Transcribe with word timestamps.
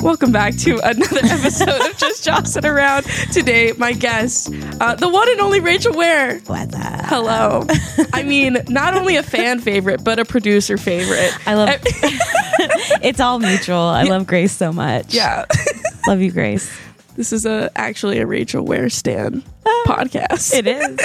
Welcome 0.00 0.32
back 0.32 0.56
to 0.58 0.78
another 0.82 1.20
episode 1.24 1.68
of 1.68 1.96
Just 1.98 2.24
Jossing 2.24 2.64
Around. 2.64 3.04
Today, 3.32 3.72
my 3.76 3.92
guest, 3.92 4.50
uh, 4.80 4.94
the 4.94 5.08
one 5.08 5.28
and 5.28 5.40
only 5.40 5.60
Rachel 5.60 5.94
Ware. 5.94 6.38
What's 6.46 6.74
up? 6.74 7.04
Hello. 7.06 7.66
I 8.12 8.22
mean, 8.22 8.58
not 8.68 8.96
only 8.96 9.16
a 9.16 9.22
fan 9.22 9.60
favorite, 9.60 10.04
but 10.04 10.18
a 10.18 10.24
producer 10.24 10.78
favorite. 10.78 11.32
I 11.46 11.54
love 11.54 11.80
it's 13.02 13.20
all 13.20 13.38
mutual. 13.38 13.76
I 13.78 14.04
love 14.04 14.26
Grace 14.26 14.52
so 14.52 14.72
much. 14.72 15.12
Yeah. 15.12 15.44
Love 16.06 16.20
you, 16.20 16.30
Grace. 16.30 16.70
this 17.16 17.32
is 17.32 17.46
a 17.46 17.70
actually 17.76 18.18
a 18.18 18.26
Rachel 18.26 18.62
Ware 18.62 18.90
Stan 18.90 19.42
podcast. 19.86 20.54
It 20.54 20.66
is. 20.66 20.98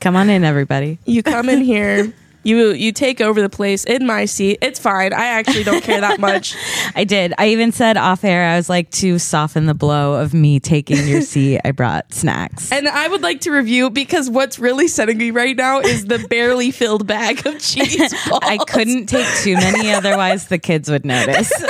Come 0.00 0.16
on 0.16 0.28
in, 0.28 0.42
everybody. 0.42 0.98
You 1.04 1.22
come 1.22 1.48
in 1.48 1.60
here, 1.60 2.12
you 2.42 2.72
you 2.72 2.92
take 2.92 3.20
over 3.20 3.40
the 3.40 3.48
place 3.48 3.84
in 3.84 4.06
my 4.06 4.24
seat. 4.24 4.58
It's 4.62 4.78
fine. 4.78 5.12
I 5.12 5.26
actually 5.26 5.64
don't 5.64 5.82
care 5.82 6.00
that 6.00 6.20
much. 6.20 6.56
I 6.94 7.04
did. 7.04 7.32
I 7.38 7.48
even 7.48 7.72
said 7.72 7.96
off 7.96 8.24
air, 8.24 8.48
I 8.48 8.56
was 8.56 8.68
like, 8.68 8.90
to 8.92 9.18
soften 9.18 9.66
the 9.66 9.74
blow 9.74 10.14
of 10.14 10.34
me 10.34 10.60
taking 10.60 11.06
your 11.06 11.22
seat, 11.22 11.60
I 11.64 11.70
brought 11.70 12.12
snacks. 12.12 12.70
And 12.72 12.88
I 12.88 13.08
would 13.08 13.22
like 13.22 13.40
to 13.42 13.50
review 13.50 13.90
because 13.90 14.28
what's 14.28 14.58
really 14.58 14.88
setting 14.88 15.18
me 15.18 15.30
right 15.30 15.56
now 15.56 15.80
is 15.80 16.06
the 16.06 16.18
barely 16.28 16.70
filled 16.70 17.06
bag 17.06 17.46
of 17.46 17.58
cheese 17.60 18.12
balls. 18.28 18.40
I 18.42 18.58
couldn't 18.58 19.06
take 19.06 19.26
too 19.42 19.54
many, 19.54 19.90
otherwise 19.92 20.48
the 20.48 20.58
kids 20.58 20.90
would 20.90 21.04
notice. 21.04 21.52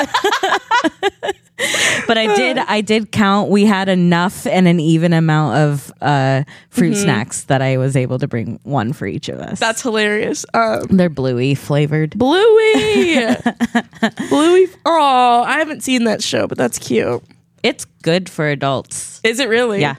but 2.07 2.19
I 2.19 2.35
did. 2.35 2.59
I 2.59 2.81
did 2.81 3.13
count. 3.13 3.51
We 3.51 3.65
had 3.65 3.89
enough 3.89 4.47
and 4.47 4.67
an 4.67 4.81
even 4.81 5.13
amount 5.13 5.57
of 5.57 5.93
uh, 6.01 6.45
fruit 6.71 6.95
snacks 6.95 7.45
that 7.45 7.63
I 7.63 7.77
was 7.77 7.97
able 7.97 8.19
to 8.19 8.27
bring 8.27 8.59
one 8.63 8.93
for 8.93 9.07
each 9.07 9.29
of 9.29 9.39
us. 9.39 9.61
That's 9.61 9.83
hilarious. 9.83 10.45
Um, 10.55 10.62
they're 10.91 11.09
bluey 11.11 11.55
flavored. 11.55 12.11
Bluey, 12.19 13.27
Bluey. 14.29 14.67
Oh, 14.85 15.43
I 15.47 15.59
haven't 15.59 15.83
seen 15.83 16.05
that 16.05 16.23
show, 16.23 16.47
but 16.47 16.59
that's 16.59 16.79
cute. 16.79 17.23
It's 17.63 17.85
good 18.03 18.29
for 18.29 18.49
adults. 18.49 19.21
Is 19.25 19.39
it 19.41 19.49
really? 19.49 19.81
Yeah, 19.81 19.97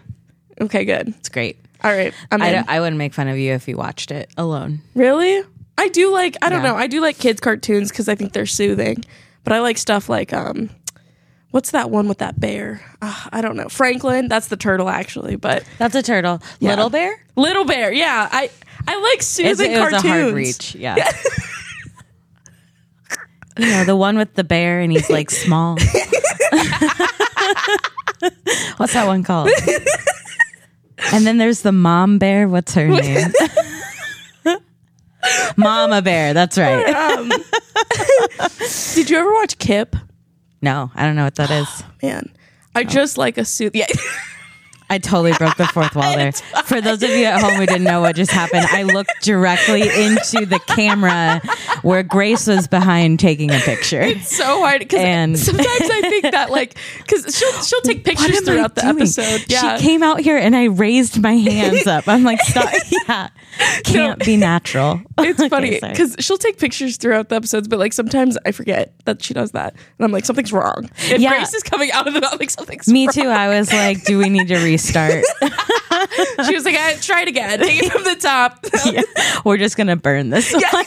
Okay, 0.61 0.85
good. 0.85 1.09
it's 1.09 1.29
great. 1.29 1.57
All 1.83 1.91
right, 1.91 2.13
I'm 2.31 2.41
I, 2.41 2.47
in. 2.47 2.53
don't- 2.55 2.69
I 2.69 2.79
wouldn't 2.79 2.97
make 2.97 3.13
fun 3.13 3.27
of 3.27 3.37
you 3.37 3.53
if 3.53 3.67
you 3.67 3.77
watched 3.77 4.11
it 4.11 4.29
alone. 4.37 4.81
really. 4.95 5.43
I 5.77 5.87
do 5.89 6.11
like. 6.13 6.37
I 6.41 6.49
don't 6.49 6.63
Yeah. 6.63 6.71
know. 6.71 6.75
I 6.77 6.85
do 6.87 7.01
like 7.01 7.17
kids 7.17 7.41
cartoons 7.41 7.89
because 7.89 8.07
I 8.07 8.13
think 8.13 8.33
they're 8.33 8.45
soothing. 8.45 9.03
But 9.43 9.53
I 9.53 9.59
like 9.59 9.79
stuff 9.79 10.07
like 10.07 10.31
um, 10.31 10.69
what's 11.49 11.71
that 11.71 11.89
one 11.89 12.07
with 12.07 12.19
that 12.19 12.39
bear? 12.39 12.79
Ah, 13.01 13.27
I 13.33 13.41
don't 13.41 13.55
know. 13.57 13.67
Franklin. 13.69 14.27
That's 14.27 14.49
the 14.49 14.55
turtle 14.55 14.87
actually, 14.87 15.35
but 15.35 15.63
That's 15.79 15.95
a 15.95 16.03
turtle. 16.03 16.41
Little 16.61 16.91
bear. 16.91 17.19
Little 17.35 17.65
Bear. 17.65 17.91
Yeah, 17.91 18.29
I 18.31 18.51
I 18.87 18.99
like 18.99 19.21
soothing 19.21 19.71
it 19.71 19.79
was 19.79 19.89
cartoons. 19.91 20.03
a 20.03 20.07
hard 20.07 20.33
reach. 20.33 20.75
Yeah. 20.75 20.95
you 23.57 23.65
know 23.67 23.85
the 23.85 23.95
one 23.95 24.17
with 24.17 24.33
the 24.33 24.43
bear 24.43 24.79
and 24.81 24.91
he's 24.91 25.09
like 25.09 25.29
small. 25.31 25.77
What's 28.77 28.93
that 28.93 29.05
one 29.05 29.23
called? 29.23 29.49
and 31.13 31.25
then 31.25 31.37
there's 31.37 31.61
the 31.61 31.71
mom 31.71 32.17
bear. 32.19 32.47
What's 32.47 32.73
her 32.75 32.87
name? 32.87 33.31
Mama 35.57 36.01
bear. 36.01 36.33
That's 36.33 36.57
right. 36.57 36.85
Um, 36.93 37.31
did 38.95 39.09
you 39.09 39.17
ever 39.17 39.33
watch 39.33 39.57
Kip? 39.57 39.95
No, 40.61 40.91
I 40.95 41.05
don't 41.05 41.15
know 41.15 41.23
what 41.23 41.35
that 41.35 41.49
is. 41.51 41.67
Oh, 41.69 41.85
man, 42.01 42.29
Oh. 42.75 42.79
I 42.79 42.83
just 42.83 43.17
like 43.17 43.37
a 43.37 43.45
suit. 43.45 43.75
Yeah. 43.75 43.85
I 44.93 44.99
totally 44.99 45.33
broke 45.33 45.55
the 45.57 45.65
fourth 45.67 45.95
wall 45.95 46.15
there. 46.15 46.31
For 46.65 46.79
those 46.79 47.01
of 47.01 47.09
you 47.09 47.25
at 47.25 47.41
home 47.41 47.55
who 47.55 47.65
didn't 47.65 47.83
know 47.83 48.01
what 48.01 48.15
just 48.15 48.31
happened, 48.31 48.67
I 48.69 48.83
looked 48.83 49.11
directly 49.23 49.81
into 49.81 50.45
the 50.45 50.59
camera 50.67 51.41
where 51.81 52.03
Grace 52.03 52.45
was 52.47 52.67
behind 52.67 53.19
taking 53.19 53.49
a 53.51 53.59
picture. 53.59 54.01
It's 54.01 54.35
so 54.35 54.45
hard 54.59 54.79
because 54.79 55.41
sometimes 55.45 55.67
I 55.67 56.01
think 56.09 56.23
that 56.31 56.51
like 56.51 56.75
because 56.99 57.35
she'll 57.35 57.51
she'll 57.63 57.81
take 57.81 58.03
pictures 58.05 58.41
throughout 58.41 58.75
the 58.75 58.81
doing? 58.81 58.97
episode. 58.97 59.45
Yeah, 59.47 59.77
She 59.77 59.83
came 59.85 60.03
out 60.03 60.19
here 60.19 60.37
and 60.37 60.55
I 60.55 60.65
raised 60.65 61.21
my 61.21 61.33
hands 61.33 61.87
up. 61.87 62.07
I'm 62.07 62.23
like, 62.23 62.39
stop. 62.41 62.69
Yeah. 63.07 63.29
Can't 63.83 64.23
be 64.23 64.37
natural. 64.37 65.01
it's 65.17 65.39
Okay, 65.39 65.49
funny 65.49 65.79
because 65.79 66.15
she'll 66.19 66.37
take 66.37 66.57
pictures 66.57 66.97
throughout 66.97 67.29
the 67.29 67.35
episodes, 67.35 67.67
but 67.67 67.79
like 67.79 67.93
sometimes 67.93 68.37
I 68.45 68.51
forget 68.51 68.93
that 69.05 69.23
she 69.23 69.33
does 69.33 69.51
that, 69.51 69.73
and 69.73 70.05
I'm 70.05 70.11
like 70.11 70.25
something's 70.25 70.53
wrong. 70.53 70.89
If 70.97 71.19
Yeah. 71.19 71.29
Grace 71.35 71.53
is 71.53 71.63
coming 71.63 71.91
out 71.91 72.07
of 72.07 72.13
the, 72.13 72.27
I'm 72.27 72.37
like 72.39 72.49
something's 72.49 72.87
wrong. 72.87 72.93
Me 72.93 73.05
wrong. 73.07 73.13
too. 73.13 73.27
I 73.29 73.47
was 73.59 73.71
like, 73.71 74.03
do 74.05 74.17
we 74.17 74.29
need 74.29 74.47
to 74.49 74.57
restart? 74.83 75.23
She 76.45 76.53
was 76.53 76.65
like, 76.65 76.75
I 76.75 76.95
try 76.95 77.21
it 77.21 77.27
again, 77.27 77.59
take 77.59 77.81
it 77.83 77.91
from 77.91 78.03
the 78.03 78.15
top. 78.15 78.65
Yeah. 78.85 79.01
We're 79.45 79.57
just 79.57 79.77
going 79.77 79.87
to 79.87 79.95
burn 79.95 80.29
this 80.29 80.53
one. 80.53 80.63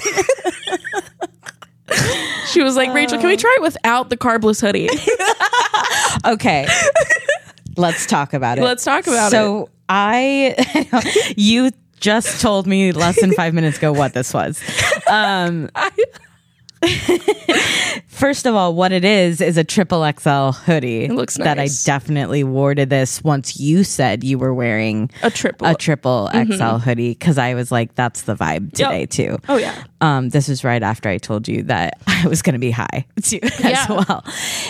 She 2.48 2.62
was 2.62 2.76
like, 2.76 2.92
Rachel, 2.92 3.18
can 3.18 3.28
we 3.28 3.36
try 3.36 3.54
it 3.58 3.62
without 3.62 4.08
the 4.10 4.16
carbless 4.16 4.60
hoodie? 4.60 4.88
Okay. 6.24 6.66
Let's 7.76 8.06
talk 8.06 8.32
about 8.34 8.58
it. 8.58 8.62
Let's 8.64 8.84
talk 8.84 9.06
about 9.06 9.28
it. 9.28 9.30
so 9.30 9.68
I, 9.88 11.34
you 11.36 11.70
just 12.00 12.40
told 12.40 12.66
me 12.66 12.92
less 12.92 13.20
than 13.20 13.32
five 13.32 13.54
minutes 13.54 13.78
ago 13.78 13.92
what 13.92 14.14
this 14.14 14.32
was. 14.34 14.60
Um, 15.08 15.70
first 18.08 18.46
of 18.46 18.54
all, 18.54 18.74
what 18.74 18.92
it 18.92 19.04
is 19.04 19.40
is 19.40 19.56
a 19.56 19.64
triple 19.64 20.04
XL 20.18 20.50
hoodie. 20.50 21.04
It 21.04 21.12
looks 21.12 21.36
That 21.36 21.58
I 21.58 21.68
definitely 21.84 22.44
wore 22.44 22.74
to 22.74 22.86
this 22.86 23.22
once 23.22 23.58
you 23.60 23.84
said 23.84 24.24
you 24.24 24.38
were 24.38 24.54
wearing 24.54 25.10
A 25.22 25.30
triple. 25.30 25.66
a 25.66 25.74
triple 25.74 26.30
XL 26.32 26.76
hoodie 26.78 27.10
because 27.10 27.38
I 27.38 27.54
was 27.54 27.70
like, 27.72 27.94
that's 27.94 28.22
the 28.22 28.34
vibe 28.34 28.72
today 28.72 29.06
too. 29.06 29.38
Oh 29.48 29.56
yeah, 29.56 29.84
Um, 30.00 30.28
this 30.30 30.48
is 30.48 30.64
right 30.64 30.82
after 30.82 31.08
I 31.08 31.18
told 31.18 31.48
you 31.48 31.62
that 31.64 31.98
I 32.06 32.26
was 32.28 32.42
going 32.42 32.54
to 32.54 32.58
be 32.60 32.70
high 32.70 33.06
too, 33.22 33.40
as 33.42 33.60
Yeah. 33.60 33.86
well. 33.88 34.24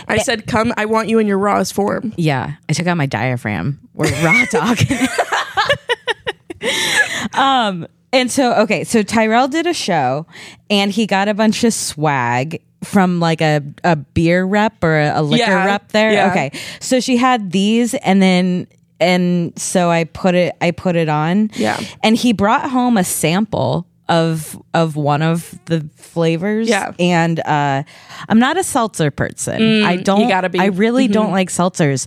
I 0.09 0.19
said, 0.19 0.47
come. 0.47 0.73
I 0.77 0.87
want 0.87 1.09
you 1.09 1.19
in 1.19 1.27
your 1.27 1.39
rawest 1.39 1.73
form. 1.75 2.13
Yeah, 2.17 2.55
I 2.69 2.73
took 2.73 2.87
out 2.87 2.97
my 2.97 3.07
diaphragm. 3.07 3.79
We're 3.95 4.11
raw 4.25 4.45
talking. 4.51 4.99
um, 7.35 7.87
and 8.13 8.31
so 8.31 8.55
okay, 8.63 8.85
so 8.85 9.03
Tyrell 9.03 9.49
did 9.49 9.67
a 9.67 9.75
show, 9.75 10.27
and 10.71 10.91
he 10.91 11.07
got 11.07 11.29
a 11.29 11.35
bunch 11.35 11.65
of 11.65 11.73
swag 11.75 12.63
from 12.85 13.21
like 13.21 13.41
a, 13.41 13.63
a 13.85 13.97
beer 13.97 14.45
rep 14.45 14.83
or 14.85 14.99
a, 15.01 15.21
a 15.21 15.23
liquor 15.23 15.45
Yeah, 15.45 15.65
rep 15.65 15.93
there. 15.93 16.13
yeah. 16.13 16.31
Okay, 16.31 16.51
so 16.81 17.01
she 17.01 17.17
had 17.17 17.51
these, 17.53 17.95
and 17.95 18.23
then 18.23 18.67
and 19.01 19.53
so 19.59 19.91
I 19.91 20.05
put 20.05 20.35
it 20.35 20.55
I 20.61 20.71
put 20.71 20.97
it 20.97 21.09
on. 21.09 21.51
Yeah. 21.55 21.81
and 22.03 22.17
he 22.17 22.33
brought 22.33 22.71
home 22.71 22.97
a 22.97 23.05
sample 23.05 23.87
of 24.09 24.57
of 24.73 24.95
one 24.95 25.21
of 25.21 25.59
the 25.65 25.85
flavors 25.97 26.69
Yeah. 26.69 26.93
and 27.01 27.41
uh 27.41 27.83
i'm 28.29 28.39
not 28.39 28.57
a 28.57 28.63
seltzer 28.63 29.11
person 29.11 29.83
i 29.83 29.97
don't 29.97 30.31
Mm, 30.31 30.53
be. 30.53 30.59
Mm-hmm. 30.59 30.61
i 30.61 30.67
really 30.67 31.09
don't 31.09 31.33
like 31.33 31.49
seltzers 31.51 32.07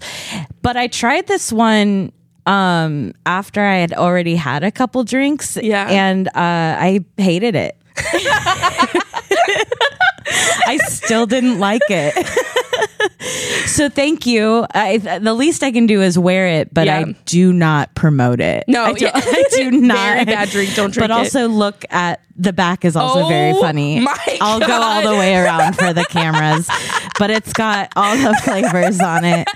but 0.62 0.78
i 0.78 0.88
tried 0.88 1.28
this 1.28 1.52
one 1.52 2.14
um 2.46 3.14
after 3.26 3.62
i 3.64 3.76
had 3.78 3.94
already 3.94 4.36
had 4.36 4.64
a 4.64 4.72
couple 4.72 5.04
drinks 5.04 5.58
Yeah. 5.62 5.88
and 5.90 6.28
uh 6.30 6.32
i 6.36 7.04
hated 7.18 7.56
it 7.56 7.76
i 10.68 10.78
still 10.88 11.26
didn't 11.26 11.60
like 11.60 11.82
it 11.90 12.14
so 13.68 13.90
thank 13.90 14.26
you 14.26 14.66
I, 14.74 14.98
the 14.98 15.34
least 15.34 15.64
i 15.64 15.72
can 15.72 15.86
do 15.88 16.02
is 16.02 16.18
wear 16.18 16.48
it 16.48 16.74
but 16.74 16.86
Yeah. 16.88 17.00
i 17.00 17.16
do 17.26 17.52
not 17.54 17.94
promote 17.96 18.40
it 18.40 18.64
No, 18.68 18.84
i 18.86 18.94
do, 18.94 19.06
yeah. 19.06 19.12
I 19.16 19.44
do 19.52 19.72
not 19.72 19.98
Very 19.98 20.26
bad 20.26 20.50
drink, 20.50 20.76
don't 20.76 20.92
drink 20.94 21.06
it. 21.06 21.10
but 21.10 21.12
it. 21.12 21.18
also 21.18 21.48
look 21.48 21.84
at 21.90 22.22
the 22.36 22.54
back 22.54 22.86
is 22.86 22.96
also 22.96 23.28
very 23.28 23.52
Oh 23.52 23.62
funny 23.62 24.00
my 24.02 24.16
i'll 24.42 24.60
go 24.60 24.72
all 24.82 25.02
the 25.02 25.18
way 25.18 25.36
around 25.36 25.74
for 25.78 25.94
the 25.94 26.06
cameras 26.06 26.70
but 27.18 27.30
it's 27.32 27.52
got 27.54 27.92
all 27.96 28.16
the 28.16 28.34
flavors 28.44 29.00
on 29.02 29.26
it 29.26 29.48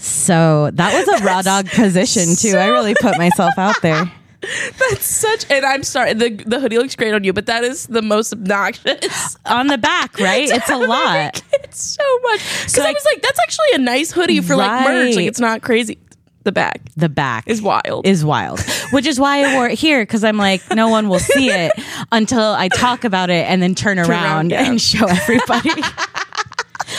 so 0.00 0.70
that 0.74 0.94
was 0.94 1.20
a 1.20 1.24
raw 1.24 1.42
dog 1.42 1.66
position 1.68 2.34
too 2.36 2.56
i 2.56 2.66
really 2.66 2.94
put 3.00 3.16
myself 3.18 3.56
out 3.58 3.80
there 3.82 4.10
That's 4.78 5.04
such. 5.04 5.44
And 5.50 5.66
I'm 5.66 5.82
sorry. 5.82 6.14
The 6.14 6.30
the 6.30 6.60
hoodie 6.60 6.78
looks 6.78 6.96
great 6.96 7.12
on 7.12 7.24
you, 7.24 7.34
but 7.34 7.44
that 7.44 7.62
is 7.62 7.86
the 7.88 8.00
most 8.00 8.32
obnoxious. 8.32 9.36
on 9.44 9.66
the 9.66 9.76
back 9.76 10.18
right 10.18 10.48
it's 10.50 10.70
a 10.70 10.78
lot 10.78 11.42
It's 11.52 11.82
so 11.82 12.02
much. 12.22 12.38
Because 12.38 12.72
So 12.72 12.82
I 12.82 12.86
I- 12.86 12.92
was 12.92 13.04
like, 13.12 13.20
that's 13.20 13.38
actually 13.38 13.66
a 13.74 13.78
nice 13.78 14.10
hoodie 14.12 14.40
for 14.40 14.56
like 14.56 14.88
merch. 14.88 15.16
Like 15.16 15.26
it's 15.26 15.40
not 15.40 15.60
crazy. 15.60 15.98
The 16.44 16.52
back 16.52 16.80
the 16.96 17.10
back 17.10 17.48
is 17.48 17.60
wild. 17.60 18.06
is 18.06 18.24
wild 18.24 18.60
which 18.92 19.04
is 19.04 19.20
why 19.20 19.44
I 19.44 19.54
wore 19.56 19.68
it 19.68 19.78
here 19.78 20.00
because 20.02 20.24
I'm 20.24 20.38
like, 20.38 20.62
no 20.74 20.88
one 20.88 21.10
will 21.10 21.18
see 21.18 21.50
it 21.50 21.72
until 22.10 22.40
I 22.40 22.68
talk 22.68 23.04
about 23.04 23.28
it 23.28 23.46
and 23.46 23.60
then 23.62 23.74
turn, 23.74 23.98
around, 23.98 24.08
around, 24.10 24.50
yeah. 24.52 24.64
and 24.70 24.80
show 24.80 25.06
everybody. 25.06 25.82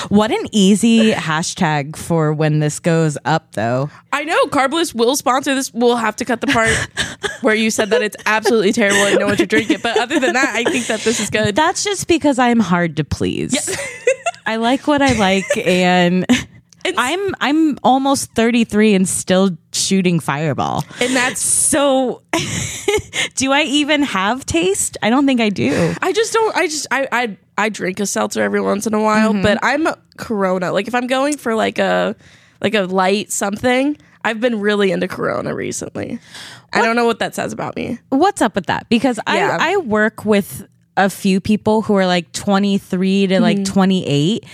What 0.10 0.32
an 0.32 0.46
easy 0.52 1.12
hashtag 1.12 1.96
for 1.96 2.34
when 2.34 2.60
this 2.60 2.80
goes 2.80 3.18
up, 3.26 3.54
though. 3.54 3.90
I 4.14 4.24
know 4.24 4.46
Carbless 4.46 4.94
will 4.94 5.16
sponsor 5.16 5.56
this. 5.56 5.74
We'll 5.74 5.96
have 5.96 6.16
to 6.18 6.26
cut 6.26 6.42
the 6.42 6.48
part 6.48 6.70
where 7.42 7.56
you 7.56 7.72
said 7.72 7.90
that 7.92 8.02
it's 8.02 8.18
absolutely 8.26 8.74
terrible 8.74 9.00
and 9.00 9.20
no 9.20 9.28
one 9.28 9.38
should 9.38 9.50
drink 9.50 9.70
it. 9.70 9.82
But 9.82 9.98
other 9.98 10.20
than 10.20 10.34
that, 10.34 10.56
I 10.56 10.64
think 10.64 10.88
that 10.88 11.02
this 11.02 11.20
is 11.20 11.30
good. 11.30 11.56
That's 11.56 11.84
just 11.84 12.08
because 12.08 12.40
I'm 12.40 12.60
hard 12.60 12.98
to 12.98 13.04
please. 13.04 13.76
I 14.46 14.56
like 14.58 14.88
what 14.88 15.02
I 15.02 15.14
like, 15.14 15.46
and 15.58 16.26
I'm 16.86 17.36
I'm 17.40 17.78
almost 17.84 18.32
33 18.34 18.96
and 18.96 19.08
still 19.08 19.58
shooting 19.74 20.20
fireball. 20.20 20.84
and 21.00 21.16
that's 21.16 21.40
So, 21.42 22.22
do 23.36 23.52
I 23.52 23.64
even 23.64 24.04
have 24.04 24.46
taste? 24.46 24.98
I 25.02 25.10
don't 25.10 25.26
think 25.26 25.42
I 25.42 25.50
do. 25.50 25.94
I 26.02 26.12
just 26.14 26.34
don't. 26.34 26.56
I 26.56 26.68
just 26.68 26.88
I 26.92 27.08
I 27.12 27.38
I 27.58 27.70
drink 27.70 28.00
a 28.00 28.06
seltzer 28.06 28.42
every 28.42 28.62
once 28.62 28.88
in 28.88 28.94
a 28.94 29.02
while, 29.02 29.34
Mm-hmm. 29.34 29.42
but 29.44 29.60
I'm 29.62 29.88
Corona. 30.18 30.72
Like 30.72 30.88
if 30.88 30.96
I'm 30.96 31.08
going 31.08 31.38
for 31.38 31.56
like 31.56 31.80
a 31.80 32.16
like 32.62 32.74
a 32.76 32.82
light 32.84 33.32
something, 33.32 33.98
I've 34.24 34.40
been 34.40 34.60
really 34.60 34.92
into 34.92 35.08
Corona 35.08 35.54
recently. 35.56 36.20
I 36.74 36.82
don't 36.82 36.96
know 36.96 37.06
what 37.06 37.20
that 37.20 37.36
says 37.36 37.52
about 37.54 37.76
me. 37.76 38.00
What's 38.10 38.42
up 38.42 38.56
with 38.56 38.68
that? 38.68 38.88
Because 38.90 39.20
Yeah. 39.28 39.58
I 39.60 39.74
I 39.74 39.78
work 39.78 40.26
with 40.26 40.68
a 40.98 41.10
few 41.10 41.40
people 41.42 41.82
who 41.82 41.96
are 41.96 42.06
like 42.06 42.32
23 42.34 43.28
to 43.28 43.34
Mm-hmm. 43.36 43.44
like 43.44 43.66
28, 43.66 44.46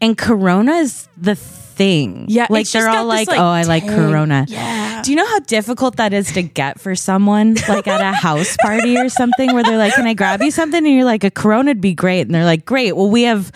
and 0.00 0.16
Corona 0.18 0.72
is 0.74 1.08
the 1.16 1.34
thing. 1.78 2.26
Yeah, 2.28 2.48
like 2.50 2.68
they're 2.68 2.88
all 2.88 3.04
this, 3.08 3.26
like, 3.26 3.28
like, 3.28 3.38
"Oh, 3.38 3.44
I 3.44 3.62
like 3.62 3.84
tang." 3.84 3.96
Corona." 3.96 4.44
Yeah. 4.48 5.00
Do 5.02 5.10
you 5.12 5.16
know 5.16 5.26
how 5.26 5.38
difficult 5.38 5.96
that 5.96 6.12
is 6.12 6.32
to 6.32 6.42
get 6.42 6.80
for 6.80 6.94
someone, 6.94 7.54
like 7.68 7.86
at 7.86 8.00
a 8.00 8.12
house 8.12 8.56
party 8.60 8.98
or 8.98 9.08
something, 9.08 9.54
where 9.54 9.62
they're 9.62 9.78
like, 9.78 9.94
"Can 9.94 10.06
I 10.06 10.14
grab 10.14 10.42
you 10.42 10.50
something?" 10.50 10.84
And 10.84 10.94
you're 10.94 11.04
like, 11.04 11.24
"A 11.24 11.30
Corona'd 11.30 11.80
be 11.80 11.94
great," 11.94 12.22
and 12.22 12.34
they're 12.34 12.44
like, 12.44 12.66
"Great. 12.66 12.96
Well, 12.96 13.08
we 13.08 13.22
have 13.22 13.52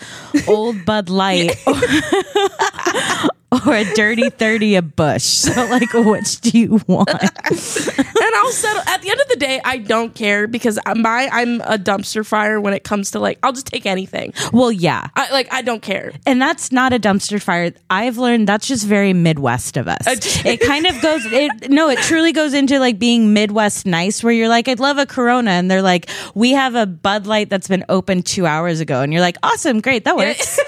Old 0.47 0.85
Bud 0.85 1.09
Light." 1.09 1.55
Or 3.65 3.73
a 3.73 3.85
dirty 3.93 4.29
30 4.29 4.75
a 4.75 4.81
Busch. 4.81 5.43
So, 5.53 5.65
like, 5.67 5.93
which 5.93 6.41
do 6.41 6.57
you 6.57 6.81
want? 6.87 7.09
and 7.11 8.35
I'll 8.35 8.51
settle. 8.51 8.81
At 8.87 9.01
the 9.01 9.09
end 9.11 9.19
of 9.19 9.27
the 9.27 9.35
day, 9.37 9.61
I 9.63 9.77
don't 9.77 10.15
care 10.15 10.47
because 10.47 10.79
I'm 10.85 11.01
my 11.01 11.29
I'm 11.31 11.61
a 11.61 11.77
dumpster 11.77 12.25
fire 12.25 12.59
when 12.61 12.73
it 12.73 12.83
comes 12.83 13.11
to 13.11 13.19
like 13.19 13.39
I'll 13.43 13.51
just 13.51 13.67
take 13.67 13.85
anything. 13.85 14.33
Well, 14.51 14.71
yeah. 14.71 15.09
I 15.15 15.31
like 15.31 15.53
I 15.53 15.61
don't 15.61 15.81
care. 15.81 16.13
And 16.25 16.41
that's 16.41 16.71
not 16.71 16.93
a 16.93 16.99
dumpster 16.99 17.41
fire. 17.41 17.73
I've 17.89 18.17
learned 18.17 18.47
that's 18.47 18.67
just 18.67 18.85
very 18.87 19.13
Midwest 19.13 19.77
of 19.77 19.87
us. 19.87 20.01
it 20.45 20.61
kind 20.61 20.85
of 20.85 20.99
goes, 21.01 21.25
it, 21.25 21.69
no, 21.69 21.89
it 21.89 21.99
truly 21.99 22.31
goes 22.31 22.53
into 22.53 22.79
like 22.79 22.99
being 22.99 23.33
Midwest 23.33 23.85
nice, 23.85 24.23
where 24.23 24.33
you're 24.33 24.49
like, 24.49 24.67
I'd 24.67 24.79
love 24.79 24.97
a 24.97 25.05
Corona. 25.05 25.51
And 25.51 25.69
they're 25.69 25.81
like, 25.81 26.09
we 26.33 26.51
have 26.51 26.75
a 26.75 26.85
Bud 26.85 27.27
Light 27.27 27.49
that's 27.49 27.67
been 27.67 27.85
open 27.89 28.23
two 28.23 28.45
hours 28.45 28.79
ago. 28.79 29.01
And 29.01 29.11
you're 29.11 29.21
like, 29.21 29.37
awesome, 29.43 29.81
great, 29.81 30.05
that 30.05 30.15
works. 30.15 30.59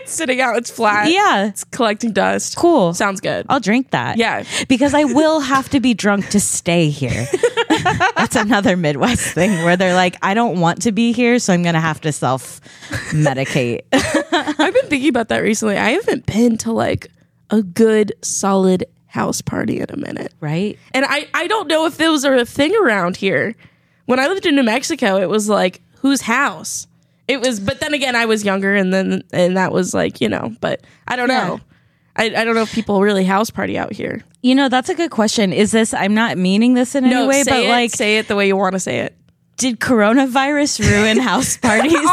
It's 0.00 0.12
sitting 0.14 0.40
out. 0.40 0.56
It's 0.56 0.70
flat. 0.70 1.10
Yeah. 1.10 1.46
It's 1.46 1.64
collecting 1.64 2.12
dust. 2.12 2.56
Cool. 2.56 2.94
Sounds 2.94 3.20
good. 3.20 3.46
I'll 3.48 3.60
drink 3.60 3.90
that. 3.90 4.16
Yeah. 4.18 4.44
Because 4.68 4.94
I 4.94 5.04
will 5.04 5.40
have 5.40 5.68
to 5.70 5.80
be 5.80 5.94
drunk 5.94 6.28
to 6.30 6.40
stay 6.40 6.88
here. 6.90 7.26
That's 8.16 8.36
another 8.36 8.76
Midwest 8.76 9.34
thing 9.34 9.50
where 9.64 9.76
they're 9.76 9.94
like, 9.94 10.16
I 10.22 10.34
don't 10.34 10.60
want 10.60 10.82
to 10.82 10.92
be 10.92 11.12
here, 11.12 11.38
so 11.38 11.52
I'm 11.52 11.62
going 11.62 11.74
to 11.74 11.80
have 11.80 12.00
to 12.02 12.12
self 12.12 12.60
medicate. 13.12 13.82
I've 13.92 14.74
been 14.74 14.86
thinking 14.86 15.08
about 15.08 15.28
that 15.28 15.38
recently. 15.38 15.76
I 15.76 15.90
haven't 15.90 16.26
been 16.26 16.56
to 16.58 16.72
like 16.72 17.08
a 17.50 17.62
good 17.62 18.12
solid 18.22 18.84
house 19.06 19.40
party 19.40 19.80
in 19.80 19.86
a 19.90 19.96
minute. 19.96 20.32
right? 20.40 20.78
And 20.92 21.04
I, 21.06 21.26
I 21.32 21.46
don't 21.46 21.68
know 21.68 21.86
if 21.86 21.96
those 21.96 22.24
are 22.24 22.34
a 22.34 22.44
thing 22.44 22.74
around 22.76 23.16
here. 23.16 23.54
When 24.06 24.20
I 24.20 24.26
lived 24.28 24.46
in 24.46 24.54
New 24.56 24.62
Mexico, 24.62 25.16
it 25.16 25.28
was 25.28 25.48
like, 25.48 25.80
whose 25.98 26.20
house? 26.22 26.86
It 27.28 27.40
was, 27.40 27.58
but 27.60 27.80
then 27.80 27.92
again, 27.94 28.14
I 28.14 28.26
was 28.26 28.44
younger 28.44 28.74
and 28.74 28.92
then, 28.94 29.22
and 29.32 29.56
that 29.56 29.72
was 29.72 29.92
like, 29.94 30.20
you 30.20 30.28
know, 30.28 30.54
but 30.60 30.82
I 31.08 31.16
don't 31.16 31.28
know. 31.28 31.60
I, 32.14 32.26
I 32.26 32.44
don't 32.44 32.54
know 32.54 32.62
if 32.62 32.72
people 32.72 33.02
really 33.02 33.24
house 33.24 33.50
party 33.50 33.76
out 33.76 33.92
here. 33.92 34.22
You 34.42 34.54
know, 34.54 34.68
that's 34.68 34.88
a 34.88 34.94
good 34.94 35.10
question. 35.10 35.52
Is 35.52 35.70
this, 35.72 35.92
I'm 35.92 36.14
not 36.14 36.38
meaning 36.38 36.74
this 36.74 36.94
in 36.94 37.04
any 37.04 37.26
way, 37.26 37.42
but 37.44 37.64
it, 37.64 37.68
like, 37.68 37.90
say 37.90 38.18
it 38.18 38.28
the 38.28 38.36
way 38.36 38.46
you 38.46 38.56
want 38.56 38.72
to 38.74 38.80
say 38.80 39.00
it. 39.00 39.16
did 39.56 39.80
coronavirus 39.80 40.88
ruin 40.90 41.18
house 41.18 41.56
parties? 41.62 41.92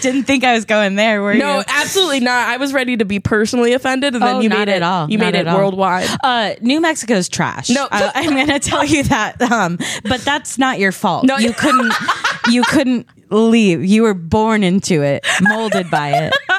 Didn't 0.00 0.24
think 0.24 0.44
I 0.44 0.52
was 0.54 0.64
going 0.66 0.96
there. 0.96 1.22
Were 1.22 1.34
no, 1.34 1.58
you? 1.58 1.64
absolutely 1.66 2.20
not. 2.20 2.48
I 2.48 2.58
was 2.58 2.72
ready 2.74 2.96
to 2.98 3.04
be 3.06 3.20
personally 3.20 3.72
offended, 3.72 4.14
and 4.14 4.22
then 4.22 4.36
Oh, 4.36 4.40
you 4.40 4.50
made 4.50 4.68
it 4.68 4.76
at 4.76 4.82
all. 4.82 5.10
You 5.10 5.16
Not 5.16 5.32
made 5.32 5.40
it 5.40 5.48
all. 5.48 5.56
worldwide. 5.56 6.08
Uh, 6.22 6.54
New 6.60 6.80
Mexico's 6.80 7.28
trash. 7.28 7.70
No. 7.70 7.88
I, 7.90 8.12
I'm 8.14 8.30
going 8.34 8.48
to 8.48 8.58
tell 8.58 8.84
you 8.84 9.02
that. 9.04 9.40
Um, 9.40 9.78
but 10.04 10.20
that's 10.20 10.58
not 10.58 10.78
your 10.78 10.92
fault. 10.92 11.24
No. 11.24 11.38
you 11.38 11.52
couldn't. 11.54 11.92
You 12.50 12.62
couldn't 12.64 13.06
leave. 13.30 13.84
You 13.84 14.02
were 14.02 14.14
born 14.14 14.62
into 14.62 15.02
it, 15.02 15.26
molded 15.42 15.90
by 15.90 16.30
it. 16.30 16.32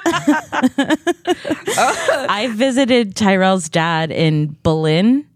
I 2.29 2.51
visited 2.53 3.15
Tyrell's 3.15 3.69
dad 3.69 4.11
in 4.11 4.55
Berlin. 4.63 5.27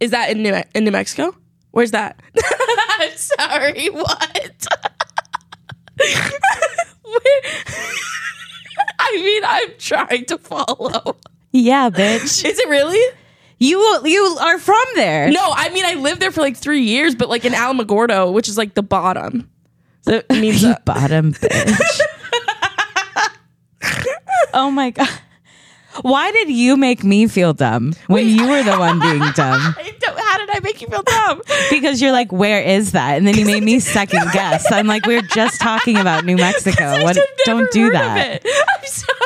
Is 0.00 0.10
that 0.10 0.30
in 0.30 0.42
New 0.42 0.60
in 0.74 0.84
New 0.84 0.90
Mexico? 0.90 1.34
Where's 1.70 1.92
that? 1.92 2.20
I'm 2.98 3.10
sorry. 3.16 3.88
What? 3.88 4.66
I 8.98 9.16
mean, 9.16 9.42
I'm 9.44 9.68
trying 9.78 10.24
to 10.26 10.38
follow. 10.38 11.16
Yeah, 11.52 11.90
bitch. 11.90 12.44
Is 12.44 12.58
it 12.58 12.68
really? 12.68 13.00
You 13.58 13.78
you 14.04 14.22
are 14.40 14.58
from 14.58 14.84
there. 14.96 15.30
No, 15.30 15.52
I 15.54 15.68
mean 15.70 15.84
I 15.84 15.94
lived 15.94 16.20
there 16.20 16.32
for 16.32 16.40
like 16.40 16.56
three 16.56 16.82
years, 16.82 17.14
but 17.14 17.28
like 17.28 17.44
in 17.44 17.52
Alamogordo, 17.52 18.32
which 18.32 18.48
is 18.48 18.58
like 18.58 18.74
the 18.74 18.82
bottom. 18.82 19.48
So 20.02 20.14
it 20.14 20.30
means 20.30 20.62
You 20.62 20.74
bottom 20.84 21.32
bitch. 21.32 22.00
oh 24.54 24.70
my 24.70 24.90
god. 24.90 25.08
Why 26.00 26.32
did 26.32 26.48
you 26.48 26.76
make 26.78 27.04
me 27.04 27.26
feel 27.28 27.52
dumb 27.52 27.92
when 28.06 28.26
you 28.26 28.48
were 28.48 28.62
the 28.62 28.78
one 28.78 28.98
being 28.98 29.18
dumb? 29.34 29.60
How 29.60 30.38
did 30.38 30.48
I 30.50 30.60
make 30.62 30.80
you 30.80 30.88
feel 30.88 31.02
dumb? 31.02 31.42
Because 31.70 32.00
you're 32.00 32.12
like, 32.12 32.32
where 32.32 32.62
is 32.62 32.92
that? 32.92 33.18
And 33.18 33.26
then 33.28 33.36
you 33.36 33.44
made 33.44 33.62
me 33.62 33.78
second 33.78 34.30
guess. 34.32 34.72
I'm 34.72 34.86
like, 34.86 35.04
we 35.04 35.16
are 35.16 35.22
just 35.22 35.60
talking 35.60 35.98
about 35.98 36.24
New 36.24 36.36
Mexico. 36.38 37.02
What? 37.02 37.18
Don't 37.44 37.70
do 37.72 37.90
that. 37.90 38.42
I'm 38.44 38.86
sorry. 38.86 39.18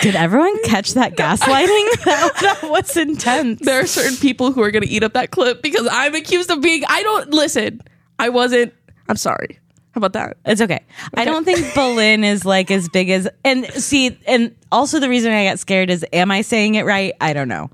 Did 0.00 0.16
everyone 0.16 0.62
catch 0.64 0.94
that 0.94 1.16
gaslighting? 1.16 2.04
that, 2.04 2.32
that 2.40 2.70
was 2.70 2.96
intense. 2.96 3.60
There 3.60 3.80
are 3.80 3.86
certain 3.86 4.16
people 4.16 4.52
who 4.52 4.62
are 4.62 4.70
going 4.70 4.84
to 4.84 4.88
eat 4.88 5.02
up 5.02 5.12
that 5.14 5.30
clip 5.30 5.62
because 5.62 5.86
I'm 5.90 6.14
accused 6.14 6.50
of 6.50 6.62
being. 6.62 6.82
I 6.88 7.02
don't 7.02 7.30
listen. 7.30 7.82
I 8.18 8.30
wasn't. 8.30 8.72
I'm 9.08 9.16
sorry. 9.16 9.58
How 9.92 9.98
about 10.00 10.12
that? 10.12 10.36
It's 10.44 10.60
okay. 10.60 10.80
I 11.14 11.24
don't 11.24 11.44
think 11.44 11.74
Berlin 11.74 12.22
is 12.22 12.44
like 12.44 12.70
as 12.70 12.88
big 12.88 13.08
as 13.08 13.28
and 13.44 13.64
see 13.72 14.18
and 14.26 14.54
also 14.70 15.00
the 15.00 15.08
reason 15.08 15.32
I 15.32 15.44
got 15.46 15.58
scared 15.58 15.88
is 15.90 16.04
am 16.12 16.30
I 16.30 16.42
saying 16.42 16.74
it 16.74 16.84
right? 16.84 17.14
I 17.20 17.32
don't 17.32 17.48
know. 17.48 17.70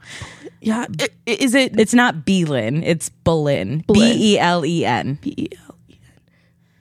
Yeah. 0.60 0.86
Is 1.26 1.54
it? 1.56 1.78
It's 1.80 1.94
not 1.94 2.24
Berlin, 2.24 2.84
it's 2.84 3.08
Belen. 3.08 3.82
B 3.92 4.34
e 4.34 4.38
l 4.38 4.64
e 4.64 4.84
n. 4.84 5.18
B 5.20 5.34
e 5.36 5.48
l 5.68 5.74
e 5.88 5.94
n. 5.94 5.98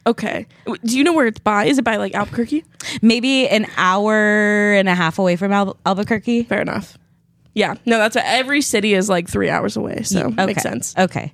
Okay. 0.05 0.45
Do 0.83 0.95
you 0.97 1.03
know 1.03 1.13
where 1.13 1.25
it's 1.25 1.39
by? 1.39 1.65
Is 1.65 1.79
it 1.79 1.83
by 1.83 1.95
like 1.95 2.13
Albuquerque? 2.13 2.63
Maybe 3.01 3.47
an 3.47 3.65
hour 3.77 4.73
and 4.73 4.87
a 4.87 4.93
half 4.93 5.17
away 5.17 5.35
from 5.35 5.51
Al- 5.51 5.77
Albuquerque. 5.87 6.43
Fair 6.43 6.61
enough. 6.61 6.97
Yeah. 7.55 7.73
No, 7.87 7.97
that's 7.97 8.15
every 8.15 8.61
city 8.61 8.93
is 8.93 9.09
like 9.09 9.27
three 9.27 9.49
hours 9.49 9.75
away, 9.75 10.03
so 10.03 10.27
Okay. 10.27 10.45
makes 10.45 10.61
sense. 10.61 10.95
Okay. 10.97 11.33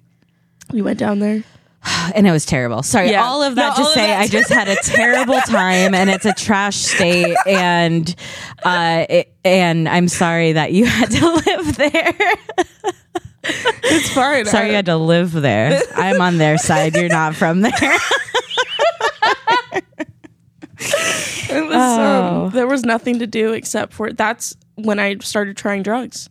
We 0.72 0.82
went 0.82 1.00
down 1.00 1.20
there. 1.20 1.44
And 2.16 2.28
it 2.28 2.32
was 2.32 2.46
terrible. 2.46 2.84
Sorry, 2.84 3.12
Yeah. 3.12 3.24
all 3.26 3.42
of 3.44 3.56
that 3.56 3.78
No, 3.78 3.84
to 3.86 3.92
say 3.92 4.14
I 4.14 4.28
just 4.28 4.50
had 4.50 4.68
a 4.68 4.76
terrible 4.84 5.40
time 5.42 5.94
and 5.94 6.10
it's 6.10 6.26
a 6.26 6.34
trash 6.34 6.76
state 6.78 7.36
and 7.46 8.14
uh 8.64 9.06
it, 9.10 9.34
and 9.46 9.88
I'm 9.88 10.08
sorry 10.08 10.54
that 10.54 10.72
you 10.74 10.86
had 10.86 11.10
to 11.12 11.26
live 11.48 11.78
there. 11.78 12.14
It's 13.50 14.10
fine. 14.10 14.46
sorry 14.46 14.70
you 14.70 14.74
had 14.76 14.88
to 14.88 14.98
live 14.98 15.32
there. 15.32 15.80
I'm 15.96 16.20
on 16.20 16.38
their 16.38 16.58
side. 16.58 16.96
You're 16.98 17.08
not 17.08 17.34
from 17.34 17.62
there. 17.62 17.72
It 21.50 21.66
was, 21.66 21.74
Oh. 21.76 22.46
um, 22.48 22.50
there 22.52 22.68
was 22.68 22.84
nothing 22.84 23.20
to 23.20 23.28
do 23.28 23.54
except 23.54 23.94
for 23.94 24.12
that's 24.12 24.56
when 24.76 25.00
I 25.00 25.16
started 25.20 25.56
trying 25.56 25.82
drugs. 25.84 26.30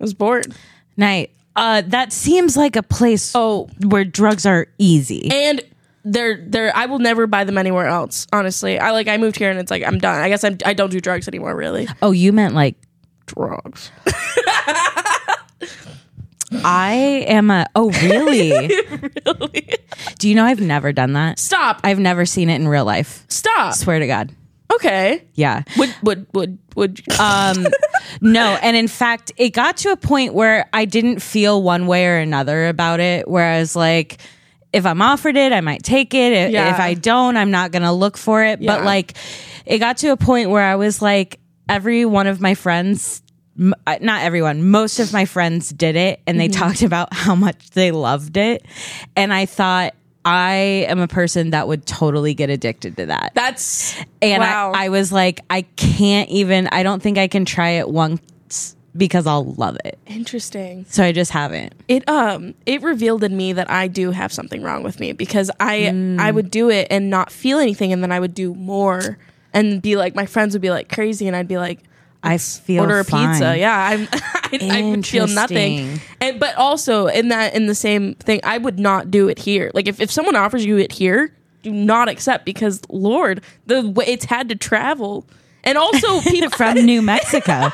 I 0.00 0.04
was 0.04 0.14
bored. 0.14 0.54
Night. 0.96 1.30
Uh 1.56 1.82
that 1.86 2.12
seems 2.12 2.56
like 2.56 2.76
a 2.76 2.82
place 2.82 3.32
Oh, 3.34 3.68
where 3.86 4.04
drugs 4.04 4.44
are 4.46 4.66
easy. 4.78 5.30
and 5.30 5.62
they're 6.04 6.44
they're 6.46 6.76
I 6.76 6.86
will 6.86 6.98
never 6.98 7.26
buy 7.26 7.44
them 7.44 7.56
anywhere 7.58 7.86
else. 7.86 8.26
Honestly, 8.32 8.78
I 8.78 8.90
like 8.90 9.08
I 9.08 9.16
moved 9.16 9.36
here 9.36 9.50
and 9.50 9.58
it's 9.58 9.70
like 9.70 9.82
I'm 9.82 9.98
done. 9.98 10.20
I 10.20 10.28
guess 10.28 10.44
I'm, 10.44 10.58
I 10.66 10.74
don't 10.74 10.90
do 10.90 11.00
drugs 11.00 11.28
anymore. 11.28 11.54
Really, 11.56 11.88
Oh, 12.02 12.10
you 12.12 12.32
meant 12.32 12.54
like 12.54 12.76
drugs. 13.26 13.90
I 16.64 17.24
am 17.26 17.50
a 17.50 17.66
Oh, 17.74 17.90
really? 18.02 18.50
really? 19.26 19.74
Do 20.18 20.28
you 20.28 20.34
know 20.34 20.44
I've 20.44 20.60
never 20.60 20.92
done 20.92 21.14
that? 21.14 21.38
Stop! 21.38 21.80
I've 21.82 21.98
never 21.98 22.24
seen 22.26 22.48
it 22.48 22.56
in 22.56 22.68
real 22.68 22.84
life. 22.84 23.24
Stop! 23.28 23.74
Swear 23.74 23.98
to 23.98 24.06
God. 24.06 24.30
Okay. 24.72 25.24
Yeah. 25.34 25.62
Would 25.78 25.94
would 26.02 26.26
would 26.34 26.58
would 26.74 27.00
Um, 27.20 27.66
no, 28.20 28.58
and 28.62 28.76
in 28.76 28.88
fact, 28.88 29.32
it 29.36 29.50
got 29.50 29.76
to 29.78 29.92
a 29.92 29.96
point 29.96 30.34
where 30.34 30.68
I 30.72 30.84
didn't 30.84 31.20
feel 31.20 31.62
one 31.62 31.86
way 31.86 32.06
or 32.06 32.16
another 32.18 32.68
about 32.68 33.00
it. 33.00 33.28
Where 33.28 33.44
I 33.52 33.58
was 33.60 33.76
like, 33.76 34.18
if 34.72 34.84
I'm 34.86 35.00
offered 35.02 35.36
it, 35.36 35.52
I 35.52 35.60
might 35.60 35.82
take 35.82 36.14
it. 36.14 36.32
If, 36.32 36.50
Yeah. 36.52 36.74
if 36.74 36.80
I 36.80 36.94
don't, 36.94 37.36
I'm 37.36 37.50
not 37.50 37.70
gonna 37.72 37.92
look 37.92 38.16
for 38.16 38.42
it. 38.44 38.60
But 38.64 38.84
like, 38.84 39.14
it 39.66 39.78
got 39.78 39.98
to 39.98 40.08
a 40.08 40.16
point 40.16 40.50
where 40.50 40.64
I 40.64 40.76
was 40.76 41.00
like, 41.00 41.38
every 41.68 42.04
one 42.04 42.26
of 42.26 42.40
my 42.40 42.54
friends. 42.54 43.22
m- 43.58 43.74
uh, 43.86 43.98
Not 44.00 44.22
everyone, 44.22 44.68
most 44.68 44.98
of 44.98 45.12
my 45.12 45.26
friends 45.26 45.70
did 45.70 45.94
it 45.94 46.20
and 46.26 46.40
they 46.40 46.48
talked 46.48 46.82
about 46.82 47.14
how 47.14 47.34
much 47.36 47.70
they 47.70 47.92
loved 47.92 48.36
it. 48.36 48.66
And 49.14 49.32
I 49.32 49.46
thought, 49.46 49.94
I 50.24 50.86
am 50.88 50.98
a 51.00 51.08
person 51.08 51.50
that 51.50 51.68
would 51.68 51.86
totally 51.86 52.34
get 52.34 52.50
addicted 52.50 52.96
to 52.96 53.06
that. 53.06 53.32
that's 53.34 53.94
And 54.22 54.40
wow. 54.40 54.72
I, 54.74 54.86
I 54.86 54.88
was 54.88 55.12
like, 55.12 55.40
I 55.50 55.62
can't 55.76 56.28
even, 56.30 56.68
I 56.72 56.82
don't 56.82 57.02
think 57.02 57.18
I 57.18 57.28
can 57.28 57.44
try 57.44 57.70
it 57.70 57.88
once 57.90 58.76
because 58.96 59.26
I'll 59.26 59.44
love 59.54 59.76
it. 59.84 59.98
interesting. 60.06 60.86
So 60.88 61.02
I 61.02 61.10
just 61.12 61.32
haven't. 61.32 61.74
It 61.88 62.08
um 62.08 62.54
it 62.64 62.80
revealed 62.82 63.24
in 63.24 63.36
me 63.36 63.52
that 63.52 63.68
I 63.68 63.88
do 63.88 64.12
have 64.12 64.32
something 64.32 64.62
wrong 64.62 64.82
with 64.84 65.00
me 65.00 65.12
because 65.12 65.50
I 65.58 65.78
Mm. 65.80 66.20
I 66.20 66.30
would 66.30 66.50
do 66.50 66.70
it 66.70 66.86
and 66.90 67.10
not 67.10 67.32
feel 67.32 67.58
anything 67.58 67.92
and 67.92 68.02
then 68.02 68.12
I 68.12 68.20
would 68.20 68.34
do 68.34 68.54
more 68.54 69.18
and 69.52 69.82
be 69.82 69.96
like 69.96 70.14
my 70.14 70.26
friends 70.26 70.54
would 70.54 70.62
be 70.62 70.70
like 70.70 70.88
crazy 70.92 71.26
and 71.26 71.34
I'd 71.36 71.48
be 71.48 71.58
like 71.58 71.80
I 72.24 72.38
feel 72.38 72.80
order 72.80 72.98
a 73.00 73.04
fine. 73.04 73.32
pizza. 73.32 73.56
Yeah, 73.56 73.76
I'm. 73.76 74.08
I, 74.70 74.96
I 74.96 75.02
feel 75.02 75.26
nothing. 75.26 76.00
And 76.20 76.40
but 76.40 76.56
also 76.56 77.06
in 77.06 77.28
that 77.28 77.54
in 77.54 77.66
the 77.66 77.74
same 77.74 78.14
thing, 78.14 78.40
I 78.44 78.58
would 78.58 78.78
not 78.78 79.10
do 79.10 79.28
it 79.28 79.38
here. 79.38 79.70
Like 79.74 79.88
if, 79.88 80.00
if 80.00 80.10
someone 80.10 80.36
offers 80.36 80.64
you 80.64 80.78
it 80.78 80.92
here, 80.92 81.34
do 81.62 81.70
not 81.72 82.08
accept 82.08 82.44
because 82.44 82.80
Lord, 82.88 83.42
the 83.66 83.88
way 83.88 84.06
it's 84.06 84.24
had 84.24 84.48
to 84.48 84.54
travel, 84.54 85.26
and 85.64 85.76
also 85.76 86.20
people 86.30 86.50
From 86.50 86.74
New 86.76 87.02
Mexico, 87.02 87.52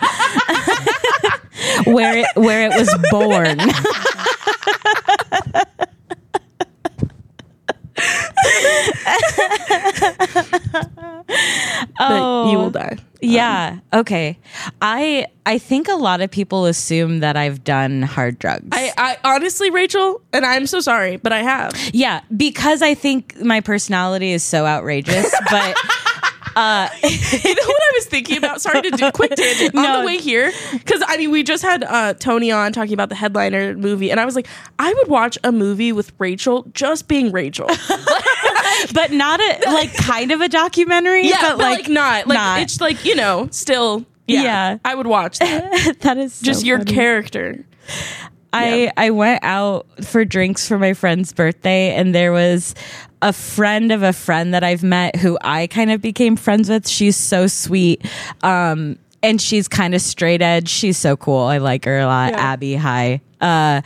where 1.84 2.18
it, 2.18 2.26
where 2.34 2.66
it 2.66 2.78
was 2.78 2.94
born. 3.10 3.58
But 11.98 12.50
you 12.50 12.58
will 12.58 12.70
die. 12.70 12.96
Yeah. 13.22 13.80
Okay. 13.92 14.38
I 14.80 15.26
I 15.44 15.58
think 15.58 15.88
a 15.88 15.94
lot 15.94 16.20
of 16.22 16.30
people 16.30 16.64
assume 16.66 17.20
that 17.20 17.36
I've 17.36 17.62
done 17.64 18.02
hard 18.02 18.38
drugs. 18.38 18.68
I, 18.72 18.92
I 18.96 19.16
honestly, 19.24 19.70
Rachel, 19.70 20.22
and 20.32 20.46
I'm 20.46 20.66
so 20.66 20.80
sorry, 20.80 21.16
but 21.18 21.32
I 21.32 21.42
have. 21.42 21.72
yeah, 21.92 22.22
because 22.34 22.80
I 22.82 22.94
think 22.94 23.38
my 23.40 23.60
personality 23.60 24.32
is 24.32 24.42
so 24.42 24.64
outrageous. 24.66 25.34
But 25.50 25.76
You 26.56 26.58
know 26.60 27.66
what 27.66 27.82
I 27.82 27.90
was 27.94 28.06
thinking 28.06 28.36
about? 28.36 28.60
Sorry 28.60 28.82
to 28.82 28.90
do 28.90 29.10
quick 29.12 29.30
tangent 29.36 29.74
on 29.74 29.82
No. 29.82 30.00
the 30.00 30.06
way 30.06 30.18
here, 30.18 30.52
because 30.72 31.02
I 31.06 31.16
mean 31.16 31.30
we 31.30 31.42
just 31.42 31.62
had 31.62 31.84
uh, 31.84 32.14
Tony 32.14 32.50
on 32.50 32.72
talking 32.72 32.92
about 32.92 33.08
the 33.08 33.14
headliner 33.14 33.74
movie, 33.76 34.10
and 34.10 34.18
I 34.18 34.24
was 34.24 34.34
like, 34.34 34.46
I 34.78 34.92
would 34.92 35.08
watch 35.08 35.38
a 35.44 35.52
movie 35.52 35.92
with 35.92 36.12
Rachel 36.18 36.66
just 36.74 37.06
being 37.08 37.30
Rachel. 37.32 37.68
But 38.94 39.10
not 39.12 39.40
a 39.40 39.60
like 39.66 39.94
kind 39.94 40.30
of 40.32 40.40
a 40.40 40.48
documentary. 40.48 41.28
Yeah, 41.28 41.38
but, 41.40 41.58
but, 41.58 41.58
like, 41.58 41.88
not 41.88 42.26
like 42.26 42.36
not. 42.36 42.60
it's 42.60 42.80
like 42.80 43.04
you 43.04 43.14
know 43.16 43.48
still. 43.50 44.04
Yeah, 44.26 44.42
Yeah. 44.42 44.78
I 44.84 44.94
would 44.94 45.06
watch 45.08 45.38
that. 45.40 45.96
that 46.00 46.16
is 46.18 46.34
so 46.34 46.44
Just 46.44 46.64
your 46.64 46.78
funny. 46.78 46.92
character. 46.92 47.64
I 48.52 48.74
Yeah. 48.84 48.92
I 48.96 49.10
went 49.10 49.42
out 49.42 49.86
for 50.04 50.24
drinks 50.24 50.66
for 50.68 50.78
my 50.78 50.92
friend's 50.94 51.32
birthday, 51.32 51.94
and 51.94 52.14
there 52.14 52.32
was 52.32 52.74
a 53.22 53.32
friend 53.32 53.90
of 53.92 54.02
a 54.02 54.12
friend 54.12 54.54
that 54.54 54.62
I've 54.64 54.82
met 54.82 55.16
who 55.16 55.36
I 55.42 55.66
kind 55.66 55.90
of 55.90 56.00
became 56.00 56.36
friends 56.36 56.68
with. 56.68 56.88
She's 56.88 57.16
so 57.16 57.46
sweet. 57.48 58.06
Um, 58.42 58.98
and 59.22 59.40
she's 59.40 59.68
kind 59.68 59.94
of 59.94 60.00
straight 60.00 60.40
edge. 60.42 60.68
She's 60.68 60.96
so 60.96 61.16
cool. 61.16 61.40
I 61.42 61.58
like 61.58 61.84
her 61.84 61.98
a 61.98 62.06
lot. 62.06 62.32
Yeah. 62.32 62.40
Abby, 62.40 62.74
hi. 62.76 63.20
Uh, 63.40 63.82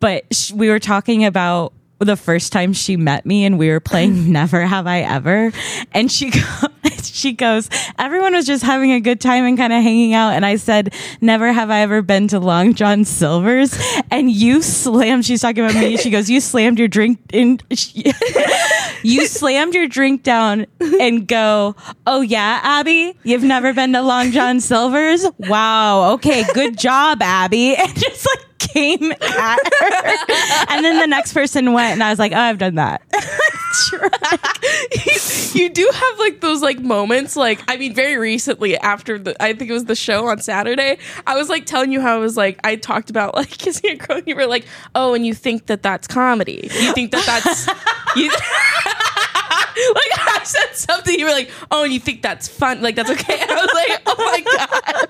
but 0.00 0.24
sh- 0.32 0.52
we 0.52 0.70
were 0.70 0.78
talking 0.78 1.24
about 1.26 1.72
the 2.04 2.16
first 2.16 2.52
time 2.52 2.72
she 2.72 2.96
met 2.96 3.24
me 3.26 3.44
and 3.44 3.58
we 3.58 3.68
were 3.68 3.80
playing 3.80 4.32
Never 4.32 4.66
Have 4.66 4.86
I 4.86 5.00
Ever. 5.00 5.52
And 5.92 6.10
she 6.10 6.30
go- 6.30 6.68
she 7.02 7.32
goes, 7.32 7.68
everyone 7.98 8.32
was 8.34 8.46
just 8.46 8.62
having 8.64 8.92
a 8.92 9.00
good 9.00 9.20
time 9.20 9.44
and 9.44 9.56
kind 9.56 9.72
of 9.72 9.82
hanging 9.82 10.14
out. 10.14 10.30
And 10.30 10.44
I 10.44 10.56
said, 10.56 10.94
Never 11.20 11.52
have 11.52 11.70
I 11.70 11.80
ever 11.80 12.02
been 12.02 12.28
to 12.28 12.40
Long 12.40 12.74
John 12.74 13.04
Silver's. 13.04 13.78
And 14.10 14.30
you 14.30 14.62
slammed, 14.62 15.24
she's 15.24 15.40
talking 15.42 15.64
about 15.64 15.74
me. 15.76 15.96
She 15.96 16.10
goes, 16.10 16.28
You 16.30 16.40
slammed 16.40 16.78
your 16.78 16.88
drink 16.88 17.18
in, 17.32 17.60
you 19.02 19.26
slammed 19.26 19.74
your 19.74 19.88
drink 19.88 20.22
down 20.22 20.66
and 21.00 21.26
go, 21.26 21.76
Oh 22.06 22.20
yeah, 22.20 22.60
Abby, 22.62 23.16
you've 23.22 23.42
never 23.44 23.72
been 23.72 23.92
to 23.92 24.02
Long 24.02 24.30
John 24.32 24.60
Silver's? 24.60 25.24
Wow. 25.38 26.12
Okay. 26.14 26.44
Good 26.54 26.78
job, 26.78 27.22
Abby. 27.22 27.76
And 27.76 27.94
just 27.96 28.26
like, 28.26 28.46
Came 28.72 29.12
at 29.12 29.58
her, 29.80 30.16
and 30.70 30.84
then 30.84 30.98
the 30.98 31.06
next 31.06 31.32
person 31.32 31.72
went, 31.72 31.94
and 31.94 32.02
I 32.02 32.10
was 32.10 32.18
like, 32.18 32.32
"Oh, 32.32 32.38
I've 32.38 32.58
done 32.58 32.76
that." 32.76 33.02
you 35.54 35.70
do 35.70 35.90
have 35.92 36.18
like 36.18 36.40
those 36.40 36.60
like 36.60 36.78
moments 36.78 37.36
like 37.36 37.62
i 37.68 37.76
mean 37.76 37.94
very 37.94 38.18
recently 38.18 38.76
after 38.76 39.18
the 39.18 39.40
i 39.42 39.54
think 39.54 39.70
it 39.70 39.72
was 39.72 39.86
the 39.86 39.94
show 39.94 40.28
on 40.28 40.38
saturday 40.38 40.98
i 41.26 41.34
was 41.34 41.48
like 41.48 41.64
telling 41.64 41.90
you 41.90 42.00
how 42.00 42.14
i 42.14 42.18
was 42.18 42.36
like 42.36 42.58
i 42.64 42.76
talked 42.76 43.08
about 43.08 43.34
like 43.42 43.48
kissing 43.48 43.92
a 43.92 43.96
girl 43.96 44.18
and 44.18 44.26
you 44.26 44.36
were 44.36 44.46
like 44.46 44.66
oh 44.94 45.14
and 45.14 45.24
you 45.24 45.34
think 45.34 45.66
that 45.66 45.82
that's 45.82 46.06
comedy. 46.06 46.68
You 46.80 46.92
think 46.92 47.12
that 47.12 47.24
that's 47.26 47.66
you 48.16 48.30
i 49.76 50.40
said 50.44 50.74
something 50.74 51.18
you 51.18 51.24
were 51.24 51.30
like 51.32 51.50
oh 51.70 51.84
and 51.84 51.92
you 51.92 52.00
think 52.00 52.22
that's 52.22 52.48
fun 52.48 52.80
like 52.82 52.94
that's 52.96 53.10
okay 53.10 53.38
And 53.40 53.50
i 53.50 53.54
was 53.54 53.74
like 53.74 54.02
oh 54.06 54.16
my 54.18 54.40
god 54.56 55.08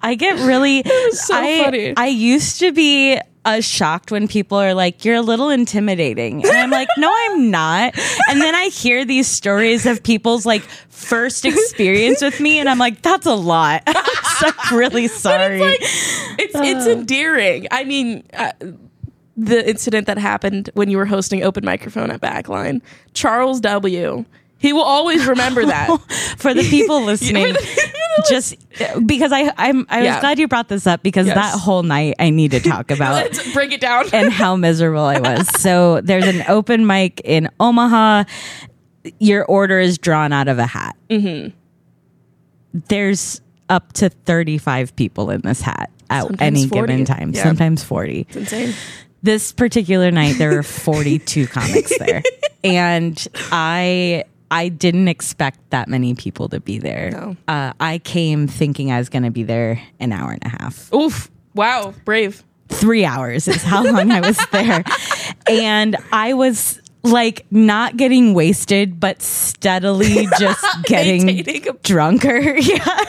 I 0.00 0.14
get 0.14 0.38
really 0.46 0.82
so 1.10 1.34
I, 1.34 1.64
funny. 1.64 1.94
I 1.96 2.06
used 2.06 2.58
to 2.60 2.72
be 2.72 3.20
uh, 3.44 3.60
shocked 3.60 4.10
when 4.10 4.28
people 4.28 4.58
are 4.58 4.74
like, 4.74 5.04
"You're 5.04 5.16
a 5.16 5.22
little 5.22 5.50
intimidating," 5.50 6.44
and 6.44 6.56
I'm 6.56 6.70
like, 6.70 6.88
"No, 6.98 7.12
I'm 7.12 7.50
not." 7.50 7.94
And 8.28 8.40
then 8.40 8.54
I 8.54 8.66
hear 8.66 9.04
these 9.04 9.28
stories 9.28 9.86
of 9.86 10.02
people's 10.02 10.46
like 10.46 10.62
first 10.88 11.44
experience 11.44 12.22
with 12.22 12.40
me, 12.40 12.58
and 12.58 12.68
I'm 12.68 12.78
like, 12.78 13.02
"That's 13.02 13.26
a 13.26 13.34
lot." 13.34 13.82
I'm 13.86 14.04
so 14.38 14.76
really 14.76 15.08
sorry. 15.08 15.60
it's 15.62 16.54
it's 16.54 16.86
endearing 16.86 17.66
i 17.70 17.84
mean 17.84 18.24
uh, 18.32 18.52
the 19.36 19.68
incident 19.68 20.06
that 20.06 20.18
happened 20.18 20.68
when 20.74 20.90
you 20.90 20.96
were 20.98 21.06
hosting 21.06 21.42
open 21.42 21.64
microphone 21.64 22.10
at 22.10 22.20
backline 22.20 22.80
charles 23.14 23.60
w 23.60 24.24
he 24.58 24.72
will 24.72 24.82
always 24.84 25.26
remember 25.26 25.64
that 25.66 25.88
For 26.38 26.54
the 26.54 26.62
people 26.62 27.02
listening, 27.04 27.54
just 28.28 28.54
because 29.06 29.32
I 29.32 29.52
I'm 29.58 29.86
I 29.88 29.98
was 29.98 30.04
Yeah. 30.06 30.20
glad 30.20 30.38
you 30.38 30.46
brought 30.48 30.68
this 30.68 30.86
up 30.86 31.02
because 31.02 31.26
Yes. 31.26 31.34
that 31.34 31.58
whole 31.58 31.82
night 31.82 32.14
I 32.20 32.30
need 32.30 32.52
to 32.52 32.60
talk 32.60 32.90
about 32.96 33.14
let's 33.14 33.52
break 33.52 33.72
it 33.72 33.80
down 33.80 34.06
and 34.12 34.32
how 34.32 34.54
miserable 34.56 35.02
I 35.02 35.18
was. 35.18 35.48
So 35.60 36.00
there's 36.02 36.26
an 36.28 36.44
open 36.48 36.86
mic 36.86 37.20
in 37.24 37.48
Omaha. 37.58 38.24
Your 39.18 39.44
order 39.46 39.78
is 39.80 39.98
drawn 39.98 40.32
out 40.32 40.46
of 40.48 40.58
a 40.60 40.66
hat. 40.66 40.94
Mm-hmm. 41.10 41.48
There's 42.88 43.40
up 43.68 43.92
to 43.94 44.08
35 44.10 44.94
people 44.96 45.30
in 45.30 45.40
this 45.42 45.60
hat 45.60 45.90
at 46.10 46.22
Sometimes 46.22 46.40
any 46.42 46.68
40. 46.68 46.92
given 46.92 47.04
time, 47.04 47.32
Yeah. 47.34 47.42
sometimes 47.42 47.82
40. 47.84 48.26
it's 48.28 48.36
insane 48.36 48.74
This 49.22 49.52
particular 49.52 50.10
night, 50.10 50.36
there 50.38 50.50
were 50.50 50.62
42 50.64 51.46
comics 51.46 51.96
there. 51.98 52.22
And 52.64 53.26
I. 53.50 54.24
I 54.54 54.68
didn't 54.68 55.08
expect 55.08 55.58
that 55.70 55.88
many 55.88 56.12
people 56.14 56.50
to 56.50 56.60
be 56.60 56.78
there. 56.78 57.10
No. 57.10 57.36
Uh, 57.48 57.72
I 57.80 57.96
came 57.96 58.46
thinking 58.46 58.92
I 58.92 58.98
was 58.98 59.08
going 59.08 59.22
to 59.22 59.30
be 59.30 59.44
there 59.44 59.80
an 59.98 60.12
hour 60.12 60.30
and 60.32 60.44
a 60.44 60.50
half 60.50 60.92
oof 60.92 61.30
wow 61.54 61.94
brave 62.04 62.44
three 62.68 63.06
hours 63.06 63.48
is 63.48 63.62
how 63.62 63.82
long 63.82 64.10
I 64.10 64.20
was 64.20 64.38
there. 64.52 64.84
And 65.48 65.96
I 66.12 66.34
was 66.34 66.82
like 67.02 67.46
not 67.50 67.96
getting 67.96 68.34
wasted, 68.34 69.00
but 69.00 69.22
steadily 69.22 70.26
just 70.38 70.64
getting 70.84 71.46
drunker. 71.82 72.56
Yeah. 72.60 73.04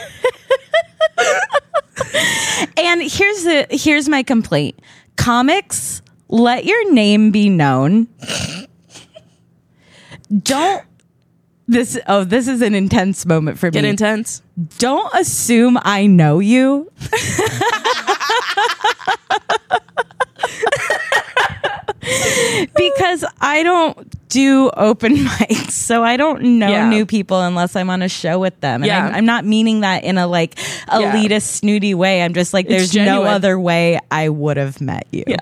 and 2.78 3.02
here's 3.02 3.44
the 3.44 3.68
here's 3.70 4.08
my 4.08 4.24
complaint. 4.24 4.80
Comics, 5.16 6.02
let 6.34 6.66
your 6.66 6.92
name 6.92 7.32
be 7.32 7.48
known. 7.48 8.08
Don't 10.42 10.84
this 11.68 11.98
oh 12.08 12.24
this 12.24 12.48
is 12.48 12.62
an 12.62 12.76
intense 12.76 13.26
moment 13.26 13.58
for 13.58 13.70
get 13.70 13.84
me 13.84 13.90
intense 13.90 14.42
don't 14.80 15.14
assume 15.14 15.78
I 15.82 16.08
know 16.08 16.40
you. 16.40 16.92
because 22.76 23.26
I 23.42 23.64
don't 23.64 24.30
do 24.30 24.70
open 24.76 25.16
mics, 25.26 25.72
so 25.72 26.04
I 26.04 26.18
don't 26.18 26.42
know 26.60 26.70
Yeah. 26.70 26.90
new 26.90 27.06
people 27.06 27.42
unless 27.42 27.76
I'm 27.76 27.90
on 27.90 28.02
a 28.02 28.10
show 28.10 28.40
with 28.40 28.60
them. 28.62 28.82
And 28.84 28.88
Yeah. 28.88 29.06
I'm, 29.08 29.16
I'm 29.16 29.26
not 29.26 29.46
meaning 29.46 29.82
that 29.82 30.04
in 30.04 30.18
a 30.18 30.28
like 30.28 30.58
Yeah. 30.88 31.12
elitist, 31.14 31.44
snooty 31.44 31.94
way. 31.94 32.24
I'm 32.24 32.34
just 32.34 32.54
like, 32.54 32.68
there's 32.68 32.94
no 32.96 33.24
other 33.24 33.60
way 33.60 34.00
I 34.12 34.30
would 34.30 34.58
have 34.58 34.82
met 34.82 35.08
you. 35.12 35.24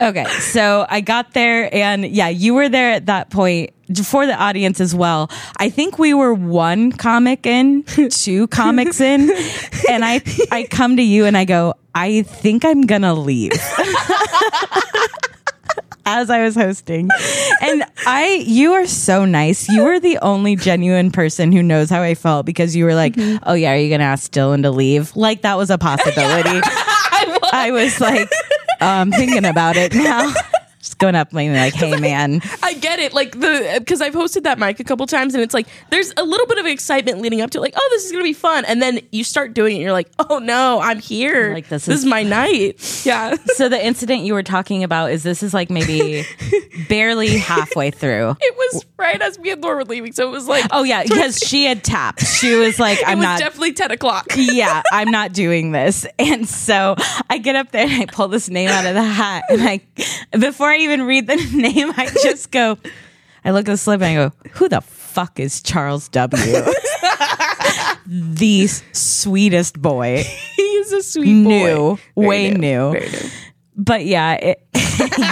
Okay, 0.00 0.24
so 0.40 0.84
I 0.88 1.00
got 1.00 1.32
there, 1.32 1.72
and 1.72 2.04
yeah, 2.04 2.26
you 2.26 2.54
were 2.54 2.68
there 2.68 2.90
at 2.90 3.06
that 3.06 3.30
point 3.30 3.70
for 4.04 4.26
the 4.26 4.34
audience 4.34 4.80
as 4.80 4.96
well. 4.96 5.30
I 5.58 5.70
think 5.70 5.96
we 5.96 6.12
were 6.12 6.34
one 6.34 6.90
comic 6.90 7.46
in, 7.46 7.84
two 8.10 8.48
comics 8.48 9.00
in, 9.00 9.30
and 9.88 10.04
I 10.04 10.20
I 10.50 10.66
come 10.68 10.96
to 10.96 11.02
you 11.04 11.24
and 11.24 11.36
I 11.36 11.44
go, 11.44 11.74
I 11.94 12.22
think 12.22 12.64
I'm 12.64 12.82
gonna 12.82 13.14
leave. 13.14 13.52
As 16.04 16.30
I 16.30 16.42
was 16.42 16.56
hosting, 16.56 17.08
and 17.60 17.84
I, 18.06 18.42
you 18.44 18.72
are 18.72 18.88
so 18.88 19.24
nice. 19.24 19.68
You 19.68 19.84
were 19.84 20.00
the 20.00 20.18
only 20.18 20.56
genuine 20.56 21.12
person 21.12 21.52
who 21.52 21.62
knows 21.62 21.90
how 21.90 22.02
I 22.02 22.16
felt 22.16 22.44
because 22.44 22.74
you 22.74 22.86
were 22.86 22.94
like, 22.96 23.14
mm-hmm. 23.14 23.42
"Oh 23.46 23.54
yeah, 23.54 23.70
are 23.70 23.76
you 23.76 23.88
gonna 23.88 24.02
ask 24.02 24.32
Dylan 24.32 24.62
to 24.62 24.72
leave?" 24.72 25.14
Like 25.14 25.42
that 25.42 25.56
was 25.56 25.70
a 25.70 25.78
possibility. 25.78 26.60
I 27.52 27.70
was 27.70 28.00
like, 28.00 28.28
oh, 28.80 28.86
I'm 28.86 29.12
thinking 29.12 29.44
about 29.44 29.76
it 29.76 29.94
now. 29.94 30.32
Going 31.02 31.14
up 31.16 31.32
and 31.34 31.54
like, 31.54 31.74
hey 31.74 31.96
man. 32.00 32.40
I 32.62 32.74
get 32.74 32.98
it. 32.98 33.12
Like 33.12 33.32
the 33.38 33.76
because 33.78 34.00
I've 34.00 34.14
hosted 34.14 34.44
that 34.44 34.58
mic 34.58 34.78
a 34.80 34.84
couple 34.84 35.06
times 35.06 35.34
and 35.34 35.42
it's 35.42 35.52
like 35.54 35.66
there's 35.90 36.12
a 36.16 36.22
little 36.24 36.46
bit 36.46 36.58
of 36.58 36.66
excitement 36.66 37.20
leading 37.20 37.40
up 37.40 37.50
to 37.50 37.58
it, 37.58 37.60
like, 37.60 37.74
oh, 37.76 37.88
this 37.92 38.04
is 38.06 38.12
gonna 38.12 38.24
be 38.24 38.32
fun. 38.32 38.64
And 38.66 38.80
then 38.80 39.00
you 39.10 39.24
start 39.24 39.52
doing 39.52 39.72
it, 39.72 39.76
and 39.76 39.82
you're 39.82 39.92
like, 39.92 40.10
oh 40.30 40.38
no, 40.38 40.80
I'm 40.80 40.98
here. 41.00 41.52
Like, 41.52 41.68
this 41.68 41.86
this 41.86 41.98
is- 41.98 42.04
is 42.04 42.08
my 42.08 42.22
night. 42.22 42.78
Yeah. 43.04 43.34
So 43.56 43.68
the 43.68 43.84
incident 43.84 44.22
you 44.22 44.32
were 44.32 44.44
talking 44.44 44.84
about 44.84 45.10
is 45.10 45.24
this 45.24 45.42
is 45.42 45.52
like 45.52 45.70
maybe 45.70 46.24
barely 46.88 47.36
halfway 47.36 47.90
through. 47.90 48.36
It 48.40 48.54
was 48.56 48.84
right 48.96 49.20
as 49.20 49.38
me 49.40 49.50
and 49.50 49.60
Laura 49.62 49.78
were 49.78 49.84
leaving, 49.84 50.12
so 50.12 50.28
it 50.28 50.30
was 50.30 50.46
like, 50.46 50.64
Oh 50.70 50.84
yeah, 50.84 51.02
because 51.02 51.38
she 51.38 51.64
had 51.64 51.82
tapped. 51.82 52.24
She 52.24 52.54
was 52.54 52.78
like, 52.78 52.98
I'm 53.06 53.18
was 53.18 53.24
not 53.24 53.38
definitely 53.40 53.72
ten 53.72 53.90
o'clock. 53.90 54.26
yeah, 54.36 54.82
I'm 54.92 55.10
not 55.10 55.32
doing 55.32 55.72
this. 55.72 56.06
And 56.18 56.48
so 56.48 56.94
I 57.28 57.38
get 57.38 57.56
up 57.56 57.72
there 57.72 57.86
and 57.88 58.02
I 58.02 58.06
pull 58.06 58.28
this 58.28 58.48
name 58.48 58.68
out 58.68 58.86
of 58.86 58.94
the 58.94 59.02
hat. 59.02 59.44
And 59.50 59.62
I, 59.62 59.80
before 60.38 60.68
I 60.68 60.76
even 60.78 60.91
read 61.00 61.26
the 61.26 61.36
name, 61.54 61.92
I 61.96 62.06
just 62.22 62.50
go, 62.50 62.78
I 63.44 63.50
look 63.50 63.68
at 63.68 63.72
the 63.72 63.76
slip 63.76 64.02
and 64.02 64.18
I 64.18 64.28
go, 64.28 64.50
who 64.52 64.68
the 64.68 64.80
fuck 64.80 65.40
is 65.40 65.62
Charles 65.62 66.08
W? 66.10 66.42
the 68.06 68.66
sweetest 68.92 69.80
boy. 69.80 70.22
He's 70.56 70.92
a 70.92 71.02
sweet 71.02 71.44
boy. 71.44 71.50
New, 71.50 71.98
Very 72.16 72.26
way 72.28 72.50
new. 72.50 72.92
Very 72.92 73.10
new. 73.10 73.28
But 73.74 74.04
yeah, 74.04 74.34
it, 74.34 74.62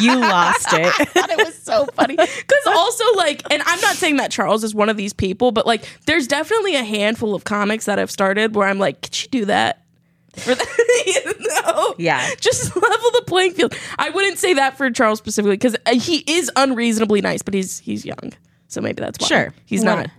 you 0.00 0.16
lost 0.16 0.72
it. 0.72 0.92
I 0.98 1.04
thought 1.04 1.30
it 1.30 1.36
was 1.36 1.60
so 1.62 1.86
funny 1.94 2.16
because 2.16 2.66
also 2.66 3.04
like 3.14 3.42
and 3.50 3.62
i'm 3.64 3.80
not 3.80 3.94
saying 3.94 4.16
that 4.16 4.30
charles 4.30 4.64
is 4.64 4.74
one 4.74 4.88
of 4.88 4.96
these 4.96 5.12
people 5.12 5.52
but 5.52 5.66
like 5.66 5.84
there's 6.06 6.26
definitely 6.26 6.74
a 6.74 6.82
handful 6.82 7.34
of 7.34 7.44
comics 7.44 7.84
that 7.84 7.98
i've 7.98 8.10
started 8.10 8.54
where 8.54 8.66
i'm 8.66 8.78
like 8.78 9.02
could 9.02 9.22
you 9.22 9.28
do 9.28 9.44
that 9.44 9.79
for 10.36 10.54
the, 10.54 11.62
no 11.66 11.94
Yeah. 11.98 12.26
just 12.40 12.74
level 12.76 13.10
the 13.12 13.24
playing 13.26 13.52
field 13.52 13.74
i 13.98 14.10
wouldn't 14.10 14.38
say 14.38 14.54
that 14.54 14.76
for 14.76 14.90
charles 14.90 15.18
specifically 15.18 15.56
because 15.56 15.76
uh, 15.86 15.94
he 15.94 16.24
is 16.26 16.50
unreasonably 16.56 17.20
nice 17.20 17.42
but 17.42 17.54
he's 17.54 17.78
he's 17.80 18.04
young 18.04 18.32
so 18.68 18.80
maybe 18.80 19.00
that's 19.00 19.18
why 19.20 19.26
Sure. 19.26 19.54
he's 19.66 19.84
What- 19.84 19.96
not 19.96 20.10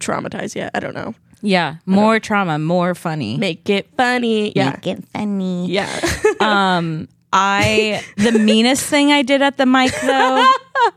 traumatized 0.00 0.54
yet 0.54 0.70
i 0.74 0.80
don't 0.80 0.94
know 0.94 1.14
Yeah, 1.42 1.76
more 1.86 2.20
trauma, 2.20 2.58
more 2.58 2.94
funny. 2.94 3.36
make 3.36 3.68
it 3.70 3.88
funny 3.96 4.52
yeah 4.56 4.70
Make 4.70 4.86
it 4.86 5.04
funny. 5.12 5.66
yeah 5.70 5.88
um, 6.40 7.08
I 7.32 8.02
the 8.16 8.32
meanest 8.32 8.86
thing 8.86 9.10
I 9.12 9.22
did 9.22 9.42
at 9.42 9.56
the 9.56 9.66
mic 9.66 9.92
though 10.02 10.46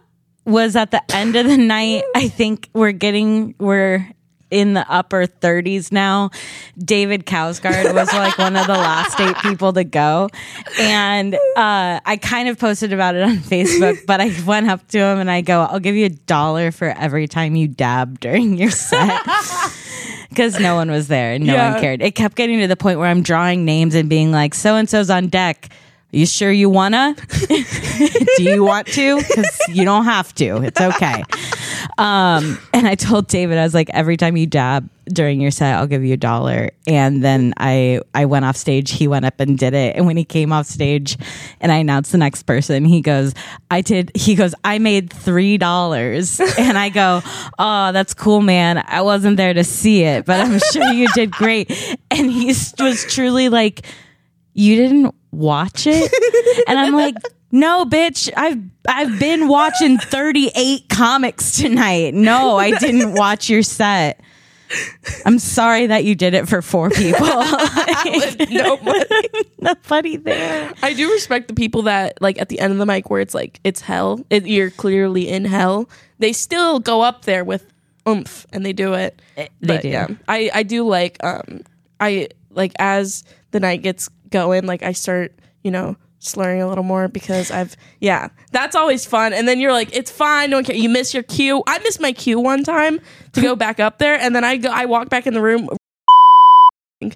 was 0.46 0.75
at 0.75 0.91
the 0.91 1.01
end 1.13 1.36
of 1.36 1.48
the 1.48 1.57
night. 1.57 2.03
I 2.15 2.27
think 2.29 2.69
we're 2.74 2.91
getting 2.91 3.55
we're 3.60 4.07
in 4.49 4.73
the 4.73 4.85
upper 4.91 5.25
30s 5.27 5.91
now. 5.91 6.29
David 6.77 7.25
Kausgard 7.25 7.93
was 7.93 8.11
like 8.13 8.37
one 8.37 8.55
of 8.55 8.65
the 8.67 8.73
last 8.73 9.19
eight 9.19 9.35
people 9.37 9.73
to 9.73 9.83
go. 9.83 10.29
And 10.79 11.33
uh, 11.35 11.99
I 12.05 12.17
kind 12.21 12.47
of 12.49 12.57
posted 12.57 12.93
about 12.93 13.15
it 13.15 13.23
on 13.23 13.37
Facebook, 13.37 14.05
but 14.05 14.21
I 14.21 14.31
went 14.45 14.69
up 14.69 14.87
to 14.89 14.99
him 14.99 15.19
and 15.19 15.29
I 15.29 15.41
go, 15.41 15.61
I'll 15.61 15.79
give 15.79 15.95
you 15.95 16.05
a 16.05 16.09
dollar 16.09 16.71
for 16.71 16.87
every 16.87 17.27
time 17.27 17.55
you 17.55 17.67
dab 17.67 18.19
during 18.19 18.57
your 18.57 18.71
set. 18.71 19.21
Because 20.29 20.59
no 20.59 20.75
one 20.75 20.91
was 20.91 21.07
there 21.07 21.31
and 21.33 21.45
no 21.47 21.53
Yeah. 21.53 21.71
one 21.71 21.81
cared. 21.81 22.01
It 22.01 22.13
kept 22.13 22.35
getting 22.35 22.59
to 22.59 22.67
the 22.67 22.75
point 22.75 22.99
where 22.99 23.07
I'm 23.07 23.23
drawing 23.23 23.65
names 23.65 23.95
and 23.95 24.07
being 24.07 24.31
like, 24.31 24.53
so 24.53 24.75
and 24.75 24.87
so's 24.87 25.09
on 25.09 25.27
deck. 25.29 25.69
You 26.11 26.25
sure 26.25 26.51
you 26.51 26.69
wanna? 26.69 27.15
Do 28.37 28.43
you 28.43 28.63
want 28.63 28.87
to? 28.87 29.17
Because 29.17 29.59
you 29.69 29.83
don't 29.83 30.05
have 30.05 30.33
to. 30.35 30.63
It's 30.63 30.79
okay. 30.79 31.23
Um, 31.97 32.59
and 32.73 32.88
I 32.88 32.95
told 32.95 33.27
David, 33.27 33.58
I 33.58 33.63
was 33.63 33.73
like, 33.73 33.89
every 33.89 34.15
time 34.17 34.38
you 34.38 34.47
dab 34.47 34.89
during 35.05 35.41
your 35.41 35.51
set, 35.51 35.75
I'll 35.75 35.88
give 35.88 36.03
you 36.03 36.13
a 36.13 36.17
dollar. 36.17 36.69
And 36.86 37.23
then 37.23 37.53
I 37.58 38.01
I 38.13 38.25
went 38.25 38.45
off 38.45 38.55
stage. 38.55 38.91
He 38.91 39.08
went 39.08 39.25
up 39.25 39.39
and 39.39 39.58
did 39.58 39.73
it. 39.73 39.95
And 39.95 40.05
when 40.05 40.15
he 40.15 40.23
came 40.23 40.53
off 40.53 40.65
stage, 40.65 41.17
and 41.60 41.71
I 41.71 41.77
announced 41.77 42.12
the 42.13 42.17
next 42.17 42.43
person, 42.43 42.86
he 42.86 43.01
goes, 43.01 43.34
I 43.69 43.82
did. 43.82 44.12
He 44.15 44.36
goes, 44.36 44.55
I 44.63 44.79
made 44.79 45.12
three 45.12 45.58
dollars. 45.58 46.39
And 46.58 46.77
I 46.77 46.89
go, 46.89 47.21
Oh, 47.60 47.91
that's 47.91 48.13
cool, 48.13 48.41
man. 48.41 48.84
I 48.88 49.01
wasn't 49.01 49.38
there 49.38 49.53
to 49.53 49.63
see 49.63 50.03
it, 50.03 50.25
but 50.25 50.39
I'm 50.39 50.60
sure 50.71 50.86
you 50.86 51.08
did 51.13 51.32
great. 51.32 51.69
And 52.12 52.32
he 52.32 52.47
was 52.47 53.05
truly 53.10 53.49
like, 53.49 53.86
You 54.53 54.75
didn't 54.75 55.15
watch 55.38 55.86
it? 55.88 56.12
And 56.67 56.78
I'm 56.80 56.93
like, 56.93 57.15
no, 57.52 57.86
bitch. 57.86 58.30
I've 58.36 58.60
I've 58.89 59.19
been 59.19 59.47
watching 59.47 59.97
38 60.00 60.89
comics 60.89 61.56
tonight. 61.58 62.13
No, 62.13 62.58
I 62.58 62.71
didn't 62.78 63.13
watch 63.13 63.50
your 63.50 63.62
set. 63.63 64.19
I'm 65.26 65.39
sorry 65.39 65.88
that 65.88 66.04
you 66.04 66.15
did 66.15 66.34
it 66.34 66.50
for 66.50 66.62
four 66.62 66.89
people. 66.89 67.26
no 67.26 68.78
money. 68.78 69.06
Nobody 69.62 70.17
there. 70.17 70.73
I 70.82 70.93
do 70.93 71.10
respect 71.12 71.47
the 71.47 71.54
people 71.54 71.84
that 71.84 72.21
like 72.21 72.39
at 72.41 72.50
the 72.50 72.60
end 72.60 72.73
of 72.73 72.80
the 72.80 72.86
mic 72.86 73.10
where 73.10 73.21
it's 73.21 73.34
like 73.34 73.60
it's 73.63 73.82
hell. 73.82 74.19
It, 74.30 74.45
you're 74.45 74.71
clearly 74.71 75.30
in 75.30 75.45
hell. 75.45 75.89
They 76.19 76.34
still 76.34 76.80
go 76.80 77.02
up 77.02 77.23
there 77.26 77.45
with 77.45 77.71
oomph 78.10 78.45
and 78.52 78.65
they 78.65 78.73
do 78.73 78.93
it. 78.93 79.21
they 79.36 79.50
But, 79.62 79.82
do. 79.84 79.89
Yeah, 79.89 80.08
I 80.28 80.50
I 80.54 80.63
do 80.63 80.86
like 80.88 81.17
um 81.23 81.62
I 82.00 82.28
like 82.50 82.73
as 82.80 83.23
the 83.52 83.60
night 83.62 83.84
gets 83.84 84.10
going, 84.29 84.65
like 84.65 84.83
I 84.83 84.91
start 84.91 85.33
you 85.63 85.71
know 85.71 85.97
slurring 86.19 86.61
a 86.61 86.67
little 86.67 86.83
more 86.83 87.07
because 87.07 87.51
I've 87.51 87.75
yeah 87.99 88.29
that's 88.51 88.75
always 88.75 89.05
fun. 89.05 89.33
And 89.33 89.47
then 89.47 89.59
you're 89.59 89.73
like 89.73 89.95
it's 89.95 90.11
fine, 90.11 90.49
no 90.49 90.57
one 90.57 90.63
care. 90.65 90.75
You 90.75 90.89
miss 90.89 91.13
your 91.13 91.23
cue. 91.23 91.63
I 91.67 91.79
missed 91.79 91.99
my 91.99 92.11
cue 92.11 92.39
one 92.39 92.63
time 92.63 92.99
to 93.33 93.41
go 93.41 93.55
back 93.55 93.79
up 93.79 93.99
there, 93.99 94.19
and 94.19 94.35
then 94.35 94.43
I 94.43 94.57
go 94.57 94.69
I 94.69 94.85
walk 94.85 95.09
back 95.09 95.27
in 95.27 95.33
the 95.33 95.41
room. 95.41 95.69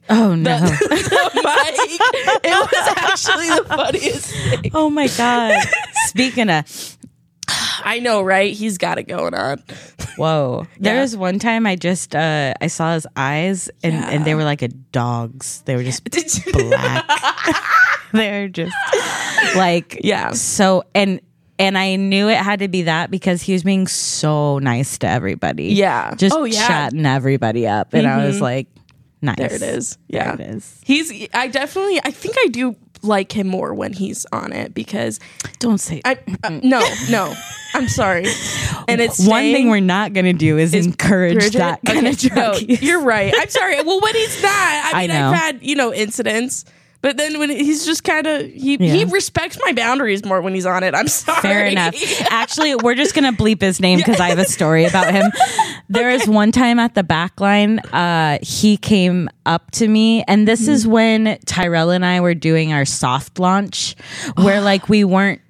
Oh 0.09 0.35
no. 0.35 0.59
the 0.59 1.41
mic. 1.43 2.43
It 2.43 2.71
was 2.71 2.93
actually 2.97 3.47
the 3.49 3.65
funniest 3.67 4.31
thing. 4.31 4.71
oh 4.73 4.89
my 4.89 5.07
god. 5.07 5.63
Speaking 6.05 6.49
of 6.49 6.97
I 7.83 7.99
know, 7.99 8.21
right? 8.21 8.53
He's 8.53 8.77
got 8.77 8.97
it 8.97 9.03
going 9.03 9.33
on. 9.33 9.63
whoa. 10.17 10.65
There 10.79 10.95
Yeah. 10.95 11.01
was 11.01 11.15
one 11.17 11.39
time 11.39 11.65
I 11.67 11.75
just 11.75 12.15
uh 12.15 12.53
I 12.61 12.67
saw 12.67 12.93
his 12.93 13.07
eyes 13.15 13.69
and, 13.83 13.95
and 13.95 14.25
they 14.25 14.35
were 14.35 14.43
like 14.43 14.61
a 14.61 14.67
dog's. 14.69 15.61
They 15.63 15.75
were 15.75 15.83
just 15.83 16.03
black. 16.53 17.05
They're 18.13 18.49
just 18.49 18.75
like 19.55 19.99
Yeah. 20.03 20.31
So 20.31 20.83
and 20.93 21.21
and 21.59 21.77
I 21.77 21.95
knew 21.95 22.27
it 22.27 22.37
had 22.37 22.59
to 22.59 22.67
be 22.67 22.83
that 22.83 23.11
because 23.11 23.41
he 23.41 23.53
was 23.53 23.63
being 23.63 23.87
so 23.87 24.57
nice 24.59 24.97
to 24.99 25.07
everybody. 25.07 25.65
Yeah. 25.73 26.15
Just 26.15 26.35
Oh, 26.35 26.43
yeah. 26.43 26.67
chatting 26.67 27.05
everybody 27.05 27.67
up. 27.67 27.93
And 27.93 28.07
I 28.07 28.25
was 28.25 28.41
like, 28.41 28.67
nice. 29.21 29.35
There 29.37 29.53
it 29.53 29.61
is. 29.61 29.97
Yeah. 30.07 30.35
There 30.35 30.47
it 30.47 30.55
is. 30.55 30.81
He's. 30.83 31.27
I 31.35 31.47
definitely. 31.47 31.99
I 32.03 32.09
think 32.09 32.35
I 32.39 32.47
do 32.47 32.75
like 33.03 33.31
him 33.31 33.47
more 33.47 33.73
when 33.73 33.93
he's 33.93 34.25
on 34.31 34.53
it 34.53 34.73
because 34.73 35.19
Don't 35.59 35.79
say 35.79 36.01
I. 36.05 36.17
Uh, 36.43 36.59
no, 36.63 36.81
no. 37.09 37.33
I'm 37.73 37.87
sorry. 37.87 38.25
And 38.87 38.99
it's 39.01 39.25
one 39.25 39.43
thing 39.43 39.69
we're 39.69 39.79
not 39.79 40.13
gonna 40.13 40.33
do 40.33 40.57
is, 40.57 40.73
encourage 40.73 41.35
Bridget? 41.35 41.57
that 41.59 41.79
kind 41.85 41.99
Okay, 41.99 42.09
of 42.09 42.17
drug 42.17 42.35
no. 42.69 42.75
You're 42.81 43.01
right. 43.01 43.33
I'm 43.35 43.49
sorry. 43.49 43.81
Well, 43.81 44.01
when 44.01 44.13
he's 44.13 44.41
not, 44.43 44.51
I 44.51 44.91
I 44.93 44.99
mean, 45.01 45.09
know. 45.09 45.29
I've 45.29 45.35
had 45.35 45.63
you 45.63 45.75
know 45.75 45.93
incidents, 45.93 46.65
but 47.01 47.17
then 47.17 47.39
when 47.39 47.49
he's 47.49 47.85
just 47.85 48.03
kind 48.03 48.27
of 48.27 48.45
he 48.45 48.77
Yeah. 48.79 48.93
he 48.93 49.05
respects 49.05 49.57
my 49.65 49.73
boundaries 49.73 50.23
more 50.25 50.41
when 50.41 50.53
he's 50.53 50.65
on 50.65 50.83
it. 50.83 50.93
I'm 50.95 51.07
sorry. 51.07 51.41
Fair 51.41 51.65
enough. 51.65 51.95
Actually, 52.31 52.75
we're 52.75 52.95
just 52.95 53.13
gonna 53.15 53.33
bleep 53.33 53.61
his 53.61 53.79
name 53.79 53.97
because 53.97 54.19
I 54.19 54.29
have 54.29 54.39
a 54.39 54.45
story 54.45 54.85
about 54.85 55.11
him. 55.13 55.31
there 55.89 56.01
There 56.01 56.09
is 56.09 56.27
one 56.27 56.51
time 56.51 56.79
at 56.79 56.95
the 56.95 57.03
back 57.03 57.39
line, 57.39 57.77
uh, 57.79 58.39
he 58.41 58.75
came 58.77 59.29
up 59.45 59.69
to 59.71 59.87
me, 59.87 60.23
and 60.27 60.47
this 60.47 60.67
is 60.67 60.87
when 60.87 61.37
Tyrell 61.45 61.91
and 61.91 62.03
I 62.05 62.21
were 62.21 62.33
doing 62.33 62.73
our 62.73 62.85
soft 62.85 63.37
launch, 63.39 63.95
where 64.35 64.61
like 64.71 64.89
we 64.89 65.03
weren't 65.03 65.41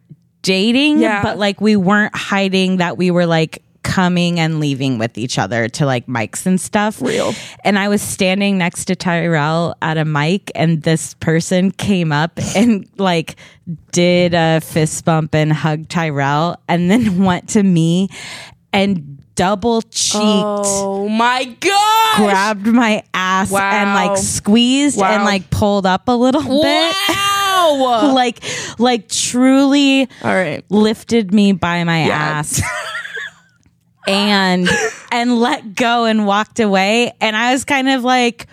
dating, 0.41 0.99
Yeah. 0.99 1.21
but 1.23 1.37
like 1.37 1.61
we 1.61 1.75
weren't 1.77 2.15
hiding 2.15 2.77
that 2.77 2.97
we 2.97 3.11
were 3.11 3.25
like 3.25 3.63
coming 3.83 4.39
and 4.39 4.59
leaving 4.59 4.97
with 4.97 5.17
each 5.17 5.37
other 5.37 5.67
to 5.69 5.85
like 5.85 6.07
mics 6.07 6.45
and 6.45 6.59
stuff. 6.59 7.01
Real. 7.01 7.33
And 7.63 7.77
I 7.77 7.87
was 7.87 8.01
standing 8.01 8.57
next 8.57 8.85
to 8.85 8.95
Tyrell 8.95 9.75
at 9.81 9.97
a 9.97 10.05
mic, 10.05 10.51
and 10.55 10.83
this 10.83 11.13
person 11.15 11.71
came 11.71 12.11
up 12.11 12.39
and 12.55 12.87
like 12.97 13.35
did 13.91 14.33
a 14.33 14.61
fist 14.61 15.05
bump 15.05 15.35
and 15.35 15.51
hugged 15.51 15.89
Tyrell, 15.89 16.57
and 16.67 16.89
then 16.89 17.23
went 17.23 17.49
to 17.49 17.63
me 17.63 18.09
and 18.73 19.17
double 19.35 19.81
cheeked. 19.81 20.21
Oh 20.21 21.07
my 21.09 21.45
god! 21.59 22.17
Grabbed 22.17 22.67
my 22.67 23.03
ass 23.13 23.51
and 23.53 23.93
like 23.93 24.17
squeezed 24.17 24.99
and 25.01 25.23
like 25.23 25.49
pulled 25.49 25.85
up 25.85 26.07
a 26.07 26.11
little 26.11 26.41
bit. 26.41 26.95
Wow! 27.09 27.47
no. 28.07 28.13
like 28.13 28.43
like 28.79 29.09
truly 29.09 30.07
All 30.23 30.33
right. 30.33 30.63
lifted 30.69 31.33
me 31.33 31.53
by 31.53 31.83
my 31.83 32.01
ass 32.01 32.61
and 34.07 34.67
and 35.11 35.39
let 35.39 35.75
go 35.75 36.05
and 36.05 36.25
walked 36.25 36.59
away 36.59 37.11
and 37.21 37.35
i 37.35 37.51
was 37.53 37.63
kind 37.65 37.87
of 37.89 38.03
like 38.03 38.47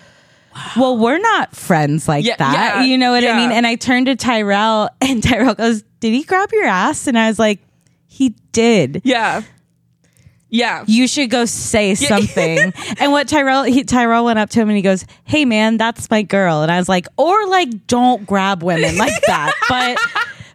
well 0.77 0.97
we're 0.97 1.19
not 1.19 1.55
friends 1.55 2.09
like 2.09 2.25
Yeah, 2.25 2.37
that 2.37 2.53
yeah, 2.79 2.83
you 2.85 2.99
know 2.99 3.13
what 3.13 3.25
i 3.25 3.37
mean 3.37 3.51
and 3.53 3.67
i 3.67 3.75
turned 3.77 4.07
to 4.07 4.17
tyrell 4.17 4.91
and 5.01 5.23
tyrell 5.23 5.55
goes 5.55 5.83
did 6.01 6.13
he 6.13 6.23
grab 6.25 6.51
your 6.53 6.65
ass 6.67 7.07
and 7.07 7.19
i 7.19 7.29
was 7.29 7.39
like 7.39 7.61
he 8.07 8.31
did 8.53 9.03
Yeah. 9.05 9.43
Yeah. 10.51 10.85
you 10.87 11.07
should 11.07 11.29
go 11.31 11.45
say 11.45 11.95
something. 11.95 12.73
and 12.99 13.13
what 13.13 13.29
Tyrell 13.29 13.65
he, 13.65 13.85
Tyrell 13.85 14.25
went 14.25 14.39
up 14.39 14.49
to 14.51 14.61
him 14.61 14.69
and 14.71 14.77
he 14.77 14.83
goes, 14.83 15.05
"Hey 15.25 15.45
man, 15.45 15.77
that's 15.77 16.09
my 16.11 16.23
girl." 16.23 16.63
And 16.63 16.73
I 16.73 16.79
was 16.79 16.89
like, 16.89 17.07
"Or 17.19 17.47
like 17.49 17.87
don't 17.87 18.27
grab 18.27 18.63
women 18.63 18.97
like 18.97 19.21
that." 19.27 19.53
But 19.69 19.99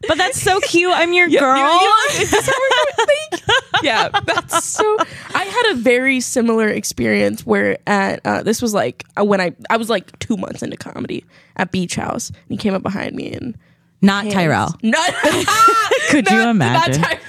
but 0.07 0.17
that's 0.17 0.41
so 0.41 0.59
cute. 0.61 0.91
I'm 0.93 1.13
your 1.13 1.27
girl. 1.29 1.57
You- 1.57 1.63
you 1.81 1.93
like, 2.09 2.21
is 2.21 2.31
this 2.31 2.45
how 2.45 2.53
we're 2.53 3.05
doing 3.05 3.07
things? 3.31 3.59
yeah, 3.83 4.09
that's 4.25 4.63
so. 4.63 4.97
I 5.35 5.43
had 5.43 5.71
a 5.73 5.75
very 5.75 6.19
similar 6.19 6.67
experience 6.69 7.45
where 7.45 7.77
at 7.87 8.21
uh, 8.25 8.43
this 8.43 8.61
was 8.61 8.73
like 8.73 9.03
uh, 9.19 9.23
when 9.25 9.41
I 9.41 9.53
I 9.69 9.77
was 9.77 9.89
like 9.89 10.17
two 10.19 10.37
months 10.37 10.61
into 10.63 10.77
comedy 10.77 11.25
at 11.57 11.71
Beach 11.71 11.95
House, 11.95 12.29
and 12.29 12.37
he 12.49 12.57
came 12.57 12.73
up 12.73 12.83
behind 12.83 13.15
me 13.15 13.31
and 13.33 13.57
Not 14.01 14.29
Tyrell. 14.31 14.75
Not, 14.83 15.13
Could 16.09 16.29
you 16.29 16.41
imagine? 16.49 17.01
not 17.01 17.09
Ty- 17.11 17.19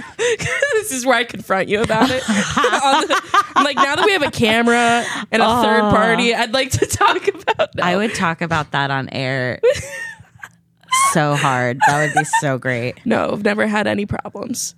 this 0.75 0.93
is 0.93 1.05
where 1.07 1.17
I 1.17 1.25
confront 1.25 1.69
you 1.69 1.81
about 1.83 2.11
it. 2.11 2.23
The- 2.27 3.23
I'm 3.57 3.65
like, 3.65 3.77
now 3.77 3.97
that 3.97 4.05
we 4.05 4.13
have 4.13 4.23
a 4.23 4.31
camera 4.31 5.05
and 5.33 5.43
a 5.43 5.63
third 5.63 5.81
party, 5.81 6.35
I'd 6.35 6.53
like 6.53 6.71
to 6.73 6.87
talk 6.87 7.27
about. 7.29 7.75
No. 7.77 7.83
I 7.83 7.97
would 7.97 8.15
talk 8.15 8.41
about 8.41 8.73
that 8.73 8.91
on 8.91 9.09
air 9.11 9.61
so 11.13 11.35
hard. 11.35 11.79
That 11.87 12.01
would 12.01 12.15
be 12.19 12.25
so 12.41 12.59
great. 12.59 12.95
no, 13.05 13.31
I've 13.33 13.45
never 13.45 13.67
had 13.67 13.87
any 13.87 14.07
problems 14.07 14.75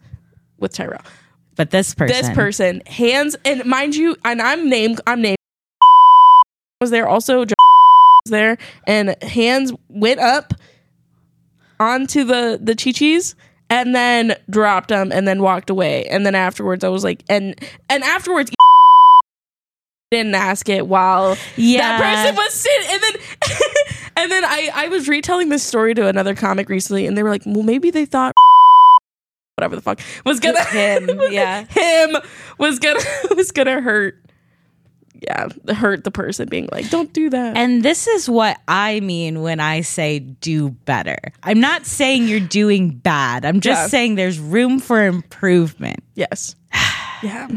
with 0.58 0.72
Tyrell. 0.72 1.00
But 1.56 1.70
this 1.70 1.94
person 1.94 2.16
this 2.16 2.30
person 2.34 2.82
hands 2.86 3.34
and 3.46 3.64
mind 3.64 3.94
you 3.96 4.14
and 4.26 4.42
i'm 4.42 4.68
named 4.68 5.00
i'm 5.06 5.22
named 5.22 5.38
was 6.82 6.90
there 6.90 7.08
also 7.08 7.46
John 7.46 7.54
was 8.26 8.30
there 8.30 8.58
and 8.86 9.16
hands 9.22 9.72
went 9.88 10.20
up 10.20 10.52
onto 11.80 12.24
the 12.24 12.58
the 12.62 12.74
chi-chis 12.74 13.34
and 13.70 13.94
then 13.94 14.34
dropped 14.50 14.88
them 14.88 15.10
and 15.12 15.26
then 15.26 15.40
walked 15.40 15.70
away 15.70 16.04
and 16.06 16.26
then 16.26 16.34
afterwards 16.34 16.84
i 16.84 16.88
was 16.90 17.02
like 17.04 17.24
and 17.30 17.54
and 17.88 18.04
afterwards 18.04 18.50
didn't 20.10 20.34
ask 20.34 20.68
it 20.68 20.86
while 20.86 21.36
Yeah. 21.56 21.98
that 21.98 22.24
person 22.24 22.36
was 22.36 22.52
sitting 22.52 22.88
and 22.90 23.02
then 23.02 23.58
and 24.16 24.30
then 24.32 24.44
i 24.44 24.70
i 24.74 24.88
was 24.88 25.08
retelling 25.08 25.48
this 25.48 25.62
story 25.62 25.94
to 25.94 26.06
another 26.06 26.34
comic 26.34 26.68
recently 26.68 27.06
and 27.06 27.16
they 27.16 27.22
were 27.22 27.30
like 27.30 27.42
well 27.46 27.62
maybe 27.62 27.90
they 27.90 28.04
thought 28.04 28.34
whatever 29.56 29.76
the 29.76 29.82
fuck 29.82 30.00
was 30.24 30.40
gonna 30.40 30.62
Him, 30.70 31.08
yeah. 31.30 31.64
him 31.64 32.16
was 32.58 32.78
gonna 32.78 33.00
was 33.36 33.50
gonna 33.52 33.80
hurt 33.80 34.18
yeah 35.22 35.48
hurt 35.74 36.04
the 36.04 36.10
person 36.10 36.46
being 36.48 36.68
like 36.70 36.90
don't 36.90 37.10
do 37.14 37.30
that 37.30 37.56
And 37.56 37.82
this 37.82 38.06
is 38.06 38.28
what 38.28 38.58
I 38.68 39.00
mean 39.00 39.40
when 39.40 39.60
I 39.60 39.80
say 39.80 40.18
do 40.18 40.68
better. 40.84 41.16
I'm 41.42 41.58
not 41.58 41.86
saying 41.86 42.28
you're 42.28 42.38
doing 42.38 42.90
bad. 42.90 43.46
I'm 43.46 43.60
just 43.60 43.84
Yeah. 43.84 43.86
saying 43.88 44.14
there's 44.16 44.38
room 44.38 44.78
for 44.78 45.02
improvement. 45.06 46.00
yes 46.16 46.54
yeah 47.22 47.48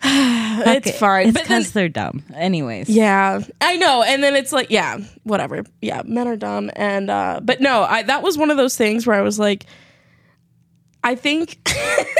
it's 0.04 0.98
fine 0.98 1.28
It's 1.28 1.40
because 1.40 1.72
they're 1.72 1.88
dumb. 1.88 2.22
Anyways. 2.34 2.88
yeah 2.88 3.40
i 3.60 3.76
know 3.76 4.02
and 4.02 4.22
then 4.22 4.36
it's 4.36 4.52
like 4.52 4.70
yeah 4.70 4.98
whatever 5.24 5.64
yeah 5.82 6.02
men 6.04 6.28
are 6.28 6.36
dumb 6.36 6.70
and 6.76 7.10
uh 7.10 7.40
but 7.42 7.60
no 7.60 7.82
i 7.82 8.02
that 8.04 8.22
was 8.22 8.38
one 8.38 8.50
of 8.50 8.56
those 8.56 8.76
things 8.76 9.06
where 9.06 9.16
i 9.16 9.22
was 9.22 9.38
like 9.38 9.64
I 11.04 11.14
think 11.14 11.58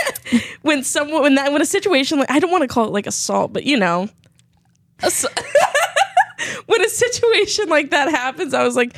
when 0.62 0.84
someone 0.84 1.20
when 1.22 1.34
that 1.34 1.52
when 1.52 1.60
a 1.60 1.66
situation 1.66 2.18
like 2.20 2.30
I 2.30 2.38
don't 2.38 2.50
want 2.52 2.62
to 2.62 2.68
call 2.68 2.84
it 2.86 2.92
like 2.92 3.08
assault, 3.08 3.52
but 3.52 3.64
you 3.64 3.76
know, 3.76 4.08
ass- 5.02 5.26
when 6.66 6.84
a 6.84 6.88
situation 6.88 7.68
like 7.68 7.90
that 7.90 8.08
happens, 8.08 8.54
I 8.54 8.62
was 8.62 8.76
like, 8.76 8.96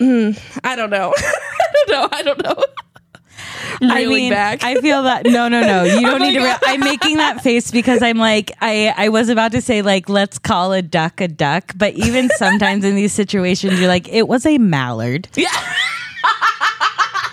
mm, 0.00 0.36
I 0.64 0.74
don't 0.74 0.90
know, 0.90 1.14
I 1.16 1.66
don't 1.72 1.90
know, 1.90 2.08
I 2.12 2.22
don't 2.22 2.42
know. 2.42 2.64
I 3.82 4.06
mean, 4.06 4.30
back. 4.32 4.62
I 4.62 4.76
feel 4.76 5.02
that 5.04 5.24
no, 5.26 5.48
no, 5.48 5.60
no. 5.60 5.84
You 5.84 6.00
don't 6.06 6.20
like, 6.20 6.32
need 6.32 6.38
to. 6.38 6.44
Re- 6.44 6.56
I'm 6.62 6.80
making 6.80 7.18
that 7.18 7.42
face 7.42 7.70
because 7.70 8.02
I'm 8.02 8.18
like, 8.18 8.52
I, 8.60 8.92
I 8.96 9.08
was 9.08 9.28
about 9.28 9.52
to 9.52 9.60
say 9.60 9.82
like, 9.82 10.08
let's 10.08 10.38
call 10.38 10.72
a 10.72 10.82
duck 10.82 11.20
a 11.20 11.28
duck, 11.28 11.72
but 11.76 11.94
even 11.94 12.28
sometimes 12.36 12.84
in 12.84 12.94
these 12.94 13.12
situations, 13.12 13.78
you're 13.78 13.88
like, 13.88 14.08
it 14.08 14.28
was 14.28 14.46
a 14.46 14.58
mallard. 14.58 15.28
yeah, 15.36 15.48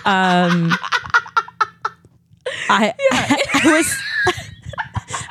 um, 0.04 0.72
I, 2.68 2.94
I 3.12 3.60
was, 3.64 3.96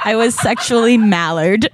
I 0.04 0.16
was 0.16 0.36
sexually 0.36 0.98
mallard. 0.98 1.70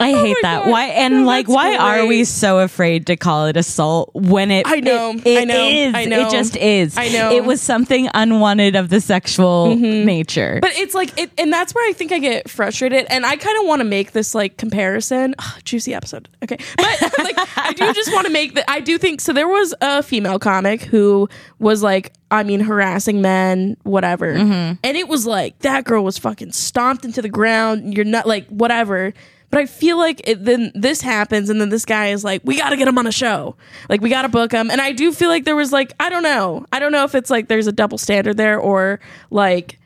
I 0.00 0.12
oh 0.12 0.24
hate 0.24 0.36
that. 0.42 0.62
Oh 0.62 0.64
God. 0.64 0.70
Why 0.70 0.84
and 0.86 1.14
No, 1.20 1.24
like 1.24 1.48
why 1.48 1.76
are 1.76 2.06
we 2.06 2.24
so 2.24 2.60
afraid 2.60 3.06
to 3.06 3.16
call 3.16 3.46
it 3.46 3.56
assault 3.56 4.10
when 4.14 4.50
it 4.50 4.66
I 4.66 4.80
know, 4.80 5.10
it, 5.10 5.26
it 5.26 5.40
I 5.40 5.44
know, 5.44 5.68
is. 5.68 5.94
I 5.94 6.04
know. 6.04 6.26
it 6.26 6.30
just 6.30 6.56
is. 6.56 6.96
I 6.96 7.08
know. 7.08 7.30
It 7.32 7.44
was 7.44 7.60
something 7.60 8.08
unwanted 8.14 8.76
of 8.76 8.88
the 8.88 9.00
sexual 9.00 9.68
mm-hmm. 9.68 10.04
nature. 10.04 10.58
but 10.60 10.72
it's 10.74 10.94
like 10.94 11.18
it, 11.18 11.30
and 11.38 11.52
that's 11.52 11.74
where 11.74 11.88
I 11.88 11.92
think 11.92 12.12
I 12.12 12.18
get 12.18 12.48
frustrated, 12.50 13.06
and 13.10 13.24
I 13.24 13.36
kind 13.36 13.58
of 13.60 13.66
want 13.66 13.80
to 13.80 13.84
make 13.84 14.12
this 14.12 14.34
like 14.34 14.56
comparison. 14.56 15.34
Ugh, 15.38 15.64
juicy 15.64 15.94
episode, 15.94 16.28
okay, 16.42 16.58
but 16.76 17.18
like 17.18 17.36
I 17.56 17.72
do 17.72 17.92
just 17.92 18.12
want 18.12 18.26
to 18.26 18.32
make 18.32 18.54
that. 18.54 18.64
I 18.68 18.80
do 18.80 18.98
think 18.98 19.20
so. 19.20 19.32
There 19.32 19.48
was 19.48 19.74
a 19.80 20.02
female 20.02 20.38
comic 20.38 20.82
who 20.82 21.28
was 21.58 21.82
like, 21.82 22.12
I 22.30 22.42
mean, 22.42 22.60
harassing 22.60 23.22
men, 23.22 23.76
whatever, 23.84 24.34
mm-hmm. 24.34 24.74
and 24.82 24.96
it 24.96 25.08
was 25.08 25.26
like 25.26 25.58
that 25.60 25.84
girl 25.84 26.04
was 26.04 26.18
fucking 26.18 26.52
stomped 26.52 27.04
into 27.04 27.22
the 27.22 27.28
ground. 27.28 27.94
You're 27.94 28.04
not 28.04 28.26
like 28.26 28.46
whatever. 28.48 29.14
But 29.50 29.60
I 29.60 29.66
feel 29.66 29.96
like 29.96 30.20
it, 30.28 30.44
then 30.44 30.72
this 30.74 31.00
happens, 31.00 31.48
and 31.48 31.60
then 31.60 31.70
this 31.70 31.84
guy 31.84 32.08
is 32.08 32.22
like, 32.22 32.42
"We 32.44 32.58
got 32.58 32.70
to 32.70 32.76
get 32.76 32.86
him 32.86 32.98
on 32.98 33.06
a 33.06 33.12
show. 33.12 33.56
Like, 33.88 34.00
we 34.02 34.10
got 34.10 34.22
to 34.22 34.28
book 34.28 34.52
him." 34.52 34.70
And 34.70 34.80
I 34.80 34.92
do 34.92 35.10
feel 35.12 35.28
like 35.30 35.44
there 35.44 35.56
was 35.56 35.72
like, 35.72 35.94
I 35.98 36.10
don't 36.10 36.22
know, 36.22 36.66
I 36.72 36.78
don't 36.78 36.92
know 36.92 37.04
if 37.04 37.14
it's 37.14 37.30
like 37.30 37.48
there's 37.48 37.66
a 37.66 37.72
double 37.72 37.96
standard 37.98 38.36
there, 38.36 38.58
or 38.60 39.00
like 39.30 39.78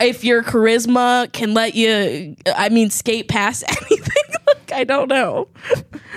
if 0.00 0.24
your 0.24 0.42
charisma 0.42 1.30
can 1.32 1.52
let 1.52 1.74
you 1.74 2.34
i 2.56 2.70
mean 2.70 2.88
skate 2.88 3.28
past 3.28 3.62
anything 3.68 4.34
like 4.46 4.72
i 4.72 4.82
don't 4.82 5.08
know 5.10 5.46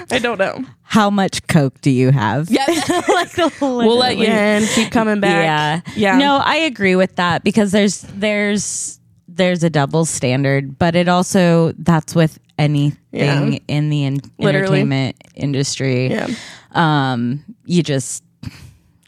i 0.09 0.19
don't 0.19 0.39
know 0.39 0.63
How 0.83 1.09
much 1.09 1.45
coke 1.47 1.81
do 1.81 1.91
you 1.91 2.09
have? 2.11 2.49
yeah 2.49 2.65
like 3.09 3.35
we'll 3.59 3.97
let 3.97 4.15
you 4.17 4.25
in 4.27 4.65
keep 4.67 4.89
coming 4.89 5.19
back 5.19 5.43
Yeah. 5.43 6.13
yeah 6.13 6.17
No, 6.17 6.37
I 6.37 6.55
agree 6.57 6.95
with 6.95 7.17
that 7.17 7.43
because 7.43 7.73
there's 7.73 8.03
there's 8.15 9.01
there's 9.35 9.63
a 9.63 9.69
double 9.69 10.05
standard, 10.05 10.77
but 10.77 10.95
it 10.95 11.07
also 11.07 11.73
that's 11.77 12.13
with 12.15 12.39
anything 12.59 12.97
Yeah. 13.11 13.57
in 13.67 13.89
the 13.89 14.09
Literally. 14.37 14.81
entertainment 14.81 15.15
industry. 15.35 16.07
yeah 16.11 16.27
Um, 16.71 17.43
you 17.65 17.83
just 17.83 18.23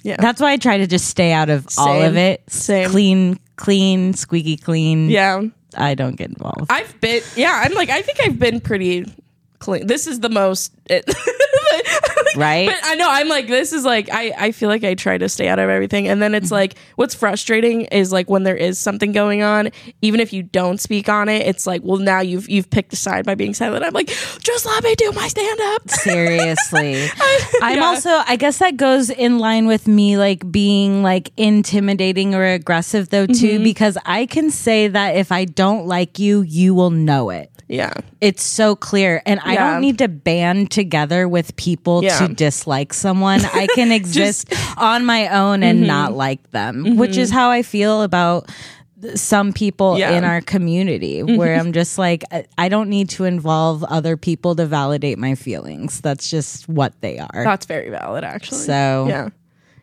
yeah 0.03 0.17
that's 0.19 0.39
why 0.41 0.51
I 0.53 0.57
try 0.57 0.77
to 0.77 0.87
just 0.87 1.07
stay 1.07 1.31
out 1.31 1.49
of 1.49 1.67
all 1.77 2.01
of 2.01 2.15
it. 2.17 2.43
Same. 2.49 2.89
Clean, 2.89 3.39
clean, 3.55 4.13
squeaky 4.13 4.57
clean. 4.57 5.09
yeah 5.09 5.41
I 5.77 5.93
don't 5.95 6.15
get 6.15 6.29
involved. 6.29 6.67
i've 6.71 6.99
been 7.01 7.21
yeah 7.35 7.61
i'm 7.65 7.73
like 7.73 7.89
i 7.89 8.01
think 8.01 8.19
i've 8.21 8.39
been 8.39 8.61
pretty 8.61 9.03
clean 9.59 9.85
this 9.87 10.07
is 10.07 10.21
the 10.21 10.29
most 10.29 10.71
it, 10.89 11.03
Right? 12.35 12.67
But 12.67 12.79
I 12.83 12.95
know 12.95 13.07
I'm 13.09 13.29
like 13.29 13.47
this 13.47 13.71
is 13.71 13.85
like 13.85 14.09
I 14.11 14.33
I 14.37 14.51
feel 14.51 14.67
like 14.67 14.83
I 14.83 14.93
try 14.95 15.17
to 15.17 15.29
stay 15.29 15.47
out 15.47 15.57
of 15.59 15.69
everything 15.69 16.07
and 16.07 16.21
then 16.21 16.31
Mm-hmm. 16.31 16.43
it's 16.43 16.51
like 16.51 16.75
what's 16.97 17.15
frustrating 17.15 17.81
is 17.85 18.11
like 18.11 18.29
when 18.29 18.43
there 18.43 18.55
is 18.57 18.77
something 18.77 19.11
going 19.13 19.41
on 19.41 19.69
even 20.01 20.19
if 20.19 20.33
you 20.33 20.43
don't 20.43 20.79
speak 20.81 21.07
on 21.07 21.29
it 21.29 21.47
it's 21.47 21.65
like 21.65 21.81
well 21.83 21.97
now 21.99 22.19
you've 22.19 22.49
you've 22.49 22.69
picked 22.69 22.91
a 22.91 22.95
side 22.97 23.25
by 23.25 23.35
being 23.35 23.53
silent. 23.53 23.85
I'm 23.85 23.93
like 23.93 24.07
just 24.39 24.65
let 24.65 24.83
me 24.83 24.95
do 24.95 25.11
my 25.13 25.27
stand 25.29 25.59
up. 25.75 25.89
Seriously. 25.89 27.07
I'm 27.61 27.77
Yeah. 27.77 27.85
also 27.85 28.09
I 28.09 28.35
guess 28.35 28.57
that 28.59 28.75
goes 28.77 29.09
in 29.09 29.39
line 29.39 29.65
with 29.67 29.87
me 29.87 30.17
like 30.17 30.49
being 30.51 31.03
like 31.03 31.31
intimidating 31.37 32.35
or 32.35 32.43
aggressive 32.45 33.09
though 33.09 33.27
too 33.27 33.55
Mm-hmm. 33.55 33.63
because 33.63 33.97
I 34.05 34.25
can 34.25 34.49
say 34.51 34.87
that 34.87 35.15
if 35.15 35.31
I 35.31 35.45
don't 35.45 35.85
like 35.87 36.19
you, 36.19 36.41
you 36.41 36.73
will 36.73 36.89
know 36.89 37.29
it. 37.29 37.51
Yeah. 37.67 37.93
It's 38.21 38.43
so 38.43 38.75
clear 38.75 39.21
and 39.25 39.39
I 39.43 39.53
Yeah. 39.53 39.71
don't 39.71 39.81
need 39.81 39.97
to 39.97 40.07
band 40.07 40.69
together 40.69 41.27
with 41.27 41.55
people 41.55 42.03
Yeah. 42.03 42.19
to 42.19 42.27
dislike 42.33 42.93
someone. 42.93 43.41
I 43.43 43.67
can 43.73 43.91
exist 44.01 44.53
on 44.77 45.05
my 45.05 45.27
own 45.29 45.63
and 45.63 45.79
Mm-hmm. 45.79 45.87
not 45.87 46.13
like 46.13 46.51
them, 46.51 46.95
which 46.97 47.17
is 47.17 47.31
how 47.31 47.49
I 47.49 47.63
feel 47.63 48.03
about 48.03 48.49
some 49.15 49.51
people 49.53 49.97
Yeah. 49.97 50.09
Mm-hmm. 50.09 50.17
in 50.17 50.23
our 50.25 50.41
community 50.41 51.21
where 51.23 51.59
I'm 51.59 51.73
just 51.73 51.97
like 51.97 52.23
I- 52.31 52.45
I 52.57 52.69
don't 52.69 52.89
need 52.89 53.09
to 53.09 53.23
involve 53.25 53.83
other 53.83 54.15
people 54.17 54.55
to 54.55 54.65
validate 54.65 55.17
my 55.17 55.35
feelings. 55.35 56.01
That's 56.01 56.29
just 56.29 56.67
what 56.69 56.93
they 57.01 57.17
are. 57.19 57.43
That's 57.43 57.65
very 57.65 57.89
valid 57.89 58.23
actually. 58.23 58.59
So- 58.59 59.05
Yeah. 59.09 59.29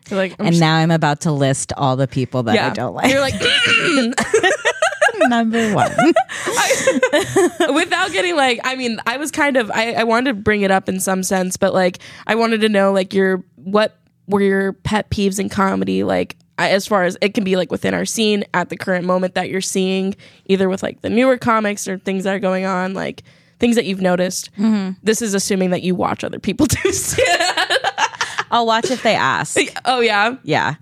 You're 0.09 0.19
like 0.19 0.35
I'm 0.39 0.47
and 0.47 0.53
just- 0.53 0.59
now 0.61 0.75
I'm 0.75 0.91
about 0.91 1.21
to 1.21 1.31
list 1.31 1.71
all 1.77 1.95
the 1.95 2.07
people 2.07 2.43
that 2.43 2.55
yeah. 2.55 2.67
I 2.67 2.69
don't 2.71 2.93
like. 2.95 3.11
You're 3.11 3.21
like 3.21 3.35
Number 5.27 5.73
one. 5.73 5.91
without 7.73 8.11
getting 8.11 8.35
like 8.35 8.59
i 8.63 8.75
mean 8.75 8.99
i 9.05 9.17
was 9.17 9.31
kind 9.31 9.57
of 9.57 9.71
I, 9.71 9.93
I 9.93 10.03
wanted 10.03 10.35
to 10.35 10.41
bring 10.41 10.61
it 10.61 10.71
up 10.71 10.89
in 10.89 10.99
some 10.99 11.23
sense 11.23 11.57
but 11.57 11.73
like 11.73 11.99
i 12.27 12.35
wanted 12.35 12.61
to 12.61 12.69
know 12.69 12.91
like 12.91 13.13
your 13.13 13.43
what 13.55 13.97
were 14.27 14.41
your 14.41 14.73
pet 14.73 15.09
peeves 15.09 15.39
in 15.39 15.49
comedy 15.49 16.03
like 16.03 16.35
as 16.57 16.85
far 16.87 17.03
as 17.03 17.17
it 17.21 17.33
can 17.33 17.43
be 17.43 17.55
like 17.55 17.71
within 17.71 17.93
our 17.93 18.05
scene 18.05 18.43
at 18.53 18.69
the 18.69 18.77
current 18.77 19.05
moment 19.05 19.35
that 19.35 19.49
you're 19.49 19.61
seeing 19.61 20.15
either 20.45 20.69
with 20.69 20.83
like 20.83 21.01
the 21.01 21.09
newer 21.09 21.37
comics 21.37 21.87
or 21.87 21.97
things 21.97 22.23
that 22.23 22.33
are 22.33 22.39
going 22.39 22.65
on 22.65 22.93
like 22.93 23.23
things 23.59 23.75
that 23.75 23.85
you've 23.85 24.01
noticed 24.01 24.49
this 25.03 25.21
is 25.21 25.33
assuming 25.33 25.69
that 25.71 25.83
you 25.83 25.95
watch 25.95 26.23
other 26.23 26.39
people 26.39 26.65
do 26.83 26.91
I'll 28.51 28.67
watch 28.67 28.91
if 28.91 29.01
they 29.01 29.15
ask. 29.15 29.57
oh 29.85 29.99
yeah 29.99 30.35
Yeah. 30.43 30.75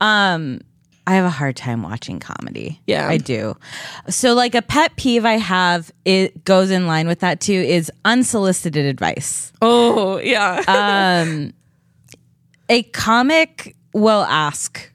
Um, 0.00 0.60
I 1.06 1.14
have 1.14 1.24
a 1.24 1.30
hard 1.30 1.56
time 1.56 1.82
watching 1.82 2.18
comedy. 2.18 2.80
Yeah. 2.86 3.08
I 3.08 3.16
do. 3.18 3.56
So, 4.08 4.34
like 4.34 4.54
a 4.56 4.62
pet 4.62 4.96
peeve 4.96 5.24
I 5.24 5.34
have, 5.34 5.92
it 6.04 6.44
goes 6.44 6.70
in 6.70 6.86
line 6.86 7.06
with 7.06 7.20
that 7.20 7.40
too, 7.40 7.52
is 7.52 7.90
unsolicited 8.04 8.84
advice. 8.86 9.52
oh 9.62 10.18
yeah 10.18 11.42
A 12.68 12.82
comic 12.82 13.76
will 13.94 14.24
ask 14.24 14.90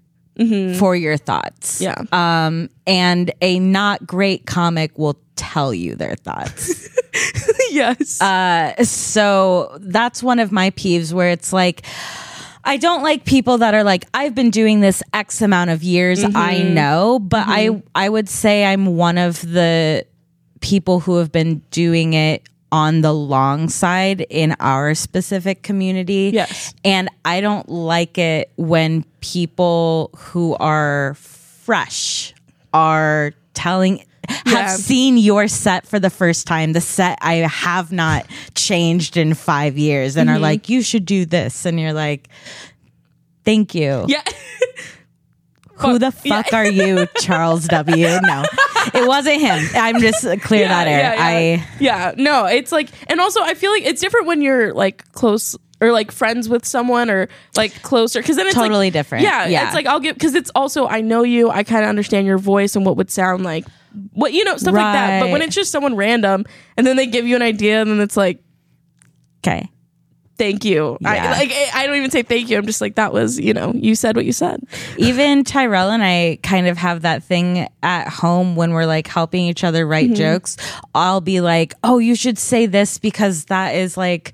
for 0.78 0.96
your 0.96 1.18
thoughts. 1.18 1.80
Yeah. 1.80 2.02
Um, 2.12 2.70
and 2.88 3.32
a 3.42 3.60
not 3.60 4.06
great 4.08 4.46
comic 4.48 4.98
will 4.98 5.18
tell 5.36 5.74
you 5.74 5.96
their 5.96 6.16
thoughts. 6.16 6.90
yes 7.72 8.20
Uh 8.22 8.84
so 8.84 9.78
that's 9.82 10.22
one 10.24 10.40
of 10.40 10.52
my 10.52 10.72
peeves 10.72 11.14
where 11.14 11.30
it's 11.30 11.54
like 11.54 11.86
I 12.64 12.78
don't 12.78 13.04
like 13.04 13.26
people 13.26 13.60
that 13.60 13.74
are 13.74 13.84
like 13.84 14.06
I've 14.14 14.36
been 14.36 14.52
doing 14.52 14.82
this 14.82 15.02
x 15.14 15.42
amount 15.42 15.70
of 15.72 15.84
years 15.84 16.24
I 16.24 16.28
mm-hmm. 16.30 16.74
know 16.74 17.20
but 17.20 17.48
I 17.48 17.68
mm-hmm. 17.68 17.88
I 17.96 18.10
would 18.10 18.30
say 18.30 18.66
I'm 18.66 18.98
one 18.98 19.18
of 19.18 19.42
the 19.42 20.06
people 20.60 21.00
who 21.00 21.18
have 21.18 21.32
been 21.32 21.60
doing 21.72 22.14
it 22.14 22.48
on 22.72 23.02
the 23.02 23.14
long 23.14 23.68
side 23.68 24.22
in 24.30 24.56
our 24.60 24.96
specific 24.96 25.62
community. 25.62 26.32
Yes. 26.34 26.74
and 26.86 27.10
I 27.26 27.42
don't 27.42 27.68
like 27.68 28.18
it 28.18 28.52
when 28.56 29.04
people 29.20 30.12
who 30.16 30.56
are 30.56 31.16
fresh 31.16 32.34
are 32.74 33.34
telling 33.54 34.06
Yeah. 34.30 34.36
have 34.46 34.70
seen 34.72 35.18
your 35.18 35.48
set 35.48 35.86
for 35.88 36.00
the 36.00 36.10
first 36.10 36.46
time, 36.48 36.74
the 36.74 36.82
set 36.82 37.18
I 37.22 37.36
have 37.36 37.92
not 37.92 38.26
changed 38.56 39.18
in 39.18 39.34
five 39.34 39.78
years, 39.78 40.16
and 40.18 40.30
are 40.30 40.34
Mm-hmm. 40.34 40.42
like, 40.44 40.70
you 40.70 40.82
should 40.82 41.06
do 41.06 41.26
this. 41.26 41.66
And 41.66 41.80
you're 41.80 41.94
like, 41.94 42.30
thank 43.46 43.74
you. 43.76 44.06
yeah 44.08 44.24
Who 45.78 45.98
the 45.98 46.12
fuck 46.12 46.54
are 46.54 46.68
you, 46.70 47.08
Charles 47.18 47.68
W? 47.68 48.06
No, 48.22 48.44
it 48.94 49.08
wasn't 49.08 49.42
him. 49.42 49.68
I'm 49.74 50.00
just 50.00 50.22
clear 50.44 50.68
that 50.68 50.88
air. 50.88 51.16
Yeah, 51.16 51.40
yeah. 51.40 51.66
yeah, 51.80 52.14
no, 52.18 52.46
it's 52.46 52.72
like, 52.72 52.90
and 53.10 53.20
also 53.20 53.42
I 53.42 53.56
feel 53.56 53.72
like 53.72 53.84
it's 53.84 54.00
different 54.00 54.28
when 54.28 54.42
you're 54.44 54.74
like 54.76 55.12
close 55.14 55.58
or 55.82 55.92
like 55.92 56.12
friends 56.12 56.48
with 56.48 56.66
someone 56.66 57.10
or 57.10 57.28
like 57.58 57.82
closer 57.82 58.20
because 58.22 58.36
then 58.38 58.48
it's 58.48 58.56
like- 58.56 58.68
Totally 58.70 58.92
different. 58.92 59.24
Yeah, 59.24 59.48
Yeah. 59.48 59.66
it's 59.66 59.74
like 59.76 59.88
I'll 59.88 60.00
get 60.00 60.14
because 60.16 60.36
it's 60.36 60.52
also 60.56 60.88
I 60.88 61.02
know 61.02 61.24
you, 61.24 61.50
I 61.50 61.64
kind 61.64 61.84
of 61.84 61.90
understand 61.90 62.28
your 62.28 62.38
voice 62.38 62.76
and 62.76 62.86
what 62.86 62.98
would 62.98 63.10
sound 63.12 63.44
like, 63.44 63.66
what 64.14 64.32
you 64.34 64.44
know, 64.46 64.56
stuff 64.58 64.74
like 64.76 64.94
that. 64.94 65.20
But 65.22 65.32
when 65.32 65.42
it's 65.42 65.56
just 65.56 65.72
someone 65.72 65.96
random 65.96 66.46
and 66.78 66.86
then 66.88 66.96
they 66.96 67.08
give 67.08 67.26
you 67.28 67.36
an 67.36 67.42
idea 67.42 67.82
and 67.82 67.90
then 67.90 68.00
it's 68.00 68.16
like, 68.16 68.44
okay. 69.44 69.70
thank 70.38 70.64
you. 70.66 70.98
I, 71.04 71.32
like 71.32 71.52
I 71.52 71.70
I 71.84 71.88
don't 71.88 71.96
even 71.98 72.10
say 72.12 72.22
thank 72.24 72.50
you. 72.50 72.58
I'm 72.58 72.66
just 72.66 72.82
like 72.82 72.96
that 72.96 73.12
was 73.14 73.40
you 73.40 73.54
know 73.54 73.72
you 73.76 73.96
said 73.96 74.16
what 74.16 74.26
you 74.26 74.32
said. 74.34 74.62
Even 74.98 75.44
Tyrell 75.44 75.90
and 75.92 76.04
I 76.04 76.40
kind 76.44 76.68
of 76.68 76.78
have 76.78 77.02
that 77.02 77.24
thing 77.24 77.68
at 77.84 78.08
home 78.08 78.56
when 78.56 78.72
we're 78.72 78.86
like 78.86 79.08
helping 79.08 79.46
each 79.46 79.64
other 79.64 79.86
write 79.88 80.06
Mm-hmm. 80.06 80.16
jokes. 80.16 80.58
I'll 80.96 81.22
be 81.22 81.42
like, 81.42 81.74
"Oh, 81.84 81.98
you 82.00 82.16
should 82.16 82.38
say 82.38 82.66
this 82.66 82.98
because 83.00 83.46
that 83.46 83.76
is 83.76 83.98
like 83.98 84.34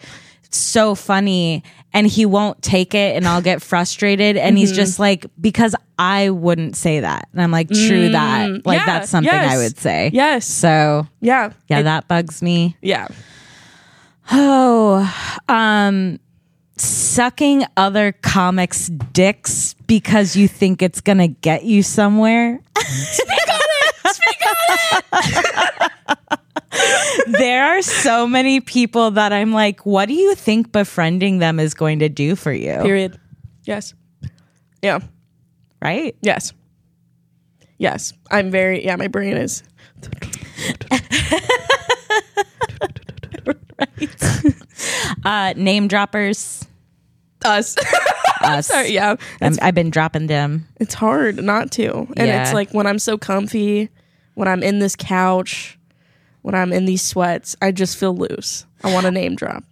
so 0.52 0.96
funny." 0.96 1.64
And 1.94 2.06
he 2.06 2.26
won't 2.28 2.62
take 2.62 2.94
it 2.94 3.16
and 3.16 3.26
I'll 3.28 3.42
get 3.42 3.60
frustrated 3.62 4.38
and 4.38 4.50
Mm-hmm. 4.50 4.58
he's 4.58 4.72
just 4.74 5.00
like 5.00 5.26
because 5.42 5.74
I 5.98 6.30
wouldn't 6.30 6.76
say 6.76 7.00
that. 7.00 7.28
And 7.34 7.42
I'm 7.42 7.50
like, 7.50 7.70
"True 7.70 8.10
that." 8.10 8.66
Like 8.66 8.82
Mm, 8.82 8.82
Yeah, 8.82 8.86
that's 8.86 9.10
something 9.10 9.34
I 9.34 9.58
would 9.58 9.80
say. 9.80 10.12
Yes. 10.14 10.46
So, 10.46 11.08
Yeah. 11.22 11.52
yeah, 11.70 11.80
It- 11.80 11.84
that 11.84 12.08
bugs 12.08 12.42
me. 12.42 12.76
yeah. 12.82 13.08
Oh, 14.32 15.10
um, 15.48 16.20
sucking 16.78 17.64
other 17.78 18.12
comics' 18.12 18.88
dicks 19.14 19.74
because 19.88 20.36
you 20.36 20.48
think 20.50 20.82
it's 20.82 21.00
gonna 21.02 21.30
get 21.30 21.64
you 21.64 21.82
somewhere. 21.82 22.60
there 27.28 27.66
are 27.78 27.82
so 27.82 28.28
many 28.28 28.60
people 28.62 29.12
that 29.12 29.34
I'm 29.34 29.52
like, 29.52 29.86
what 29.86 30.08
do 30.08 30.14
you 30.14 30.36
think 30.36 30.72
befriending 30.72 31.40
them 31.40 31.60
is 31.60 31.74
going 31.74 32.00
to 32.00 32.10
do 32.10 32.36
for 32.36 32.52
you? 32.52 32.74
Period. 32.82 33.20
Yes. 33.64 33.94
Yeah. 34.82 35.00
Right? 35.82 36.16
Yes. 36.22 36.54
Yes. 37.78 38.14
I'm 38.32 38.50
very 38.52 38.84
yeah, 38.86 38.96
my 38.96 39.08
brain 39.08 39.38
is 39.38 39.64
right. 43.80 44.16
Uh, 45.26 45.54
name 45.58 45.88
droppers. 45.88 46.66
us. 47.44 47.76
Us. 48.42 48.68
Sorry, 48.68 48.92
yeah. 48.94 49.16
I'm, 49.42 49.56
I've 49.62 49.74
been 49.76 49.90
dropping 49.90 50.28
them. 50.28 50.68
It's 50.80 50.94
hard 50.94 51.44
not 51.44 51.72
to. 51.72 52.08
And 52.16 52.28
Yeah. 52.28 52.44
it's 52.44 52.54
like 52.54 52.72
when 52.72 52.86
I'm 52.86 53.00
so 53.00 53.18
comfy, 53.18 53.90
when 54.36 54.48
I'm 54.48 54.62
in 54.62 54.78
this 54.80 54.96
couch, 54.96 55.77
when 56.48 56.56
I'm 56.56 56.72
in 56.72 56.86
these 56.86 57.02
sweats, 57.02 57.58
I 57.62 57.74
just 57.74 57.98
feel 57.98 58.16
loose. 58.16 58.66
I 58.82 58.94
want 58.94 59.04
to 59.06 59.12
name 59.12 59.36
drop. 59.36 59.66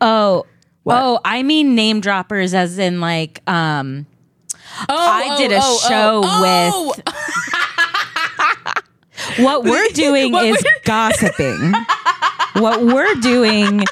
Oh, 0.00 0.46
oh, 0.86 1.18
I 1.24 1.42
mean 1.42 1.74
name 1.74 2.00
droppers 2.00 2.54
as 2.54 2.78
in 2.78 3.00
like, 3.00 3.42
um, 3.50 4.06
Oh, 4.88 4.94
I 4.96 5.36
did 5.38 5.50
a 5.50 5.60
show 5.60 6.20
with. 6.20 7.02
what 9.44 9.64
we're 9.64 9.88
doing 9.88 10.30
What 10.30 10.46
is 10.46 10.62
we're- 10.62 10.80
gossiping. 10.84 11.72
what 12.62 12.80
we're 12.84 13.16
doing 13.16 13.82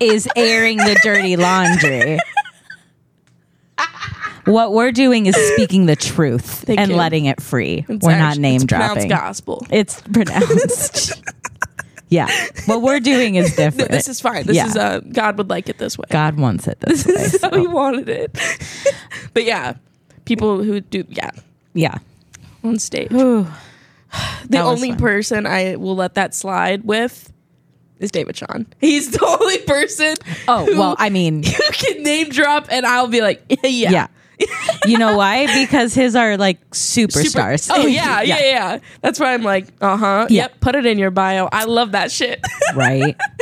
is 0.00 0.28
airing 0.34 0.78
the 0.78 0.98
dirty 1.04 1.36
laundry. 1.36 2.18
What 4.52 4.72
we're 4.72 4.92
doing 4.92 5.26
is 5.26 5.36
speaking 5.54 5.86
the 5.86 5.96
truth 5.96 6.64
Thank 6.66 6.80
and 6.80 6.90
you. 6.90 6.96
letting 6.96 7.26
it 7.26 7.40
free. 7.42 7.84
It's 7.88 8.04
we're 8.04 8.12
not 8.18 8.30
actu- 8.30 8.40
name 8.40 8.56
it's 8.56 8.64
pronounced 8.66 8.94
dropping. 8.94 9.08
gospel. 9.10 9.66
It's 9.70 10.00
pronounced. 10.12 11.22
yeah. 12.08 12.28
What 12.66 12.82
we're 12.82 13.00
doing 13.00 13.34
is 13.36 13.54
different. 13.56 13.90
This 13.90 14.08
is 14.08 14.20
fine. 14.20 14.44
This 14.46 14.56
Yeah. 14.56 14.66
is 14.66 14.76
uh 14.76 15.00
God 15.12 15.38
would 15.38 15.50
like 15.50 15.68
it 15.68 15.78
this 15.78 15.98
way. 15.98 16.04
God 16.10 16.36
wants 16.38 16.66
it 16.66 16.80
this 16.80 17.06
way. 17.06 17.12
This 17.14 17.34
is 17.34 17.42
how 17.42 17.50
so, 17.50 17.60
he 17.60 17.66
wanted 17.66 18.08
it. 18.08 18.38
but 19.34 19.44
yeah, 19.44 19.74
people 20.24 20.62
who 20.62 20.80
do 20.80 21.04
yeah 21.08 21.30
yeah. 21.74 21.98
on 22.64 22.78
stage. 22.78 23.10
The 23.10 23.46
That 24.48 24.64
was 24.64 24.76
only 24.78 24.90
fun. 24.90 24.98
person 24.98 25.46
I 25.46 25.76
will 25.76 25.94
let 25.96 26.14
that 26.14 26.34
slide 26.34 26.84
with 26.84 27.30
is 27.98 28.10
David 28.10 28.36
Sean. 28.36 28.66
He's 28.80 29.10
the 29.10 29.22
only 29.24 29.58
person. 29.58 30.14
Oh, 30.46 30.64
who- 30.64 30.78
well, 30.78 30.96
I 30.98 31.10
mean, 31.10 31.42
you 31.42 31.52
can 31.72 32.02
name 32.04 32.28
drop, 32.30 32.68
and 32.70 32.86
I'll 32.86 33.08
be 33.08 33.20
like, 33.20 33.42
yeah, 33.48 33.90
yeah. 33.90 34.06
You 34.86 34.98
know 34.98 35.16
why? 35.16 35.46
Because 35.46 35.94
his 35.94 36.14
are 36.16 36.36
like 36.36 36.58
Super- 36.72 37.12
superstars. 37.12 37.68
Oh 37.72 37.86
yeah, 37.86 38.22
yeah, 38.22 38.38
yeah, 38.40 38.78
That's 39.00 39.18
why 39.18 39.34
I'm 39.34 39.42
like, 39.42 39.68
uh 39.80 39.96
huh. 39.96 40.26
Yeah. 40.30 40.42
Yep, 40.42 40.60
put 40.60 40.74
it 40.76 40.86
in 40.86 40.98
your 40.98 41.10
bio. 41.10 41.48
I 41.50 41.64
love 41.64 41.92
that 41.92 42.12
shit. 42.12 42.40
right. 42.74 43.16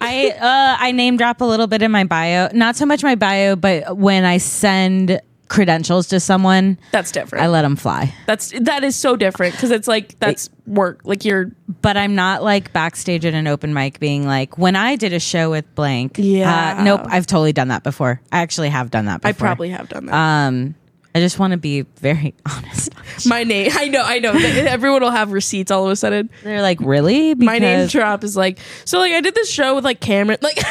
I 0.00 0.34
uh 0.40 0.82
I 0.82 0.92
name 0.92 1.16
drop 1.16 1.40
a 1.40 1.44
little 1.44 1.66
bit 1.66 1.82
in 1.82 1.90
my 1.90 2.04
bio. 2.04 2.48
Not 2.52 2.76
so 2.76 2.86
much 2.86 3.02
my 3.02 3.14
bio, 3.14 3.56
but 3.56 3.96
when 3.96 4.24
I 4.24 4.38
send 4.38 5.20
credentials 5.52 6.06
to 6.08 6.18
someone, 6.18 6.78
That's 6.92 7.12
different. 7.12 7.44
I 7.44 7.48
let 7.48 7.60
them 7.62 7.76
fly. 7.76 8.14
that's 8.26 8.52
that 8.62 8.82
is 8.84 8.96
so 8.96 9.16
different 9.16 9.52
because 9.54 9.70
it's 9.70 9.86
like 9.86 10.18
that's 10.18 10.48
work. 10.66 11.00
Like 11.04 11.26
you're 11.26 11.52
But 11.82 11.98
I'm 11.98 12.14
not 12.14 12.42
like 12.42 12.72
backstage 12.72 13.26
at 13.26 13.34
an 13.34 13.46
open 13.46 13.74
mic 13.74 14.00
being 14.00 14.26
like, 14.26 14.56
when 14.56 14.76
I 14.76 14.96
did 14.96 15.12
a 15.12 15.20
show 15.20 15.50
with 15.50 15.72
blank. 15.74 16.16
Yeah. 16.18 16.76
Uh, 16.78 16.84
nope, 16.84 17.00
I've 17.04 17.26
totally 17.26 17.52
done 17.52 17.68
that 17.68 17.82
before. 17.82 18.20
I 18.32 18.38
actually 18.40 18.70
have 18.70 18.90
done 18.90 19.04
that 19.06 19.20
before. 19.20 19.28
I 19.28 19.32
probably 19.32 19.68
have 19.70 19.88
done 19.90 20.06
that. 20.06 20.14
um 20.14 20.74
I 21.14 21.20
just 21.20 21.38
want 21.38 21.50
to 21.50 21.58
be 21.58 21.82
very 22.00 22.32
honest. 22.46 22.94
my 23.26 23.44
name, 23.44 23.70
I 23.74 23.88
know, 23.88 24.02
I 24.02 24.18
know. 24.20 24.32
Everyone 24.32 25.02
will 25.02 25.10
have 25.10 25.32
receipts 25.32 25.70
all 25.70 25.84
of 25.84 25.90
a 25.92 25.96
sudden. 25.96 26.30
They're 26.42 26.62
like, 26.62 26.78
really? 26.80 27.34
My 27.34 27.58
name 27.58 27.80
Because- 27.80 27.92
drop 27.92 28.24
is 28.24 28.34
like 28.38 28.58
so. 28.86 28.98
Like 28.98 29.12
I 29.12 29.20
did 29.20 29.34
this 29.34 29.50
show 29.50 29.74
with 29.74 29.84
like 29.84 30.00
Cameron. 30.00 30.38
Like 30.40 30.56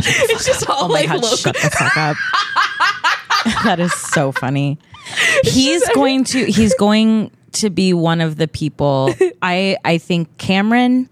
it's 0.00 0.46
just 0.46 0.66
all 0.70 0.84
Oh 0.84 0.88
my 0.88 0.94
like 1.00 1.06
god, 1.08 1.22
local. 1.22 1.36
shut 1.36 1.54
the 1.56 1.70
fuck 1.70 1.96
up. 1.98 2.16
that 3.64 3.80
is 3.80 3.92
so 3.92 4.32
funny. 4.32 4.78
He's 5.44 5.86
going 5.94 6.24
to 6.24 6.44
he's 6.44 6.74
going 6.78 7.30
to 7.52 7.70
be 7.70 7.92
one 7.94 8.20
of 8.20 8.36
the 8.36 8.46
people 8.46 9.14
I 9.40 9.78
I 9.84 9.98
think 9.98 10.36
Cameron 10.38 11.08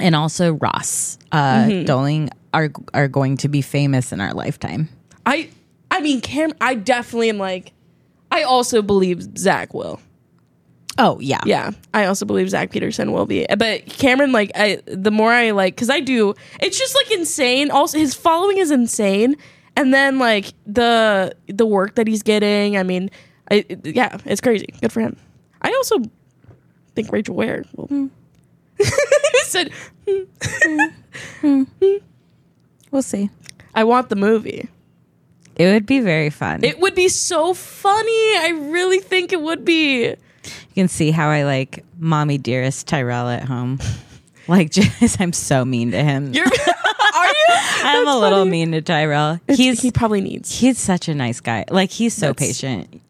and 0.00 0.14
also 0.16 0.54
Ross 0.54 1.18
uh 1.32 1.64
Mm-hmm. 1.66 1.84
Doling 1.84 2.30
are 2.54 2.70
are 2.94 3.08
going 3.08 3.36
to 3.38 3.48
be 3.48 3.60
famous 3.62 4.12
in 4.12 4.20
our 4.20 4.32
lifetime. 4.32 4.88
I 5.26 5.50
I 5.90 6.00
mean 6.00 6.20
Cam. 6.20 6.52
I 6.60 6.74
definitely 6.74 7.28
am 7.28 7.38
like. 7.38 7.72
I 8.30 8.42
also 8.42 8.82
believe 8.82 9.38
Zach 9.38 9.72
will. 9.74 10.00
Oh 10.98 11.18
yeah. 11.20 11.40
Yeah, 11.44 11.72
I 11.92 12.06
also 12.06 12.24
believe 12.24 12.48
Zach 12.48 12.70
Peterson 12.70 13.12
will 13.12 13.26
be. 13.26 13.46
But 13.58 13.86
Cameron, 13.86 14.32
like, 14.32 14.50
I 14.54 14.80
the 14.86 15.10
more 15.10 15.30
I 15.30 15.50
like, 15.50 15.74
because 15.74 15.90
I 15.90 16.00
do, 16.00 16.34
it's 16.60 16.78
just 16.78 16.94
like 16.94 17.10
insane. 17.12 17.70
Also, 17.70 17.98
his 17.98 18.14
following 18.14 18.58
is 18.58 18.70
insane, 18.70 19.36
and 19.76 19.92
then 19.92 20.18
like 20.18 20.52
the 20.66 21.34
the 21.46 21.66
work 21.66 21.94
that 21.96 22.06
he's 22.08 22.22
getting. 22.22 22.76
I 22.76 22.82
mean, 22.82 23.10
I, 23.50 23.64
yeah, 23.84 24.18
it's 24.24 24.40
crazy. 24.40 24.66
Good 24.80 24.92
for 24.92 25.00
him. 25.00 25.16
I 25.62 25.68
also 25.72 25.98
think 26.94 27.12
Rachel 27.12 27.34
Ware 27.36 27.64
will. 27.76 27.86
Hmm. 27.86 28.06
He 29.32 29.42
said, 29.50 29.70
hmm. 30.08 31.62
Hmm. 31.80 31.96
We'll 32.90 33.02
see. 33.02 33.30
"I 33.74 33.84
want 33.84 34.08
the 34.08 34.16
movie." 34.16 34.68
It 35.56 35.72
would 35.72 35.86
be 35.86 36.00
very 36.00 36.30
fun. 36.30 36.62
It 36.64 36.78
would 36.80 36.94
be 36.94 37.08
so 37.08 37.54
funny. 37.54 38.36
I 38.36 38.52
really 38.70 38.98
think 38.98 39.32
it 39.32 39.40
would 39.40 39.64
be. 39.64 40.08
you 40.08 40.16
can 40.74 40.88
see 40.88 41.10
how 41.10 41.28
I 41.30 41.44
like 41.44 41.84
mommy 41.98 42.36
dearest 42.38 42.86
Tyrell 42.86 43.28
at 43.28 43.44
home. 43.44 43.78
Like 44.48 44.70
just 45.00 45.20
I'm 45.20 45.32
so 45.32 45.64
mean 45.64 45.90
to 45.90 46.04
him. 46.04 46.32
You're, 46.32 46.46
are 47.16 47.26
you? 47.28 47.34
I'm 47.48 48.06
a 48.08 48.18
little 48.18 48.44
mean 48.44 48.72
to 48.72 48.82
Tyrell. 48.82 49.40
He's 49.48 49.80
he 49.82 49.90
probably 49.90 50.20
needs. 50.20 50.58
he's 50.58 50.78
such 50.78 51.08
a 51.08 51.14
nice 51.14 51.40
guy. 51.40 51.64
Like 51.70 51.90
he's 51.90 52.14
so 52.14 52.28
That's- 52.28 52.48
patient. 52.48 53.02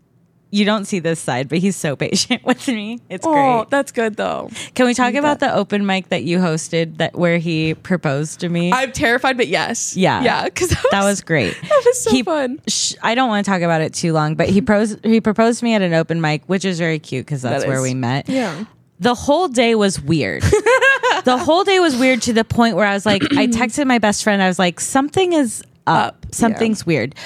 You 0.53 0.64
don't 0.64 0.85
see 0.85 1.01
this 1.01 1.19
side, 1.19 1.49
but 1.49 1.59
he's 1.59 1.75
so 1.77 1.97
patient 2.07 2.45
with 2.45 2.66
me. 2.69 3.01
It's 3.11 3.27
Oh, 3.27 3.33
great. 3.62 3.71
that's 3.71 3.90
good 3.92 4.16
though. 4.16 4.49
Can 4.75 4.87
we 4.87 4.95
talk 4.95 5.14
about 5.14 5.40
the 5.40 5.53
open 5.53 5.85
mic 5.85 6.09
that 6.11 6.23
you 6.23 6.38
hosted 6.38 6.99
that 6.99 7.16
where 7.19 7.37
he 7.38 7.75
proposed 7.75 8.40
to 8.40 8.49
me? 8.49 8.73
I'm 8.73 8.92
terrified, 8.92 9.37
but 9.37 9.49
yes. 9.49 9.97
Yeah. 9.97 10.23
Yeah. 10.23 10.45
Because 10.45 10.69
that 10.92 11.03
was 11.05 11.21
great. 11.21 11.55
That 11.62 11.83
was 11.85 12.01
so 12.05 12.11
He- 12.12 12.23
fun. 12.23 12.61
Sh- 12.69 12.95
I 13.03 13.14
don't 13.16 13.29
want 13.29 13.45
to 13.45 13.51
talk 13.51 13.61
about 13.62 13.81
it 13.83 13.92
too 13.92 14.12
long, 14.12 14.37
but 14.37 14.49
he 14.49 14.61
pros- 14.62 14.97
he 15.03 15.21
proposed 15.21 15.59
to 15.59 15.64
me 15.64 15.75
at 15.75 15.83
an 15.83 15.92
open 15.95 16.21
mic, 16.21 16.42
which 16.47 16.64
is 16.64 16.79
very 16.79 17.01
cute 17.01 17.27
because 17.27 17.42
that's 17.42 17.64
That 17.64 17.69
where 17.69 17.83
we 17.83 17.92
met. 17.95 18.29
Yeah. 18.29 18.64
The 19.01 19.14
whole 19.14 19.49
day 19.49 19.75
was 19.75 20.01
weird. 20.01 20.42
The 21.26 21.36
whole 21.36 21.64
day 21.64 21.80
was 21.80 21.96
weird 21.96 22.22
to 22.22 22.32
the 22.32 22.44
point 22.44 22.76
where 22.76 22.86
I 22.86 22.94
was 22.94 23.04
like, 23.04 23.20
I 23.32 23.48
texted 23.48 23.84
my 23.88 23.98
best 23.98 24.22
friend. 24.22 24.40
I 24.40 24.46
was 24.46 24.60
like, 24.60 24.78
something 24.78 25.32
is 25.32 25.60
up. 25.84 26.06
Up, 26.06 26.26
Something's 26.32 26.86
weird. 26.86 27.16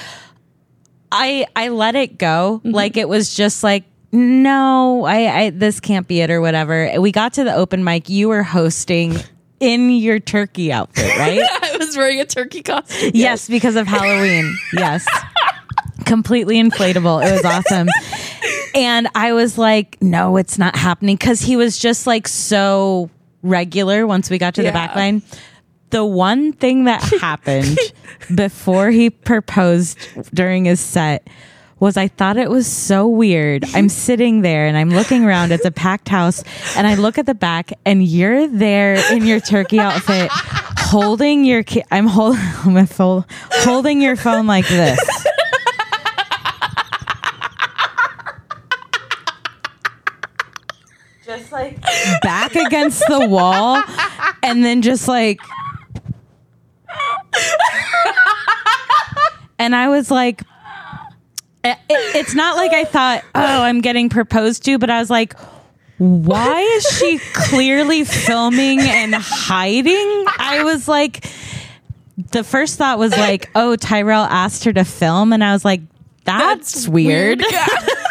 I 1.11 1.45
I 1.55 1.69
let 1.69 1.95
it 1.95 2.17
go. 2.17 2.61
Mm-hmm. 2.63 2.71
Like 2.71 2.97
it 2.97 3.07
was 3.07 3.33
just 3.33 3.63
like. 3.63 3.85
No, 4.13 5.05
I, 5.05 5.43
I 5.43 5.49
this 5.51 5.79
can't 5.79 6.05
be 6.05 6.19
it 6.19 6.29
or 6.29 6.41
whatever. 6.41 6.99
We 6.99 7.13
got 7.13 7.33
to 7.35 7.45
the 7.45 7.55
open 7.55 7.81
mic. 7.85 8.09
You 8.09 8.27
were 8.27 8.43
hosting 8.43 9.15
in 9.61 9.89
your 9.89 10.19
turkey 10.19 10.69
outfit, 10.69 11.17
right? 11.17 11.39
I 11.63 11.77
was 11.77 11.95
wearing 11.95 12.19
a 12.19 12.25
turkey 12.25 12.61
costume. 12.61 13.11
Yes, 13.13 13.47
because 13.47 13.77
of 13.77 13.87
Halloween. 13.87 14.53
Yes. 14.73 15.07
Completely 16.05 16.61
inflatable. 16.61 17.25
It 17.25 17.31
was 17.31 17.45
awesome. 17.45 17.87
And 18.75 19.07
I 19.15 19.31
was 19.31 19.57
like, 19.57 19.97
no, 20.01 20.35
it's 20.35 20.57
not 20.57 20.75
happening 20.75 21.15
because 21.15 21.39
he 21.39 21.55
was 21.55 21.77
just 21.77 22.05
like 22.05 22.27
so 22.27 23.09
regular 23.43 24.05
once 24.07 24.29
we 24.29 24.37
got 24.37 24.55
to 24.55 24.61
the 24.61 24.67
Yeah. 24.69 24.87
Backline. 24.87 25.21
The 25.89 26.05
one 26.05 26.53
thing 26.53 26.85
that 26.85 27.01
happened 27.21 27.77
before 28.33 28.91
he 28.91 29.09
proposed 29.09 29.97
during 30.33 30.65
his 30.65 30.79
set 30.79 31.27
was 31.79 31.97
I 31.97 32.07
thought 32.09 32.37
it 32.37 32.49
was 32.49 32.67
so 32.67 33.07
weird. 33.07 33.65
I'm 33.73 33.89
sitting 34.07 34.41
there 34.41 34.67
and 34.67 34.77
I'm 34.77 34.91
looking 34.91 35.25
around. 35.25 35.51
It's 35.51 35.65
a 35.65 35.71
packed 35.71 36.07
house, 36.09 36.43
and 36.77 36.85
I 36.85 36.93
look 36.95 37.17
at 37.17 37.25
the 37.25 37.33
back, 37.33 37.73
and 37.85 38.03
you're 38.03 38.47
there 38.47 38.93
in 39.11 39.25
your 39.25 39.39
turkey 39.39 39.79
outfit, 39.79 40.29
holding 40.77 41.43
your. 41.43 41.63
Ki- 41.63 41.83
I'm 41.89 42.05
hold, 42.05 42.37
I'm 42.37 42.87
holding 42.87 43.99
your 44.01 44.15
phone 44.15 44.45
like 44.45 44.67
this. 44.67 44.99
Just 51.37 51.51
like 51.51 51.81
back 52.21 52.55
against 52.55 53.03
the 53.07 53.25
wall, 53.27 53.81
and 54.43 54.63
then 54.63 54.81
just 54.81 55.07
like. 55.07 55.39
And 59.57 59.75
I 59.75 59.89
was 59.89 60.09
like, 60.09 60.41
it, 61.63 61.77
it's 61.89 62.33
not 62.33 62.57
like 62.57 62.73
I 62.73 62.83
thought, 62.83 63.23
oh, 63.35 63.61
I'm 63.61 63.81
getting 63.81 64.09
proposed 64.09 64.65
to, 64.65 64.79
but 64.79 64.89
I 64.89 64.99
was 64.99 65.11
like, 65.11 65.35
why 65.99 66.61
is 66.61 66.83
she 66.97 67.19
clearly 67.33 68.03
filming 68.03 68.79
and 68.79 69.13
hiding? 69.13 70.25
I 70.39 70.63
was 70.63 70.87
like, 70.87 71.29
the 72.31 72.43
first 72.43 72.79
thought 72.79 72.97
was 72.97 73.11
like, 73.11 73.51
oh, 73.53 73.75
Tyrell 73.75 74.23
asked 74.23 74.63
her 74.63 74.73
to 74.73 74.83
film, 74.83 75.31
and 75.31 75.43
I 75.43 75.53
was 75.53 75.63
like, 75.63 75.81
that's, 76.23 76.87
weird. 76.87 77.43
Yeah. 77.47 77.67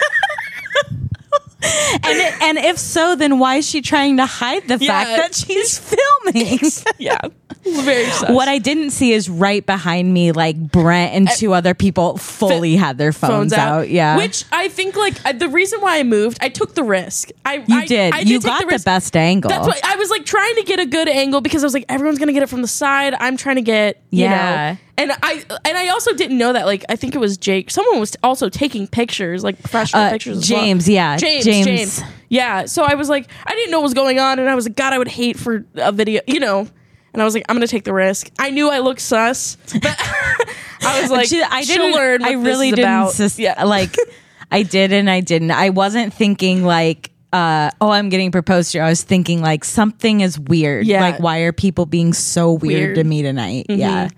And 1.62 2.18
it, 2.18 2.42
and 2.42 2.58
if 2.58 2.78
so, 2.78 3.14
then 3.16 3.38
why 3.38 3.56
is 3.56 3.68
she 3.68 3.82
trying 3.82 4.16
to 4.18 4.26
hide 4.26 4.66
the 4.68 4.78
Yeah. 4.80 5.04
fact 5.04 5.16
that 5.16 5.34
she's 5.34 5.78
filming? 5.78 6.60
yeah. 6.98 7.18
Very. 7.82 8.06
What 8.34 8.48
I 8.48 8.58
didn't 8.58 8.90
see 8.90 9.12
is 9.12 9.28
right 9.28 9.64
behind 9.64 10.12
me, 10.14 10.32
like 10.32 10.56
Brent 10.58 11.14
and 11.14 11.28
two 11.36 11.52
other 11.52 11.74
people 11.74 12.16
fully 12.16 12.74
had 12.76 12.96
their 12.98 13.12
phones, 13.12 13.52
out. 13.52 13.88
Yeah, 13.90 14.16
Which 14.16 14.44
I 14.50 14.68
think, 14.68 14.96
like, 14.96 15.38
the 15.38 15.48
reason 15.48 15.80
why 15.80 15.98
I 15.98 16.02
moved, 16.02 16.38
I 16.40 16.48
took 16.48 16.74
the 16.74 16.82
risk. 16.84 17.30
I 17.44 17.56
you 17.66 17.76
I, 17.76 17.86
did. 17.86 18.14
I 18.14 18.20
you 18.20 18.40
got 18.40 18.60
the, 18.60 18.66
risk. 18.66 18.84
best 18.84 19.16
angle. 19.16 19.50
That's 19.50 19.66
why 19.66 19.78
I 19.84 19.96
was 19.96 20.08
like 20.10 20.24
trying 20.24 20.54
to 20.56 20.62
get 20.62 20.80
a 20.80 20.86
good 20.86 21.08
angle 21.08 21.40
because 21.42 21.62
I 21.62 21.66
was 21.66 21.74
like, 21.74 21.84
everyone's 21.88 22.18
gonna 22.18 22.32
get 22.32 22.42
it 22.42 22.48
from 22.48 22.62
the 22.62 22.68
side. 22.68 23.14
I'm 23.20 23.36
trying 23.36 23.56
to 23.56 23.62
get, 23.62 24.00
you 24.10 24.24
Yeah. 24.24 24.72
know. 24.72 24.78
And 24.98 25.12
I 25.22 25.42
and 25.64 25.78
I 25.78 25.88
also 25.88 26.12
didn't 26.14 26.36
know 26.36 26.52
that. 26.52 26.66
Like, 26.66 26.84
I 26.90 26.96
think 26.96 27.14
it 27.14 27.18
was 27.18 27.38
Jake. 27.38 27.70
Someone 27.70 28.00
was 28.00 28.16
also 28.22 28.48
taking 28.50 28.86
pictures, 28.86 29.42
like 29.42 29.58
professional 29.58 30.02
Uh, 30.02 30.10
pictures. 30.10 30.38
as 30.38 30.50
well. 30.50 30.60
James, 30.60 30.88
yeah, 30.88 31.16
James, 31.16 31.44
James. 31.44 31.66
James, 31.66 32.02
Yeah. 32.28 32.64
So 32.66 32.82
I 32.84 32.94
was 32.94 33.08
like, 33.08 33.26
I 33.46 33.54
didn't 33.54 33.70
know 33.70 33.78
what 33.80 33.84
was 33.84 33.94
going 33.94 34.18
on, 34.18 34.38
and 34.38 34.48
I 34.48 34.54
was 34.54 34.66
like, 34.66 34.76
God, 34.76 34.92
I 34.92 34.98
would 34.98 35.08
hate 35.08 35.38
for 35.38 35.64
a 35.76 35.92
video, 35.92 36.20
you 36.26 36.40
know. 36.40 36.68
And 37.12 37.20
I 37.20 37.24
was 37.24 37.34
like, 37.34 37.44
I'm 37.48 37.56
gonna 37.56 37.66
take 37.66 37.84
the 37.84 37.92
risk. 37.94 38.30
I 38.38 38.50
knew 38.50 38.70
I 38.70 38.78
looked 38.78 39.00
sus, 39.00 39.56
but 39.72 39.84
I 40.82 41.00
was 41.02 41.10
like, 41.10 41.28
She- 41.28 41.42
I 41.42 41.62
didn't. 41.64 41.92
learn. 41.92 42.24
I 42.24 42.32
really 42.32 42.70
didn't. 42.70 42.84
about. 42.84 43.12
sus- 43.12 43.38
yeah. 43.38 43.64
like 43.64 43.96
I 44.52 44.62
did 44.62 44.92
and 44.92 45.08
I 45.10 45.20
didn't. 45.20 45.50
I 45.50 45.70
wasn't 45.70 46.12
thinking 46.14 46.64
like. 46.64 47.10
Uh, 47.32 47.70
oh, 47.80 47.90
I'm 47.90 48.08
getting 48.08 48.32
proposed 48.32 48.72
to. 48.72 48.80
I 48.80 48.88
was 48.88 49.04
thinking 49.04 49.40
like 49.40 49.64
something 49.64 50.20
is 50.20 50.36
weird. 50.36 50.84
Yeah. 50.84 51.00
Like, 51.00 51.20
why 51.20 51.38
are 51.42 51.52
people 51.52 51.86
being 51.86 52.12
so 52.12 52.54
weird, 52.54 52.62
Weird. 52.62 52.88
Mm-hmm. 52.90 52.94
to 53.02 53.04
me 53.04 53.22
tonight? 53.22 53.66
Yeah. 53.68 54.08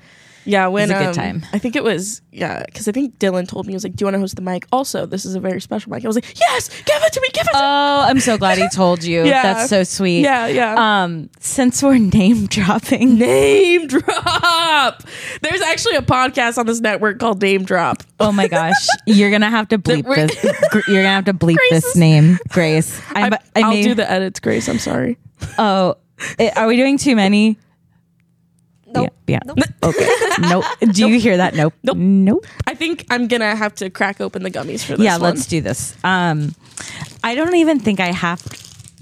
Yeah, 0.45 0.67
when 0.67 0.91
a 0.91 0.95
good 0.95 1.07
um, 1.09 1.15
time. 1.15 1.47
I 1.53 1.59
think 1.59 1.77
it 1.77 1.85
was 1.85 2.21
yeah, 2.33 2.65
because 2.67 2.89
I 2.89 2.93
think 2.93 3.19
Dylan 3.19 3.47
told 3.47 3.67
me 3.67 3.73
he 3.73 3.77
was 3.77 3.85
like, 3.85 3.95
"Do 3.95 4.03
you 4.03 4.07
want 4.07 4.15
to 4.15 4.21
host 4.21 4.37
the 4.37 4.43
mic?" 4.43 4.67
Also, 4.73 5.07
this 5.07 5.25
is 5.25 5.35
a 5.35 5.41
very 5.41 5.61
special 5.61 5.91
mic. 5.93 6.05
I 6.05 6.09
was 6.09 6.17
like, 6.17 6.39
"Yes, 6.39 6.69
give 6.69 7.03
it 7.03 7.13
to 7.13 7.21
me, 7.21 7.29
give 7.33 7.43
it." 7.47 7.53
to 7.53 7.59
me. 7.59 7.61
Oh, 7.63 8.05
I'm 8.09 8.21
so 8.21 8.37
glad 8.39 8.59
he 8.59 8.69
told 8.71 9.05
you. 9.05 9.25
Yeah. 9.33 9.43
That's 9.43 9.71
so 9.71 9.85
sweet. 9.85 10.23
Yeah, 10.23 10.47
yeah. 10.49 11.03
Um, 11.05 11.31
since 11.41 11.83
we're 11.83 11.99
name 11.99 12.47
dropping, 12.57 13.19
Name 13.19 13.87
drop. 13.87 15.03
There's 15.43 15.61
actually 15.61 15.97
a 15.97 16.03
podcast 16.03 16.59
on 16.59 16.67
this 16.67 16.81
network 16.81 17.19
called 17.19 17.41
Name 17.41 17.65
Drop. 17.65 18.03
oh 18.21 18.33
my 18.33 18.49
gosh, 18.49 18.87
you're 19.07 19.31
gonna 19.31 19.51
have 19.51 19.69
to 19.69 19.79
bleep 19.79 20.05
this. 20.15 20.43
You're 20.89 21.03
gonna 21.03 21.09
have 21.15 21.27
to 21.27 21.35
bleep 21.35 21.57
Grace 21.57 21.71
this 21.71 21.97
name, 21.97 22.39
Grace. 22.49 23.01
I, 23.15 23.23
I'm, 23.23 23.35
I 23.57 23.61
will 23.69 23.75
may- 23.75 23.83
do 23.83 23.95
the 23.95 24.11
edits, 24.11 24.41
Grace. 24.41 24.69
I'm 24.69 24.79
sorry. 24.79 25.19
Oh, 25.59 25.97
eh, 26.39 26.51
are 26.57 26.67
we 26.67 26.77
doing 26.77 26.99
too 26.99 27.17
many? 27.17 27.59
Nope. 28.95 29.15
Yeah. 29.27 29.41
yeah. 29.57 29.65
Okay. 29.85 30.09
nope. 30.41 30.65
Do 30.93 31.09
you 31.09 31.19
hear 31.19 31.37
that? 31.39 31.55
Nope. 31.55 31.75
Nope. 31.83 31.97
Nope. 31.97 32.47
I 32.67 32.75
think 32.75 33.05
I'm 33.11 33.27
gonna 33.29 33.55
have 33.57 33.75
to 33.77 33.91
crack 33.91 34.21
open 34.21 34.43
the 34.45 34.51
gummies 34.51 34.85
for 34.85 34.97
this. 34.97 35.05
yeah. 35.05 35.15
one. 35.15 35.23
Let's 35.35 35.47
do 35.47 35.61
this. 35.61 35.97
Um, 36.05 36.55
I 37.25 37.35
don't 37.35 37.57
even 37.57 37.81
think 37.81 37.99
I 38.01 38.13
have. 38.13 38.41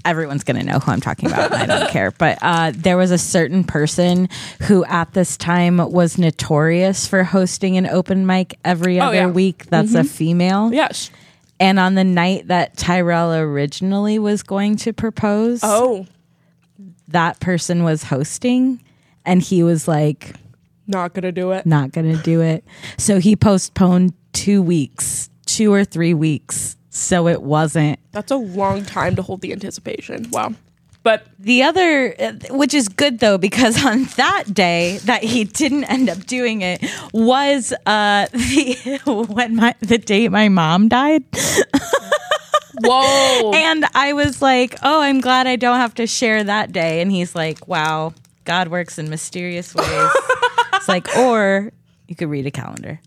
Everyone's 0.03 0.43
gonna 0.43 0.63
know 0.63 0.79
who 0.79 0.91
I'm 0.91 0.99
talking 1.01 1.29
about. 1.29 1.53
I 1.53 1.67
don't 1.67 1.89
care. 1.91 2.09
But 2.11 2.39
uh, 2.41 2.71
there 2.75 2.97
was 2.97 3.11
a 3.11 3.17
certain 3.19 3.63
person 3.63 4.27
who, 4.63 4.83
at 4.85 5.13
this 5.13 5.37
time, 5.37 5.77
was 5.77 6.17
notorious 6.17 7.05
for 7.05 7.23
hosting 7.23 7.77
an 7.77 7.85
open 7.85 8.25
mic 8.25 8.57
every 8.65 8.99
Oh, 8.99 9.05
other 9.05 9.15
yeah. 9.15 9.23
Mm-hmm. 9.25 9.33
week. 9.33 9.65
That's 9.67 9.93
a 9.93 10.03
female. 10.03 10.73
Yes. 10.73 11.11
And 11.59 11.77
on 11.79 11.93
the 11.93 12.03
night 12.03 12.47
that 12.47 12.75
Tyrell 12.75 13.35
originally 13.35 14.17
was 14.17 14.41
going 14.41 14.77
to 14.77 14.93
propose, 14.93 15.59
Oh, 15.61 16.07
that 17.09 17.39
person 17.39 17.83
was 17.83 18.03
hosting, 18.05 18.81
and 19.25 19.41
he 19.41 19.63
was 19.63 19.87
like, 19.87 20.35
not 20.87 21.13
gonna 21.13 21.31
do 21.31 21.51
it. 21.51 21.65
not 21.65 21.93
to 21.93 22.17
do 22.17 22.41
it. 22.41 22.63
So 22.97 23.19
he 23.19 23.35
postponed 23.35 24.13
two 24.33 24.61
weeks, 24.61 25.29
two 25.45 25.73
or 25.73 25.85
three 25.85 26.13
weeks. 26.13 26.75
So 26.89 27.27
it 27.27 27.41
wasn't. 27.41 27.99
That's 28.11 28.31
a 28.31 28.35
long 28.35 28.83
time 28.83 29.15
to 29.15 29.21
hold 29.21 29.41
the 29.41 29.53
anticipation. 29.53 30.29
Wow. 30.31 30.53
But 31.03 31.25
The 31.39 31.63
other, 31.63 32.13
which 32.51 32.73
is 32.73 32.87
good 32.87 33.19
though, 33.19 33.37
because 33.37 33.83
on 33.83 34.03
that 34.17 34.53
day 34.53 34.99
that 35.05 35.23
he 35.23 35.45
didn't 35.45 35.85
end 35.85 36.09
up 36.09 36.25
doing 36.25 36.61
it 36.61 36.83
was 37.13 37.73
uh 37.85 38.27
the 38.33 38.99
when 39.29 39.55
my 39.55 39.73
the 39.79 39.97
day 39.97 40.27
my 40.29 40.49
mom 40.49 40.89
died. 40.89 41.23
whoa. 42.83 43.51
And 43.53 43.85
I 43.95 44.13
was 44.13 44.41
like, 44.41 44.75
oh, 44.83 45.01
I'm 45.01 45.21
glad 45.21 45.47
I 45.47 45.55
don't 45.55 45.77
have 45.77 45.95
to 45.95 46.07
share 46.07 46.43
that 46.43 46.71
day. 46.71 47.01
And 47.01 47.11
he's 47.11 47.35
like, 47.35 47.67
wow, 47.67 48.13
God 48.51 48.67
works 48.67 48.99
in 48.99 49.09
mysterious 49.09 49.73
ways. 49.73 50.11
it's 50.73 50.89
like, 50.89 51.07
or 51.17 51.71
you 52.09 52.17
could 52.17 52.29
read 52.29 52.45
a 52.45 52.51
calendar. 52.51 52.99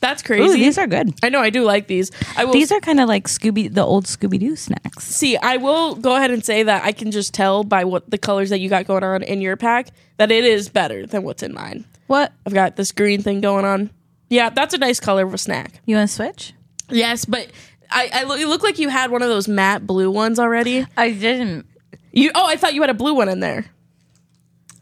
That's 0.00 0.22
crazy? 0.22 0.44
Ooh, 0.44 0.52
these 0.52 0.76
are 0.76 0.86
good. 0.86 1.14
I 1.22 1.30
know 1.30 1.40
I 1.40 1.48
do 1.48 1.64
like 1.64 1.86
these. 1.86 2.10
I 2.36 2.44
will 2.44 2.52
These 2.52 2.70
are 2.72 2.80
kind 2.80 3.00
of 3.00 3.08
like 3.08 3.26
Scooby, 3.26 3.72
the 3.72 3.82
old 3.82 4.04
Scooby 4.04 4.38
Doo 4.38 4.54
snacks. 4.54 5.04
see. 5.04 5.38
I 5.38 5.56
will 5.56 5.94
go 5.94 6.14
ahead 6.14 6.30
and 6.30 6.44
say 6.44 6.62
that 6.62 6.84
I 6.84 6.92
can 6.92 7.10
just 7.10 7.32
tell 7.32 7.64
by 7.64 7.84
what 7.84 8.10
the 8.10 8.18
colors 8.18 8.50
that 8.50 8.60
you 8.60 8.68
got 8.68 8.86
going 8.86 9.02
on 9.02 9.22
in 9.22 9.40
your 9.40 9.56
pack 9.56 9.88
that 10.18 10.30
it 10.30 10.44
is 10.44 10.68
better 10.68 11.06
than 11.06 11.22
what's 11.22 11.42
in 11.42 11.54
mine. 11.54 11.86
What 12.06 12.34
I've 12.44 12.52
got 12.52 12.76
this 12.76 12.92
green 12.92 13.22
thing 13.22 13.40
going 13.40 13.64
on. 13.64 13.88
Yeah, 14.28 14.50
that's 14.50 14.74
a 14.74 14.78
nice 14.78 15.00
color 15.00 15.24
of 15.24 15.32
a 15.32 15.38
snack. 15.38 15.80
you 15.86 15.96
want 15.96 16.10
to 16.10 16.14
switch? 16.14 16.52
Yes, 16.90 17.24
but 17.24 17.48
I, 17.90 18.10
I 18.12 18.22
look, 18.24 18.40
it 18.40 18.46
looked 18.48 18.64
like 18.64 18.78
you 18.78 18.88
had 18.88 19.10
one 19.10 19.22
of 19.22 19.28
those 19.28 19.48
matte 19.48 19.86
blue 19.86 20.10
ones 20.10 20.38
already. 20.38 20.86
I 20.96 21.10
didn't. 21.12 21.66
You 22.12 22.30
oh, 22.34 22.46
I 22.46 22.56
thought 22.56 22.74
you 22.74 22.80
had 22.80 22.90
a 22.90 22.94
blue 22.94 23.14
one 23.14 23.28
in 23.28 23.40
there. 23.40 23.66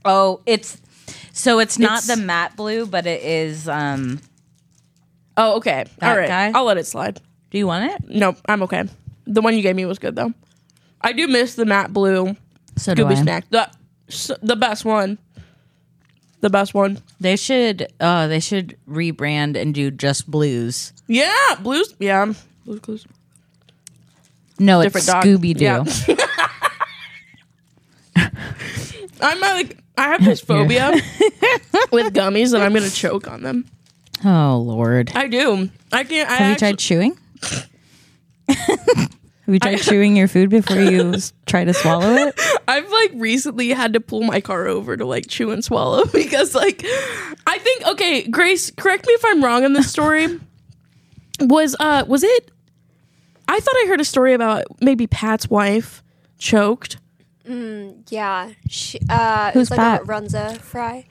Oh, 0.05 0.41
it's 0.47 0.81
so 1.33 1.59
it's 1.59 1.79
not 1.79 2.05
It's- 2.05 2.07
the 2.19 2.23
matte 2.25 2.57
blue, 2.57 2.87
but 2.87 3.07
it 3.07 3.23
is. 3.23 3.69
um 3.69 4.21
Oh, 5.37 5.57
okay. 5.57 5.85
That 5.99 6.11
All 6.13 6.17
right. 6.19 6.29
guy? 6.29 6.53
I'll 6.55 6.65
let 6.65 6.79
it 6.79 6.87
slide. 6.87 7.21
Do 7.51 7.59
you 7.59 7.67
want 7.67 7.93
it? 7.93 8.03
Nope, 8.09 8.37
I'm 8.49 8.63
okay. 8.65 8.85
The 9.27 9.41
one 9.41 9.55
you 9.57 9.63
gave 9.63 9.75
me 9.75 9.85
was 9.85 9.99
good 9.99 10.15
though. 10.15 10.33
I 11.01 11.13
do 11.13 11.27
miss 11.27 11.55
the 11.55 11.65
matte 11.67 11.93
blue 11.93 12.37
So 12.77 12.93
I. 12.97 13.15
snack. 13.15 13.45
The 13.51 13.69
s- 14.09 14.31
the 14.43 14.57
best 14.57 14.85
one. 14.85 15.19
The 16.41 16.51
best 16.51 16.75
one. 16.75 16.99
They 17.21 17.37
should. 17.37 17.89
Uh, 17.99 18.27
they 18.27 18.39
should 18.41 18.77
rebrand 18.89 19.57
and 19.57 19.75
do 19.75 19.91
just 19.91 20.31
blues. 20.31 20.93
Yeah, 21.09 21.33
blues. 21.63 21.95
Yeah, 21.99 22.35
blues 22.65 22.81
clues. 22.81 23.07
No, 24.59 24.83
Different 24.83 25.05
it's 25.05 25.13
dog. 25.13 25.25
Scooby 25.25 25.55
Doo. 25.57 25.65
Yeah. 25.65 25.85
I'm 29.21 29.41
like 29.41 29.79
I 29.97 30.09
have 30.09 30.25
this 30.25 30.41
phobia 30.41 30.91
with 31.93 32.13
gummies 32.15 32.53
that 32.53 32.63
I'm 32.63 32.73
gonna 32.73 32.91
choke 32.91 33.29
on 33.29 33.43
them. 33.43 33.65
Oh 34.25 34.59
Lord. 34.59 35.13
I 35.15 35.29
do. 35.29 35.71
I 35.93 36.05
can't. 36.05 36.29
I 36.31 36.35
Have 36.35 36.51
you 36.51 36.57
tried 36.57 36.79
chewing? 36.79 37.19
Have 38.49 39.53
you 39.53 39.59
tried 39.59 39.77
chewing 39.77 40.17
your 40.17 40.27
food 40.29 40.49
before 40.51 40.81
you 40.81 41.15
try 41.47 41.65
to 41.65 41.75
swallow 41.75 42.15
it? 42.15 42.41
I've 42.67 42.91
like 42.91 43.11
recently 43.15 43.69
had 43.71 43.93
to 43.93 44.01
pull 44.01 44.23
my 44.23 44.41
car 44.41 44.67
over 44.67 44.97
to 44.97 45.05
like 45.05 45.27
chew 45.29 45.51
and 45.51 45.63
swallow 45.63 46.05
because 46.07 46.55
like 46.55 46.83
I 47.47 47.59
think 47.59 47.87
okay, 47.89 48.27
Grace, 48.29 48.71
correct 48.71 49.07
me 49.07 49.13
if 49.13 49.25
I'm 49.25 49.45
wrong 49.45 49.65
in 49.65 49.75
this 49.75 49.91
story. 49.91 50.41
was 51.41 51.77
uh 51.79 52.05
was 52.09 52.25
it 52.25 52.51
I 53.49 53.61
thought 53.61 53.75
I 53.77 53.87
heard 53.89 54.01
a 54.01 54.05
story 54.05 54.33
about 54.35 54.65
maybe 54.81 55.07
Pat's 55.07 55.49
wife 55.49 56.03
choked. 56.39 56.99
Yeah, 57.47 58.51
she 58.69 58.99
uh, 59.09 59.51
Who's 59.53 59.63
it's 59.63 59.71
like 59.71 59.79
Pat? 59.81 60.03
a 60.03 60.05
Runza 60.05 60.59
fry, 60.59 61.05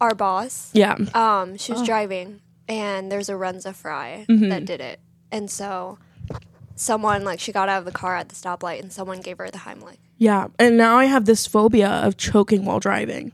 our 0.00 0.14
boss. 0.14 0.70
Yeah. 0.74 0.96
Um, 1.14 1.56
she 1.56 1.72
was 1.72 1.80
Oh. 1.82 1.86
driving, 1.86 2.40
and 2.68 3.10
there's 3.10 3.28
a 3.30 3.34
Runza 3.34 3.74
fry 3.74 4.26
Mm-hmm. 4.28 4.50
that 4.50 4.64
did 4.66 4.80
it, 4.82 5.00
and 5.30 5.50
so 5.50 5.98
someone 6.76 7.24
like 7.24 7.40
she 7.40 7.52
got 7.52 7.68
out 7.70 7.78
of 7.78 7.84
the 7.86 7.92
car 7.92 8.16
at 8.16 8.28
the 8.28 8.34
stoplight, 8.34 8.80
and 8.80 8.92
someone 8.92 9.20
gave 9.20 9.38
her 9.38 9.50
the 9.50 9.58
Heimlich. 9.58 9.96
Yeah. 10.18 10.48
And 10.58 10.76
now 10.76 10.98
I 10.98 11.06
have 11.06 11.24
this 11.24 11.46
phobia 11.46 11.88
of 11.88 12.16
choking 12.16 12.64
while 12.64 12.78
driving. 12.78 13.32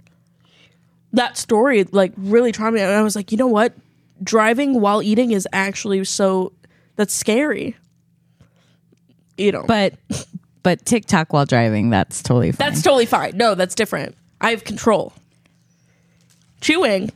That 1.13 1.37
story 1.37 1.85
like 1.85 2.13
really 2.17 2.53
traumatized 2.53 2.75
me. 2.75 2.81
And 2.83 2.93
I 2.93 3.03
was 3.03 3.17
like, 3.17 3.33
you 3.33 3.39
know 3.39 3.47
what? 3.49 3.75
Driving 4.23 4.81
while 4.81 5.03
eating 5.03 5.33
is 5.33 5.47
actually 5.53 6.05
so 6.05 6.53
that's 6.97 7.13
scary. 7.15 7.77
You 9.39 9.53
know. 9.53 9.65
But 9.67 9.95
but 10.63 10.85
TikTok 10.85 11.33
while 11.33 11.47
driving, 11.47 11.91
that's 11.91 12.23
totally 12.23 12.53
fine. 12.53 12.69
That's 12.69 12.83
totally 12.83 13.07
fine. 13.07 13.37
No, 13.37 13.55
that's 13.55 13.75
different. 13.75 14.17
I 14.41 14.51
have 14.51 14.65
control. 14.65 15.13
Chewing, 16.61 17.11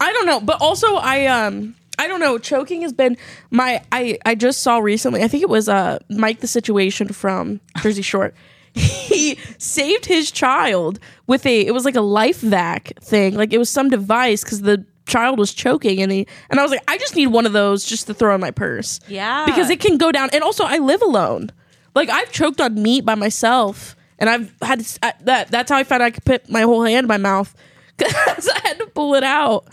I 0.00 0.12
don't 0.12 0.26
know, 0.26 0.40
but 0.40 0.60
also 0.60 0.96
I 0.96 1.26
um 1.26 1.74
I 1.98 2.06
don't 2.08 2.20
know. 2.20 2.38
Choking 2.38 2.82
has 2.82 2.92
been 2.92 3.16
my 3.50 3.82
I 3.92 4.18
I 4.26 4.34
just 4.34 4.62
saw 4.62 4.78
recently. 4.78 5.22
I 5.22 5.28
think 5.28 5.42
it 5.42 5.48
was 5.48 5.68
uh 5.68 5.98
Mike 6.08 6.40
the 6.40 6.46
Situation 6.48 7.08
from 7.08 7.60
Jersey 7.80 8.02
Shore. 8.02 8.32
he 8.74 9.38
saved 9.58 10.06
his 10.06 10.30
child 10.30 10.98
with 11.26 11.46
a 11.46 11.66
it 11.66 11.72
was 11.72 11.84
like 11.84 11.96
a 11.96 12.00
LifeVac 12.00 13.02
thing. 13.02 13.34
Like 13.34 13.52
it 13.52 13.58
was 13.58 13.70
some 13.70 13.88
device 13.88 14.42
because 14.42 14.62
the 14.62 14.84
child 15.06 15.38
was 15.38 15.54
choking 15.54 16.02
and 16.02 16.12
he 16.12 16.26
and 16.50 16.60
I 16.60 16.62
was 16.62 16.70
like 16.70 16.82
I 16.88 16.98
just 16.98 17.16
need 17.16 17.28
one 17.28 17.46
of 17.46 17.52
those 17.52 17.84
just 17.84 18.06
to 18.08 18.14
throw 18.14 18.34
in 18.34 18.40
my 18.40 18.50
purse. 18.50 19.00
Yeah. 19.08 19.46
because 19.46 19.70
it 19.70 19.80
can 19.80 19.96
go 19.96 20.12
down. 20.12 20.28
And 20.32 20.42
also 20.42 20.64
I 20.64 20.78
live 20.78 21.02
alone. 21.02 21.50
Like 21.98 22.10
I've 22.10 22.30
choked 22.30 22.60
on 22.60 22.80
meat 22.80 23.04
by 23.04 23.16
myself, 23.16 23.96
and 24.20 24.30
I've 24.30 24.54
had 24.62 24.86
I, 25.02 25.14
that. 25.22 25.48
That's 25.50 25.68
how 25.68 25.76
I 25.78 25.82
found 25.82 26.00
I 26.04 26.10
could 26.12 26.24
put 26.24 26.48
my 26.48 26.60
whole 26.62 26.84
hand 26.84 27.06
in 27.06 27.08
my 27.08 27.16
mouth 27.16 27.52
because 27.96 28.48
I 28.48 28.60
had 28.68 28.78
to 28.78 28.86
pull 28.86 29.16
it 29.16 29.24
out. 29.24 29.66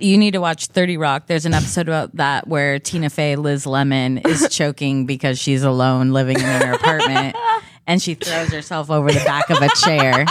You 0.00 0.18
need 0.18 0.32
to 0.32 0.40
watch 0.40 0.66
30 0.66 0.96
Rock. 0.96 1.28
There's 1.28 1.46
an 1.46 1.54
episode 1.54 1.86
about 1.86 2.16
that 2.16 2.48
where 2.48 2.80
Tina 2.80 3.08
Fey, 3.08 3.36
Liz 3.36 3.66
Lemon, 3.68 4.18
is 4.18 4.48
choking 4.50 5.06
because 5.06 5.38
she's 5.38 5.62
alone 5.62 6.10
living 6.12 6.38
in 6.40 6.44
her 6.44 6.72
apartment 6.72 7.36
and 7.86 8.02
she 8.02 8.14
throws 8.14 8.48
herself 8.52 8.90
over 8.90 9.12
the 9.12 9.20
back 9.24 9.48
of 9.48 9.58
a 9.62 9.68
chair. 9.76 10.26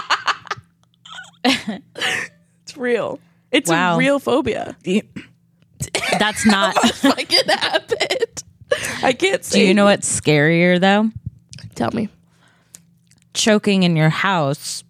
It's 1.45 2.75
real. 2.75 3.19
It's 3.49 3.69
Wow. 3.69 3.95
a 3.95 3.97
real 3.97 4.19
phobia. 4.19 4.75
That's 6.19 6.45
not. 6.45 6.75
Like 7.05 7.31
it 7.31 7.49
happened. 7.49 8.22
I 9.03 9.13
can't 9.13 9.43
say. 9.43 9.59
Do 9.59 9.65
you 9.67 9.73
know 9.73 9.85
what's 9.85 10.07
scarier 10.21 10.79
though? 10.79 11.09
Tell 11.75 11.91
me. 11.91 12.09
Choking 13.33 13.83
in 13.83 13.95
your 13.95 14.09
house 14.09 14.83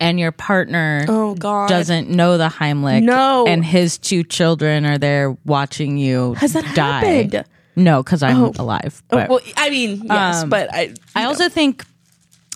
and 0.00 0.18
your 0.18 0.32
partner 0.32 1.04
Oh 1.08 1.34
God. 1.34 1.68
doesn't 1.68 2.08
know 2.10 2.38
the 2.38 2.48
Heimlich. 2.48 3.02
No. 3.02 3.46
And 3.46 3.64
his 3.64 3.98
two 3.98 4.22
children 4.24 4.86
are 4.86 4.98
there 4.98 5.36
watching 5.44 5.98
you 5.98 6.34
Has 6.34 6.54
that 6.54 6.64
die. 6.74 7.04
happened? 7.04 7.44
No, 7.76 8.02
because 8.02 8.22
I'm 8.22 8.42
Oh. 8.42 8.52
alive. 8.58 9.02
Oh, 9.10 9.26
well, 9.28 9.40
I 9.56 9.68
mean, 9.68 10.02
yes, 10.04 10.42
Um, 10.44 10.48
but 10.48 10.72
I. 10.72 10.94
I 11.14 11.24
also 11.24 11.50
think 11.50 11.84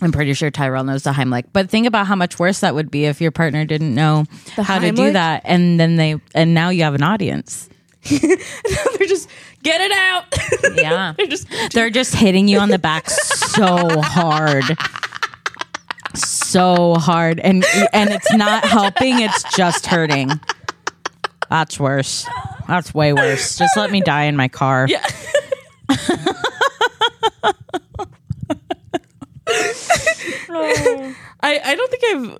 I'm 0.01 0.13
pretty 0.13 0.33
sure 0.33 0.51
Tyrell 0.51 0.83
knows 0.85 1.03
the 1.03 1.11
Heimlich, 1.13 1.45
but 1.53 1.69
think 1.69 1.87
about 1.87 2.07
how 2.07 2.17
much 2.17 2.39
worse 2.39 2.61
that 2.61 2.75
would 2.75 2.91
be 2.91 3.05
if 3.05 3.21
your 3.21 3.31
partner 3.31 3.67
didn't 3.67 3.95
know 3.95 4.25
how 4.57 4.79
to 4.79 4.93
do 4.93 5.13
that, 5.13 5.43
and 5.45 5.79
then 5.79 5.97
they 5.97 6.17
and 6.35 6.55
now 6.55 6.71
you 6.71 6.85
have 6.85 6.95
an 6.95 7.03
audience. 7.03 7.69
they're 8.11 9.09
just 9.09 9.29
get 9.63 9.81
it 9.81 9.93
out. 9.93 10.25
Yeah, 10.81 11.15
they're 11.17 11.27
just 11.27 11.47
they're 11.73 11.91
just 11.91 12.15
hitting 12.15 12.47
you 12.49 12.59
on 12.59 12.69
the 12.69 12.79
back 12.79 13.11
so 13.11 14.01
hard, 14.01 14.65
so 16.15 16.95
hard, 16.95 17.41
and 17.41 17.65
and 17.93 18.11
it's 18.11 18.33
not 18.33 18.65
helping; 18.65 19.21
it's 19.21 19.43
just 19.57 19.87
hurting. 19.87 20.31
That's 21.51 21.79
worse. 21.81 22.27
That's 22.69 22.95
way 22.95 23.13
worse. 23.13 23.57
Just 23.59 23.77
let 23.77 23.91
me 23.91 24.01
die 24.01 24.25
in 24.25 24.37
my 24.37 24.49
car. 24.49 24.87
yeah. 24.89 25.05
I, 31.43 31.61
I 31.65 31.75
don't 31.75 31.91
think 31.91 32.05
I've 32.05 32.39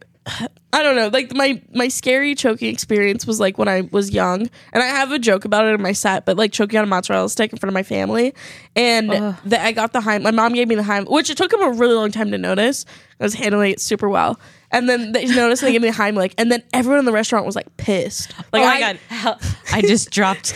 I 0.73 0.83
don't 0.85 0.95
know 0.95 1.09
like 1.09 1.35
my 1.35 1.61
my 1.75 1.89
scary 1.89 2.35
choking 2.35 2.69
experience 2.73 3.27
was 3.27 3.41
like 3.41 3.59
when 3.59 3.67
I 3.69 3.89
was 3.91 4.11
young 4.11 4.49
and 4.73 4.83
I 4.83 4.87
have 4.87 5.11
a 5.11 5.19
joke 5.19 5.45
about 5.45 5.65
it 5.67 5.75
in 5.75 5.83
my 5.83 5.93
set 5.93 6.25
but 6.25 6.37
like 6.37 6.53
choking 6.53 6.79
on 6.79 6.85
a 6.85 6.87
mozzarella 6.87 7.29
stick 7.29 7.53
in 7.53 7.59
front 7.59 7.71
of 7.71 7.75
my 7.75 7.83
family 7.83 8.35
and 8.77 9.11
that 9.11 9.61
I 9.65 9.73
got 9.73 9.93
the 9.93 10.01
Heim 10.01 10.23
my 10.23 10.31
mom 10.31 10.53
gave 10.55 10.69
me 10.69 10.77
the 10.77 10.85
Heim 10.85 11.07
which 11.07 11.29
it 11.29 11.37
took 11.37 11.53
him 11.53 11.61
a 11.63 11.71
really 11.73 11.95
long 11.95 12.13
time 12.13 12.31
to 12.31 12.39
notice 12.39 12.85
I 13.19 13.25
was 13.25 13.35
handling 13.35 13.73
it 13.73 13.81
super 13.81 14.09
well 14.09 14.39
and 14.71 14.89
then 14.89 15.11
they 15.11 15.27
noticed 15.35 15.63
they 15.63 15.73
gave 15.73 15.83
me 15.83 15.91
the 15.91 15.97
Heimlich 15.97 16.35
and 16.39 16.53
then 16.53 16.63
everyone 16.73 17.01
in 17.01 17.05
the 17.05 17.13
restaurant 17.13 17.47
was 17.47 17.57
like 17.57 17.77
pissed 17.77 18.33
oh 18.39 18.45
like 18.53 18.63
oh 18.63 18.67
I, 18.67 18.75
my 18.75 18.81
god! 18.81 18.97
Hell, 19.09 19.41
I 19.73 19.81
just 19.83 20.11
dropped. 20.13 20.55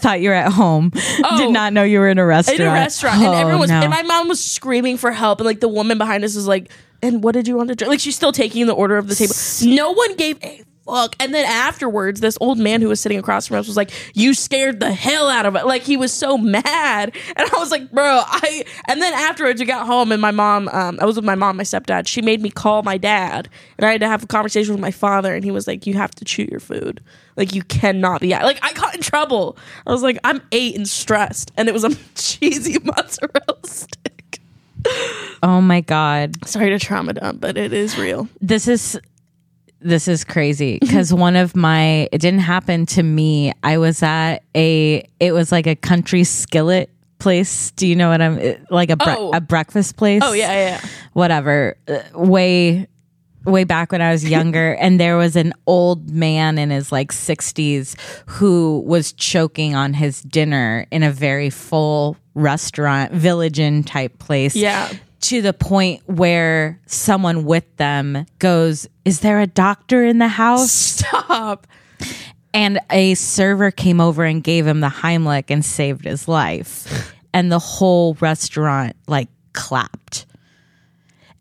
Thought 0.00 0.20
you 0.20 0.28
were 0.30 0.34
at 0.34 0.52
home. 0.52 0.92
Oh. 1.24 1.38
Did 1.38 1.50
not 1.52 1.72
know 1.72 1.82
you 1.82 1.98
were 1.98 2.08
in 2.08 2.18
a 2.18 2.26
restaurant. 2.26 2.60
in 2.60 2.66
a 2.66 2.72
restaurant, 2.72 3.16
and 3.16 3.26
Oh, 3.26 3.32
everyone 3.32 3.60
was, 3.60 3.70
no. 3.70 3.80
and 3.80 3.90
my 3.90 4.02
mom 4.02 4.28
was 4.28 4.42
screaming 4.44 4.96
for 4.96 5.10
help, 5.12 5.40
and 5.40 5.46
like 5.46 5.60
the 5.60 5.68
woman 5.68 5.98
behind 5.98 6.24
us 6.24 6.36
is 6.36 6.46
like, 6.46 6.70
"And 7.02 7.22
what 7.22 7.32
did 7.32 7.48
you 7.48 7.56
want 7.56 7.68
to 7.70 7.74
drink?" 7.74 7.90
Like 7.90 8.00
she's 8.00 8.16
still 8.16 8.32
taking 8.32 8.66
the 8.66 8.74
order 8.74 8.96
of 8.96 9.08
the 9.08 9.14
table. 9.14 9.34
No 9.62 9.92
one 9.92 10.16
gave 10.16 10.42
a 10.42 10.62
fuck. 10.90 11.16
And 11.20 11.34
then 11.34 11.44
afterwards, 11.44 12.20
this 12.20 12.36
old 12.40 12.58
man 12.58 12.80
who 12.80 12.88
was 12.88 13.00
sitting 13.00 13.18
across 13.18 13.46
from 13.46 13.58
us 13.58 13.66
was 13.66 13.76
like, 13.76 13.90
"You 14.14 14.34
scared 14.34 14.80
the 14.80 14.92
hell 14.92 15.28
out 15.28 15.46
of 15.46 15.56
it!" 15.56 15.66
Like 15.66 15.82
he 15.82 15.96
was 15.96 16.12
so 16.12 16.36
mad, 16.36 16.64
and 17.36 17.50
I 17.50 17.58
was 17.58 17.70
like, 17.70 17.90
"Bro, 17.90 18.22
I." 18.26 18.64
And 18.88 19.00
then 19.00 19.12
afterwards, 19.14 19.60
we 19.60 19.66
got 19.66 19.86
home, 19.86 20.12
and 20.12 20.20
my 20.20 20.30
mom, 20.30 20.68
um, 20.68 20.98
I 21.00 21.04
was 21.04 21.16
with 21.16 21.24
my 21.24 21.34
mom, 21.34 21.56
my 21.56 21.62
stepdad. 21.62 22.06
She 22.06 22.22
made 22.22 22.42
me 22.42 22.50
call 22.50 22.82
my 22.82 22.98
dad, 22.98 23.48
and 23.78 23.86
I 23.86 23.92
had 23.92 24.00
to 24.00 24.08
have 24.08 24.24
a 24.24 24.26
conversation 24.26 24.74
with 24.74 24.80
my 24.80 24.90
father, 24.90 25.34
and 25.34 25.44
he 25.44 25.50
was 25.50 25.66
like, 25.66 25.86
"You 25.86 25.94
have 25.94 26.14
to 26.16 26.24
chew 26.24 26.46
your 26.50 26.60
food." 26.60 27.00
Like 27.36 27.54
you 27.54 27.62
cannot 27.62 28.20
be 28.20 28.30
like 28.30 28.58
I 28.62 28.72
got 28.74 28.94
in 28.94 29.00
trouble. 29.00 29.56
I 29.86 29.92
was 29.92 30.02
like 30.02 30.18
I'm 30.24 30.42
eight 30.52 30.76
and 30.76 30.88
stressed, 30.88 31.52
and 31.56 31.68
it 31.68 31.72
was 31.72 31.84
a 31.84 31.94
cheesy 32.14 32.78
mozzarella 32.82 33.58
stick. 33.64 33.99
Oh 35.42 35.60
my 35.60 35.80
god! 35.80 36.34
Sorry 36.46 36.70
to 36.70 36.78
trauma 36.78 37.12
dump, 37.14 37.40
but 37.40 37.56
it 37.56 37.72
is 37.72 37.98
real. 37.98 38.28
this 38.40 38.68
is 38.68 38.98
this 39.82 40.08
is 40.08 40.24
crazy 40.24 40.78
because 40.80 41.12
one 41.12 41.36
of 41.36 41.56
my 41.56 42.06
it 42.12 42.18
didn't 42.20 42.40
happen 42.40 42.84
to 42.84 43.02
me 43.02 43.50
i 43.62 43.78
was 43.78 44.02
at 44.02 44.40
a 44.54 45.02
it 45.20 45.32
was 45.32 45.50
like 45.50 45.66
a 45.66 45.74
country 45.74 46.22
skillet 46.22 46.90
place 47.18 47.70
do 47.76 47.86
you 47.86 47.96
know 47.96 48.10
what 48.10 48.20
i'm 48.20 48.36
it- 48.38 48.60
like 48.70 48.90
a 48.90 48.96
bre- 48.96 49.04
Oh. 49.16 49.30
a 49.32 49.40
breakfast 49.40 49.96
place 49.96 50.20
Oh 50.22 50.34
yeah, 50.34 50.52
yeah. 50.52 50.68
yeah. 50.82 50.88
whatever 51.14 51.78
uh, 51.88 52.00
way 52.12 52.88
way 53.46 53.64
back 53.64 53.90
when 53.90 54.02
I 54.02 54.12
was 54.12 54.22
younger, 54.36 54.72
and 54.74 55.00
there 55.00 55.16
was 55.16 55.34
an 55.34 55.54
old 55.66 56.10
man 56.10 56.58
in 56.58 56.68
his 56.68 56.92
like 56.92 57.10
60s 57.10 57.96
who 58.26 58.84
was 58.86 59.12
choking 59.14 59.74
on 59.74 59.94
his 59.94 60.20
dinner 60.20 60.84
in 60.90 61.02
a 61.02 61.10
very 61.10 61.48
full 61.48 62.18
restaurant, 62.34 63.12
village 63.12 63.58
inn 63.58 63.82
type 63.84 64.18
place. 64.18 64.54
Yeah. 64.56 64.92
To 65.22 65.42
the 65.42 65.52
point 65.52 66.02
where 66.06 66.80
someone 66.86 67.44
with 67.44 67.76
them 67.76 68.26
goes, 68.38 68.88
Is 69.04 69.20
there 69.20 69.40
a 69.40 69.46
doctor 69.46 70.04
in 70.04 70.18
the 70.18 70.28
house? 70.28 70.72
Stop. 70.72 71.66
And 72.52 72.80
a 72.90 73.14
server 73.14 73.70
came 73.70 74.00
over 74.00 74.24
and 74.24 74.42
gave 74.42 74.66
him 74.66 74.80
the 74.80 74.88
Heimlich 74.88 75.50
and 75.50 75.64
saved 75.64 76.04
his 76.04 76.26
life. 76.26 77.14
And 77.32 77.52
the 77.52 77.58
whole 77.58 78.14
restaurant 78.14 78.96
like 79.06 79.28
clapped 79.52 80.26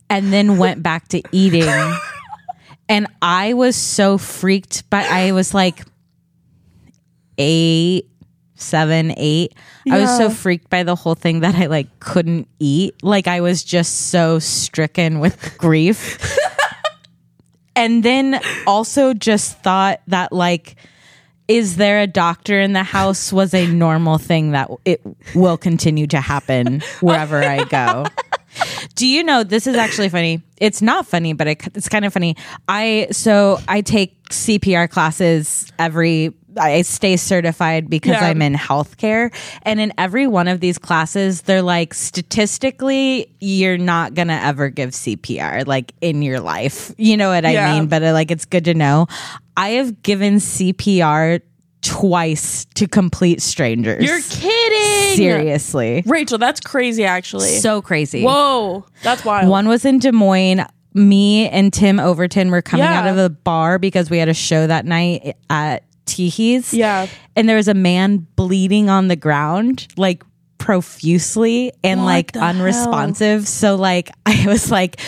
and 0.09 0.33
then 0.33 0.57
went 0.57 0.83
back 0.83 1.07
to 1.09 1.21
eating. 1.31 1.69
and 2.89 3.07
I 3.21 3.53
was 3.53 3.75
so 3.75 4.17
freaked, 4.17 4.89
but 4.89 5.05
I 5.05 5.31
was 5.31 5.53
like 5.53 5.85
eight, 7.37 8.08
seven, 8.61 9.13
eight. 9.17 9.53
I 9.89 9.99
was 9.99 10.17
so 10.17 10.29
freaked 10.29 10.69
by 10.69 10.83
the 10.83 10.95
whole 10.95 11.15
thing 11.15 11.41
that 11.41 11.55
I 11.55 11.67
like 11.67 11.99
couldn't 11.99 12.47
eat. 12.59 13.01
Like 13.03 13.27
I 13.27 13.41
was 13.41 13.63
just 13.63 14.09
so 14.09 14.39
stricken 14.39 15.19
with 15.19 15.57
grief. 15.57 16.37
and 17.75 18.03
then 18.03 18.39
also 18.67 19.13
just 19.13 19.59
thought 19.61 20.01
that 20.07 20.31
like 20.31 20.75
is 21.47 21.77
there 21.77 21.99
a 21.99 22.07
doctor 22.07 22.59
in 22.61 22.73
the 22.73 22.83
house 22.83 23.33
was 23.33 23.55
a 23.55 23.65
normal 23.65 24.19
thing 24.19 24.51
that 24.51 24.69
it 24.85 25.01
will 25.33 25.57
continue 25.57 26.05
to 26.05 26.21
happen 26.21 26.81
wherever 27.01 27.43
I 27.43 27.63
go. 27.63 28.05
Do 28.95 29.07
you 29.07 29.23
know 29.23 29.43
this 29.43 29.65
is 29.65 29.75
actually 29.75 30.09
funny? 30.09 30.43
It's 30.57 30.81
not 30.81 31.07
funny, 31.07 31.33
but 31.33 31.47
it, 31.47 31.67
it's 31.75 31.89
kind 31.89 32.05
of 32.05 32.13
funny. 32.13 32.35
I 32.67 33.07
so 33.11 33.59
I 33.67 33.81
take 33.81 34.21
CPR 34.29 34.89
classes 34.89 35.71
every. 35.79 36.35
I 36.59 36.81
stay 36.83 37.15
certified 37.17 37.89
because 37.89 38.13
Yeah. 38.13 38.25
I'm 38.27 38.41
in 38.41 38.53
healthcare, 38.53 39.33
and 39.63 39.79
in 39.79 39.93
every 39.97 40.27
one 40.27 40.47
of 40.47 40.59
these 40.59 40.77
classes, 40.77 41.43
they're 41.43 41.61
like 41.61 41.93
statistically, 41.93 43.31
you're 43.39 43.77
not 43.77 44.13
gonna 44.13 44.39
ever 44.43 44.69
give 44.69 44.91
CPR 44.91 45.65
like 45.65 45.93
in 46.01 46.21
your 46.21 46.39
life. 46.39 46.93
You 46.97 47.17
know 47.17 47.29
what 47.29 47.45
I 47.45 47.51
Yeah. 47.53 47.73
mean? 47.73 47.87
But 47.87 48.03
uh, 48.03 48.13
like, 48.13 48.31
it's 48.31 48.45
good 48.45 48.65
to 48.65 48.73
know. 48.73 49.07
I 49.57 49.69
have 49.71 50.01
given 50.03 50.35
CPR 50.39 51.41
twice 51.81 52.65
to 52.75 52.87
complete 52.87 53.41
strangers. 53.41 54.03
You're 54.03 54.19
kidding. 54.21 55.15
seriously 55.15 56.03
Rachel, 56.05 56.37
that's 56.37 56.59
crazy 56.59 57.05
actually. 57.05 57.57
so 57.59 57.81
crazy. 57.81 58.23
Whoa. 58.23 58.85
That's 59.01 59.23
wild. 59.23 59.47
One 59.49 59.67
was 59.67 59.85
in 59.85 59.99
Des 59.99 60.11
Moines. 60.11 60.65
Me 60.93 61.47
and 61.49 61.71
Tim 61.71 61.99
Overton 61.99 62.51
were 62.51 62.61
coming 62.61 62.83
Yeah. 62.85 62.99
out 63.01 63.07
of 63.07 63.15
the 63.15 63.29
bar 63.29 63.79
because 63.79 64.09
we 64.09 64.17
had 64.17 64.27
a 64.27 64.33
show 64.33 64.65
that 64.67 64.85
night 64.85 65.35
at 65.49 65.83
Teehee's. 66.09 66.73
Yeah. 66.73 67.07
And 67.35 67.47
there 67.47 67.55
was 67.57 67.67
a 67.67 67.73
man 67.73 68.25
bleeding 68.35 68.89
on 68.89 69.07
the 69.07 69.15
ground, 69.15 69.87
like 69.97 70.23
profusely 70.57 71.71
and 71.83 72.01
What 72.01 72.05
like 72.05 72.31
the 72.33 72.39
hell? 72.39 72.49
unresponsive. 72.49 73.47
So 73.47 73.75
like 73.75 74.09
I 74.25 74.45
was 74.47 74.69
like 74.71 74.99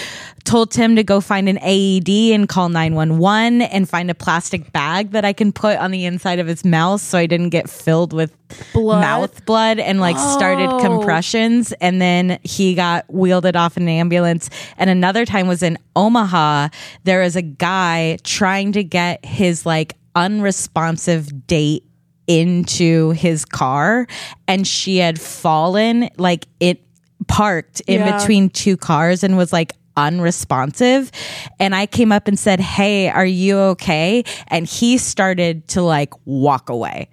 told 0.43 0.72
Tim 0.72 0.95
to 0.95 1.04
go 1.04 1.22
find 1.22 1.47
an 1.47 1.60
AED 1.62 2.10
and 2.34 2.49
call 2.49 2.68
911 2.70 3.62
and 3.62 3.88
find 3.88 4.10
a 4.10 4.16
plastic 4.16 4.74
bag 4.74 5.12
that 5.12 5.24
I 5.24 5.34
can 5.34 5.52
put 5.52 5.78
on 5.78 5.91
the 5.91 6.06
inside 6.06 6.39
of 6.39 6.47
his 6.47 6.66
mouth 6.66 6.99
so 6.99 7.20
I 7.20 7.28
didn't 7.28 7.49
get 7.49 7.70
filled 7.70 8.12
with 8.12 8.36
Blood? 8.74 9.02
mouth 9.02 9.45
blood 9.45 9.78
and 9.78 9.99
like 9.99 10.18
started 10.18 10.68
Oh. 10.72 10.80
compressions 10.80 11.74
and 11.74 12.02
then 12.02 12.39
he 12.43 12.74
got 12.74 13.06
wheeled 13.14 13.45
off 13.56 13.78
in 13.78 13.84
an 13.84 13.89
ambulance 13.89 14.49
and 14.80 14.89
another 14.89 15.26
time 15.26 15.47
was 15.47 15.62
in 15.62 15.78
Omaha 15.95 16.70
there 17.04 17.22
was 17.22 17.36
a 17.36 17.41
guy 17.43 18.18
trying 18.24 18.72
to 18.72 18.84
get 18.84 19.24
his 19.24 19.64
like 19.66 19.95
unresponsive 20.16 21.47
date 21.47 21.84
into 22.28 23.12
his 23.12 23.45
car 23.45 24.07
and 24.47 24.66
she 24.68 24.97
had 24.97 25.20
fallen 25.20 26.09
like 26.18 26.47
it 26.59 26.82
parked 27.28 27.82
in 27.88 27.99
Yeah. 28.01 28.18
between 28.18 28.49
two 28.49 28.78
cars 28.78 29.24
and 29.24 29.36
was 29.38 29.51
like 29.51 29.74
unresponsive 29.97 31.12
and 31.59 31.76
I 31.76 31.86
came 31.86 32.12
up 32.12 32.28
and 32.28 32.39
said, 32.39 32.59
"Hey, 32.59 33.09
are 33.09 33.26
you 33.26 33.57
okay?" 33.57 34.24
and 34.47 34.66
he 34.66 34.97
started 34.97 35.68
to 35.70 35.82
like 35.82 36.14
walk 36.26 36.70
away. 36.70 37.09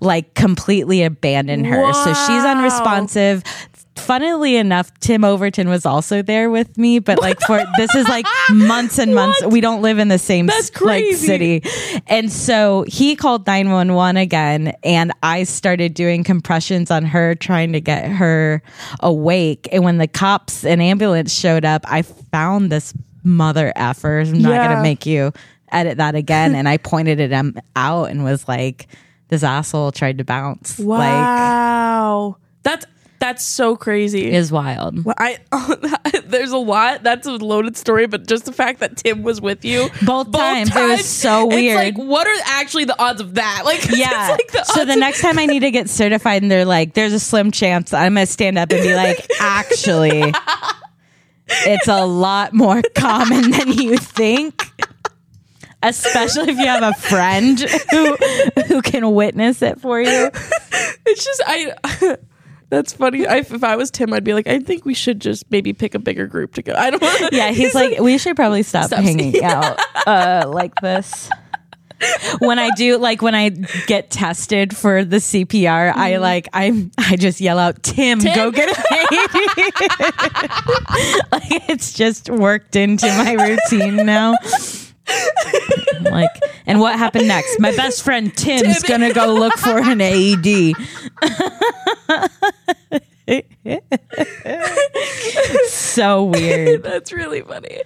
Like 0.00 0.34
completely 0.34 1.04
abandon 1.04 1.64
her. 1.64 1.92
So 1.92 2.12
she's 2.12 2.44
unresponsive. 2.44 3.44
Funnily 3.98 4.56
enough, 4.56 4.92
Tim 5.00 5.24
Overton 5.24 5.68
was 5.68 5.84
also 5.84 6.22
there 6.22 6.50
with 6.50 6.78
me, 6.78 6.98
but 6.98 7.20
like 7.20 7.40
for 7.40 7.62
this 7.76 7.94
is 7.94 8.08
like 8.08 8.24
months 8.50 8.98
and 8.98 9.14
months. 9.14 9.44
We 9.46 9.60
don't 9.60 9.82
live 9.82 9.98
in 9.98 10.08
the 10.08 10.18
same 10.18 10.46
That's 10.46 10.80
like 10.80 11.04
city. 11.14 11.62
And 12.06 12.32
so 12.32 12.84
he 12.86 13.16
called 13.16 13.46
911 13.46 14.16
again 14.16 14.74
and 14.82 15.12
I 15.22 15.42
started 15.44 15.94
doing 15.94 16.24
compressions 16.24 16.90
on 16.90 17.04
her 17.04 17.34
trying 17.34 17.72
to 17.72 17.80
get 17.80 18.08
her 18.10 18.62
awake. 19.00 19.68
And 19.72 19.84
when 19.84 19.98
the 19.98 20.08
cops 20.08 20.64
and 20.64 20.80
ambulance 20.80 21.32
showed 21.32 21.64
up, 21.64 21.84
I 21.86 22.02
found 22.02 22.70
this 22.72 22.94
mother 23.24 23.72
effer. 23.76 24.20
I'm 24.20 24.40
not 24.40 24.50
Yeah. 24.52 24.64
going 24.66 24.76
to 24.76 24.82
make 24.82 25.04
you 25.04 25.32
edit 25.70 25.98
that 25.98 26.14
again. 26.14 26.54
and 26.54 26.66
I 26.68 26.78
pointed 26.78 27.20
at 27.20 27.30
him 27.30 27.58
out 27.76 28.04
and 28.10 28.24
was 28.24 28.48
like, 28.48 28.86
this 29.28 29.42
asshole 29.42 29.92
tried 29.92 30.16
to 30.18 30.24
bounce. 30.24 30.78
Like, 30.78 31.10
Wow. 31.12 32.36
that's 32.62 32.86
that's 33.20 33.44
so 33.44 33.76
crazy. 33.76 34.26
it 34.28 34.34
is 34.34 34.52
wild. 34.52 35.04
Well, 35.04 35.14
I 35.18 35.38
oh, 35.52 35.74
there's 36.24 36.52
a 36.52 36.56
lot. 36.58 37.02
That's 37.02 37.26
a 37.26 37.32
loaded 37.32 37.76
story, 37.76 38.06
but 38.06 38.26
just 38.26 38.44
the 38.44 38.52
fact 38.52 38.80
that 38.80 38.96
Tim 38.98 39.22
was 39.22 39.40
with 39.40 39.64
you 39.64 39.88
Both 40.06 40.32
times, 40.32 40.70
it 40.74 40.88
was 40.88 41.04
so 41.04 41.46
weird. 41.46 41.78
It's 41.86 41.98
like, 41.98 42.06
what 42.08 42.26
are 42.26 42.34
actually 42.46 42.84
the 42.84 43.00
odds 43.02 43.20
of 43.20 43.34
that? 43.34 43.62
Like, 43.64 43.78
it's 43.84 43.96
Yeah. 43.98 44.28
like 44.30 44.50
the 44.52 44.64
so 44.64 44.84
the 44.84 44.92
of- 44.92 44.98
next 44.98 45.20
time 45.20 45.38
I 45.38 45.46
need 45.46 45.60
to 45.60 45.70
get 45.70 45.88
certified 45.90 46.42
and 46.42 46.50
they're 46.50 46.64
like, 46.64 46.94
there's 46.94 47.12
a 47.12 47.20
slim 47.20 47.50
chance 47.50 47.92
I'm 47.92 48.14
going 48.14 48.26
to 48.26 48.32
stand 48.32 48.56
up 48.58 48.70
and 48.70 48.82
be 48.82 48.94
like, 48.94 49.26
actually, 49.40 50.32
it's 51.48 51.88
a 51.88 52.04
lot 52.06 52.52
more 52.52 52.82
common 52.94 53.50
than 53.50 53.72
you 53.72 53.96
think. 53.96 54.62
Especially 55.82 56.50
if 56.50 56.58
you 56.58 56.66
have 56.66 56.82
a 56.82 56.92
friend 56.94 57.60
who 57.90 58.16
who 58.66 58.82
can 58.82 59.12
witness 59.14 59.62
it 59.62 59.80
for 59.80 60.00
you. 60.00 60.30
it's 61.06 61.24
just 61.24 61.42
I. 61.46 62.16
That's 62.70 62.92
funny. 62.92 63.26
I, 63.26 63.38
if 63.38 63.64
I 63.64 63.76
was 63.76 63.90
Tim, 63.90 64.12
I'd 64.12 64.24
be 64.24 64.34
like, 64.34 64.46
I 64.46 64.58
think 64.60 64.84
we 64.84 64.92
should 64.94 65.20
just 65.20 65.50
maybe 65.50 65.72
pick 65.72 65.94
a 65.94 65.98
bigger 65.98 66.26
group 66.26 66.54
to 66.54 66.62
go. 66.62 66.74
I 66.74 66.90
don't. 66.90 67.00
Wanna. 67.00 67.30
Yeah, 67.32 67.50
he's 67.52 67.74
like, 67.80 67.98
we 68.00 68.18
should 68.18 68.36
probably 68.36 68.62
stop, 68.62 68.86
Stop 68.86 69.00
hanging 69.00 69.32
seeing- 69.32 69.44
out 69.44 69.78
uh, 70.06 70.44
like 70.48 70.74
this. 70.82 71.30
When 72.38 72.60
I 72.60 72.70
do, 72.76 72.96
like 72.96 73.22
when 73.22 73.34
I 73.34 73.48
get 73.88 74.08
tested 74.10 74.76
for 74.76 75.04
the 75.04 75.16
CPR, 75.16 75.92
I 75.96 76.18
like 76.18 76.46
I'm 76.52 76.92
I 76.96 77.16
just 77.16 77.40
yell 77.40 77.58
out, 77.58 77.82
"Tim, 77.82 78.20
go 78.20 78.52
get 78.52 78.68
an 78.68 78.84
AED!" 78.92 79.34
like 81.32 81.68
it's 81.68 81.92
just 81.92 82.30
worked 82.30 82.76
into 82.76 83.06
my 83.08 83.32
routine 83.32 83.96
now. 84.06 84.34
Like, 86.02 86.30
and 86.66 86.80
what 86.80 86.98
happened 86.98 87.28
next? 87.28 87.58
My 87.60 87.74
best 87.74 88.02
friend 88.02 88.34
Tim's 88.36 88.82
Tim- 88.82 89.00
gonna 89.00 89.12
go 89.12 89.34
look 89.34 89.56
for 89.58 89.78
an 89.78 90.00
AED. 90.00 90.74
so 95.68 96.24
weird. 96.24 96.82
That's 96.84 97.12
really 97.12 97.42
funny. 97.42 97.80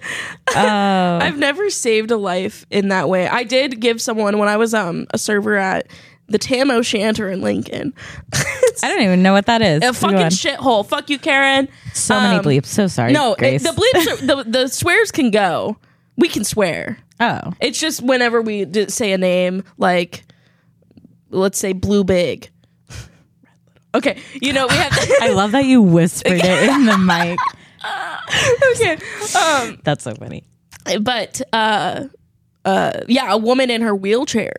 Oh. 0.55 1.19
I've 1.21 1.37
never 1.37 1.69
saved 1.69 2.11
a 2.11 2.17
life 2.17 2.65
in 2.69 2.89
that 2.89 3.09
way. 3.09 3.27
I 3.27 3.43
did 3.43 3.79
give 3.79 4.01
someone 4.01 4.37
when 4.37 4.49
I 4.49 4.57
was 4.57 4.73
um 4.73 5.07
a 5.11 5.17
server 5.17 5.55
at 5.55 5.87
the 6.27 6.37
Tam 6.37 6.71
O'Shanter 6.71 7.29
in 7.29 7.41
Lincoln. 7.41 7.93
I 8.33 8.89
don't 8.89 9.01
even 9.01 9.21
know 9.21 9.33
what 9.33 9.45
that 9.47 9.61
is. 9.61 9.83
a 9.83 9.93
fucking 9.93 10.17
shithole. 10.27 10.85
Fuck 10.85 11.09
you, 11.09 11.19
Karen. 11.19 11.67
so 11.93 12.19
many 12.19 12.37
um, 12.37 12.43
bleeps. 12.43 12.67
So 12.67 12.87
sorry. 12.87 13.11
No, 13.11 13.33
it, 13.33 13.59
the 13.59 13.69
bleeps, 13.69 14.07
are, 14.07 14.25
the 14.25 14.49
the 14.49 14.67
swears 14.67 15.11
can 15.11 15.31
go. 15.31 15.77
We 16.17 16.27
can 16.29 16.43
swear. 16.43 16.97
oh, 17.19 17.53
It's 17.59 17.79
just 17.79 18.01
whenever 18.01 18.41
we 18.41 18.65
d- 18.65 18.89
say 18.89 19.11
a 19.13 19.17
name, 19.17 19.63
like 19.77 20.23
let's 21.29 21.57
say 21.59 21.73
Blue 21.73 22.03
Big. 22.03 22.49
Okay, 23.95 24.19
you 24.41 24.53
know 24.53 24.65
we 24.67 24.75
have. 24.75 24.91
I 25.21 25.29
love 25.33 25.51
that 25.51 25.65
you 25.65 25.79
whispered 25.81 26.41
it 26.43 26.69
in 26.69 26.85
the 26.85 26.97
mic. 26.99 27.37
okay, 28.75 28.93
um, 29.39 29.79
That's 29.83 30.03
so 30.03 30.15
funny. 30.15 30.43
but 31.01 31.41
uh, 31.53 32.05
uh, 32.65 32.91
yeah, 33.07 33.31
a 33.31 33.37
woman 33.37 33.69
in 33.69 33.81
her 33.83 33.95
wheelchair, 33.95 34.53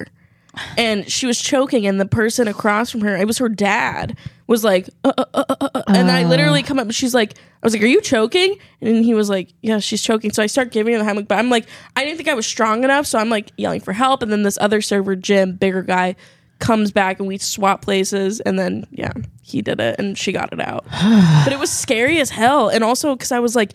and 0.79 1.11
she 1.11 1.27
was 1.27 1.41
choking, 1.41 1.85
and 1.85 2.01
the 2.01 2.07
person 2.07 2.47
across 2.47 2.91
from 2.93 3.01
her, 3.01 3.17
it 3.17 3.27
was 3.27 3.39
her 3.39 3.49
dad, 3.49 4.17
was 4.47 4.63
like, 4.63 4.89
uh, 5.03 5.13
uh, 5.19 5.25
uh, 5.35 5.45
uh, 5.61 5.69
uh, 5.75 5.83
and 5.89 6.13
I 6.13 6.25
literally 6.29 6.63
come 6.63 6.79
up, 6.79 6.85
and 6.87 6.95
she's 6.95 7.13
like, 7.15 7.35
I 7.65 7.67
was 7.67 7.73
like, 7.73 7.83
"Are 7.83 7.87
you 7.87 8.03
choking?" 8.03 8.57
And 8.83 9.05
he 9.05 9.15
was 9.15 9.31
like, 9.31 9.49
"Yeah, 9.63 9.79
she's 9.79 10.03
choking." 10.03 10.33
So 10.33 10.43
I 10.43 10.47
start 10.47 10.71
giving 10.71 10.93
her 10.93 10.99
the 10.99 11.05
Heimlich, 11.05 11.27
but 11.27 11.39
I'm 11.39 11.49
like, 11.49 11.67
I 11.97 12.05
didn't 12.05 12.19
think 12.19 12.29
I 12.29 12.35
was 12.35 12.47
strong 12.47 12.85
enough, 12.85 13.07
so 13.07 13.19
I'm 13.19 13.31
like 13.31 13.51
yelling 13.57 13.81
for 13.81 13.95
help, 13.95 14.23
and 14.23 14.31
then 14.31 14.43
this 14.43 14.59
other 14.61 14.83
server, 14.83 15.17
Jim, 15.17 15.57
bigger 15.57 15.83
guy. 15.83 16.15
Comes 16.61 16.93
back 16.93 17.19
and 17.19 17.27
we 17.27 17.39
swap 17.39 17.83
places, 17.83 18.41
and 18.41 18.59
then 18.59 18.87
yeah, 18.91 19.13
he 19.43 19.61
did 19.61 19.81
it 19.81 19.97
and 19.99 20.17
she 20.17 20.31
got 20.31 20.53
it 20.53 20.61
out. 20.61 20.85
but 21.45 21.53
it 21.53 21.59
was 21.59 21.71
scary 21.71 22.21
as 22.21 22.31
hell, 22.31 22.69
and 22.69 22.85
also 22.85 23.15
because 23.17 23.33
I 23.33 23.41
was 23.41 23.57
like, 23.57 23.73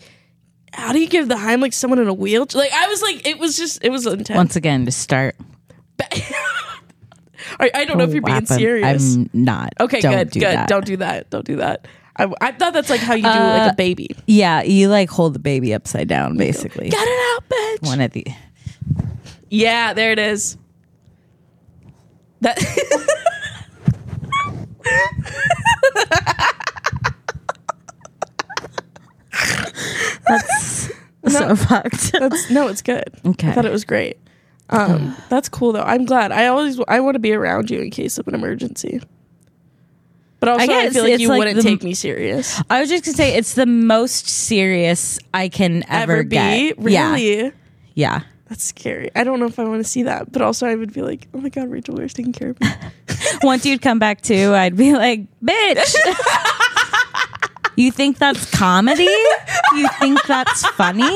how 0.72 0.92
do 0.92 1.00
you 1.00 1.08
give 1.08 1.28
the 1.28 1.34
Heimlich 1.34 1.74
someone 1.74 1.98
in 1.98 2.08
a 2.08 2.14
wheelchair? 2.14 2.62
Like 2.62 2.72
I 2.72 2.86
was 2.88 3.02
like, 3.02 3.26
it 3.26 3.38
was 3.38 3.56
just, 3.56 3.84
it 3.84 3.90
was 3.90 4.06
intense. 4.06 4.36
Once 4.36 4.56
again, 4.56 4.86
to 4.86 4.92
start. 4.92 5.36
I, 7.58 7.70
I 7.74 7.84
don't 7.84 7.98
know 7.98 8.04
if 8.04 8.12
you're 8.12 8.22
being 8.22 8.46
serious. 8.46 9.16
I'm 9.16 9.30
not. 9.32 9.72
okay, 9.80 10.00
Don't 10.00 10.12
good, 10.12 10.32
good. 10.32 10.42
That. 10.42 10.68
Don't 10.68 10.84
do 10.84 10.96
that. 10.98 11.30
Don't 11.30 11.44
do 11.44 11.56
that. 11.56 11.86
I, 12.16 12.30
I 12.40 12.52
thought 12.52 12.72
that's 12.72 12.90
like 12.90 13.00
how 13.00 13.14
you 13.14 13.22
do 13.22 13.28
like 13.28 13.72
a 13.72 13.74
baby. 13.76 14.08
Yeah, 14.26 14.62
you 14.62 14.88
like 14.88 15.08
hold 15.10 15.34
the 15.34 15.38
baby 15.38 15.72
upside 15.74 16.08
down, 16.08 16.36
basically. 16.36 16.88
Get 16.90 17.00
it 17.02 17.36
out, 17.36 17.48
bitch. 17.48 17.86
One 17.86 18.00
of 18.00 18.10
the. 18.12 18.26
Yeah, 19.48 19.92
there 19.94 20.12
it 20.12 20.18
is. 20.18 20.56
That 22.40 22.58
that's 30.28 30.90
So 31.28 31.56
fucked. 31.56 32.12
that's 32.12 32.50
no, 32.50 32.68
it's 32.68 32.82
good. 32.82 33.04
Okay. 33.24 33.48
I 33.48 33.52
thought 33.52 33.64
it 33.64 33.72
was 33.72 33.84
great. 33.84 34.18
Um, 34.70 35.16
that's 35.28 35.48
cool 35.48 35.72
though. 35.72 35.82
I'm 35.82 36.04
glad. 36.04 36.32
I 36.32 36.46
always 36.46 36.80
I 36.88 37.00
want 37.00 37.14
to 37.14 37.18
be 37.18 37.32
around 37.32 37.70
you 37.70 37.80
in 37.80 37.90
case 37.90 38.18
of 38.18 38.28
an 38.28 38.34
emergency. 38.34 39.00
But 40.40 40.48
also, 40.48 40.62
I, 40.64 40.66
guess 40.66 40.94
feel 40.94 41.04
like 41.04 41.20
you 41.20 41.28
like 41.28 41.38
wouldn't 41.38 41.56
the- 41.56 41.62
take 41.62 41.82
me 41.82 41.92
serious. 41.94 42.60
I 42.70 42.80
was 42.80 42.88
just 42.88 43.04
gonna 43.04 43.16
say 43.16 43.36
it's 43.36 43.54
the 43.54 43.66
most 43.66 44.26
serious 44.28 45.18
I 45.34 45.48
can 45.48 45.84
ever, 45.88 46.12
Ever 46.14 46.22
be 46.24 46.28
get. 46.36 46.78
really? 46.78 46.92
Yeah. 47.42 47.50
Yeah. 47.94 48.20
That's 48.48 48.64
scary. 48.64 49.10
I 49.14 49.22
don't 49.22 49.38
know 49.38 49.46
if 49.46 49.58
I 49.60 49.64
want 49.64 49.84
to 49.84 49.88
see 49.88 50.02
that, 50.04 50.32
but 50.32 50.42
also 50.42 50.66
I 50.66 50.74
would 50.74 50.92
be 50.92 51.02
like, 51.02 51.28
oh 51.34 51.38
my 51.38 51.50
god, 51.50 51.68
Rachel 51.70 51.94
Ware's 51.94 52.14
taking 52.14 52.32
care 52.32 52.50
of 52.50 52.60
me. 52.60 52.68
Once 53.42 53.64
you'd 53.64 53.80
come 53.80 53.98
back 54.00 54.22
too, 54.22 54.52
I'd 54.54 54.76
be 54.76 54.92
like, 54.92 55.20
bitch. 55.44 55.94
you 57.76 57.92
think 57.92 58.18
that's 58.18 58.50
comedy? 58.50 59.04
You 59.74 59.88
think 60.00 60.20
that's 60.26 60.66
funny? 60.70 61.08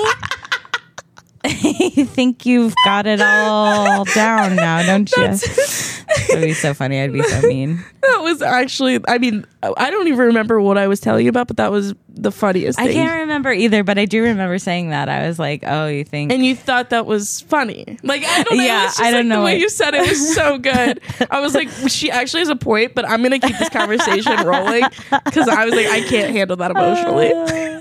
You 1.45 2.05
think 2.07 2.47
you've 2.47 2.75
got 2.85 3.07
it 3.07 3.21
all 3.21 4.05
down 4.15 4.57
now, 4.57 4.83
don't 4.83 5.11
you? 5.17 5.23
That'd 5.27 6.35
be 6.43 6.55
so 6.55 6.75
funny. 6.75 7.01
I'd 7.01 7.13
be 7.13 7.23
so 7.23 7.43
mean. 7.43 7.85
that 8.03 8.19
was 8.23 8.43
actually. 8.43 9.01
I 9.07 9.19
mean, 9.19 9.45
I 9.63 9.91
don't 9.91 10.09
even 10.09 10.19
remember 10.21 10.61
what 10.61 10.79
I 10.79 10.87
was 10.89 11.01
telling 11.01 11.25
you 11.25 11.31
about, 11.31 11.49
but 11.49 11.57
that 11.59 11.71
was 11.71 11.95
the 12.09 12.31
funniest 12.31 12.79
I 12.79 12.87
thing. 12.87 12.95
can't 12.95 13.21
remember 13.21 13.53
either, 13.53 13.83
but 13.83 13.99
I 13.99 14.05
do 14.05 14.23
remember 14.23 14.59
saying 14.59 14.91
that. 14.91 15.09
I 15.09 15.27
was 15.27 15.39
like, 15.39 15.65
oh, 15.67 15.87
you 15.87 16.05
think. 16.05 16.33
and 16.33 16.45
you 16.45 16.55
thought 16.55 16.91
that 16.91 17.07
was 17.07 17.41
funny. 17.43 17.99
Like 18.03 18.25
I 18.25 18.43
don't 18.45 18.59
know. 18.59 18.65
Yeah, 18.65 18.81
it 18.81 18.85
was 18.85 18.97
just 18.97 19.01
I 19.01 19.11
don't 19.11 19.21
like 19.21 19.27
know 19.29 19.41
The 19.41 19.45
way 19.45 19.59
you 19.59 19.69
said 19.69 19.95
it 19.95 20.09
was 20.09 20.35
so 20.35 20.59
good. 20.59 21.01
I 21.31 21.41
was 21.41 21.55
like, 21.55 21.69
she 21.89 22.11
actually 22.11 22.41
has 22.41 22.49
a 22.49 22.57
point, 22.57 22.95
but 22.95 23.09
I'm 23.09 23.23
gonna 23.23 23.39
keep 23.39 23.59
this 23.59 23.69
conversation 23.71 24.47
rolling 24.47 24.85
because 25.25 25.49
I 25.49 25.65
was 25.65 25.75
like, 25.75 25.87
I 25.87 26.03
can't 26.03 26.33
handle 26.35 26.57
that 26.57 26.71
emotionally. 26.71 27.33
Uh, 27.33 27.74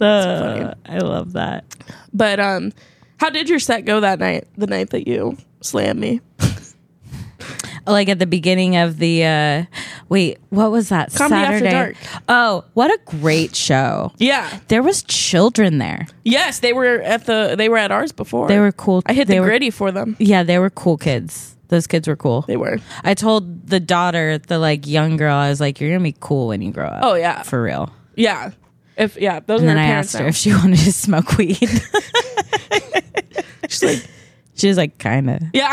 Uh, 0.00 0.74
I 0.86 0.98
love 0.98 1.32
that. 1.34 1.64
But 2.12 2.40
um, 2.40 2.72
how 3.18 3.30
did 3.30 3.48
your 3.48 3.58
set 3.60 3.84
go 3.84 4.00
that 4.00 4.18
night? 4.18 4.48
The 4.56 4.66
night 4.66 4.90
that 4.90 5.06
you 5.06 5.36
slammed 5.60 6.00
me. 6.00 6.20
like 7.86 8.08
at 8.08 8.18
the 8.20 8.26
beginning 8.26 8.76
of 8.76 8.98
the 8.98 9.24
uh 9.24 9.64
wait 10.08 10.38
what 10.50 10.70
was 10.70 10.90
that 10.90 11.12
Comedy 11.12 11.40
After 11.42 11.58
saturday 11.58 11.70
Dark. 11.72 11.96
oh 12.28 12.64
what 12.74 12.92
a 12.92 12.98
great 13.18 13.56
show 13.56 14.12
Yeah. 14.18 14.60
there 14.68 14.84
was 14.84 15.02
children 15.02 15.78
there 15.78 16.06
Yes, 16.24 16.60
they 16.60 16.72
were 16.72 17.00
at 17.02 17.26
the. 17.26 17.54
They 17.58 17.68
were 17.68 17.78
at 17.78 17.90
ours 17.90 18.12
before. 18.12 18.46
they 18.46 18.60
were 18.60 18.70
cool 18.70 19.02
I 19.06 19.14
hit 19.14 19.26
they 19.26 19.34
the 19.34 19.40
were, 19.40 19.46
gritty 19.48 19.70
for 19.70 19.90
them. 19.90 20.14
yeah 20.20 20.44
they 20.44 20.60
were 20.60 20.70
cool 20.70 20.96
kids 20.96 21.56
those 21.68 21.88
kids 21.88 22.06
were 22.06 22.14
cool 22.14 22.42
They 22.42 22.56
were. 22.56 22.78
i 23.02 23.14
told 23.14 23.66
the 23.66 23.80
daughter 23.80 24.38
the 24.38 24.60
like 24.60 24.86
young 24.86 25.16
girl 25.16 25.34
i 25.34 25.48
was 25.48 25.58
like 25.60 25.80
you're 25.80 25.90
gonna 25.90 26.04
be 26.04 26.14
cool 26.20 26.46
when 26.48 26.62
you 26.62 26.70
grow 26.70 26.86
up 26.86 27.00
Oh 27.02 27.14
yeah. 27.14 27.42
for 27.42 27.60
real 27.60 27.92
Yeah. 28.14 28.52
If 28.96 29.16
yeah, 29.16 29.40
those 29.40 29.60
and 29.62 29.70
are 29.70 29.74
then 29.74 29.78
i 29.78 29.86
asked 29.88 30.16
her 30.16 30.26
if 30.26 30.36
she 30.36 30.52
wanted 30.54 30.78
to 30.80 30.92
smoke 30.92 31.36
weed 31.38 31.56
She's 33.68 33.82
like, 33.82 34.06
she 34.54 34.68
was 34.68 34.76
like 34.76 34.98
kind 34.98 35.30
of 35.30 35.40
yeah. 35.54 35.68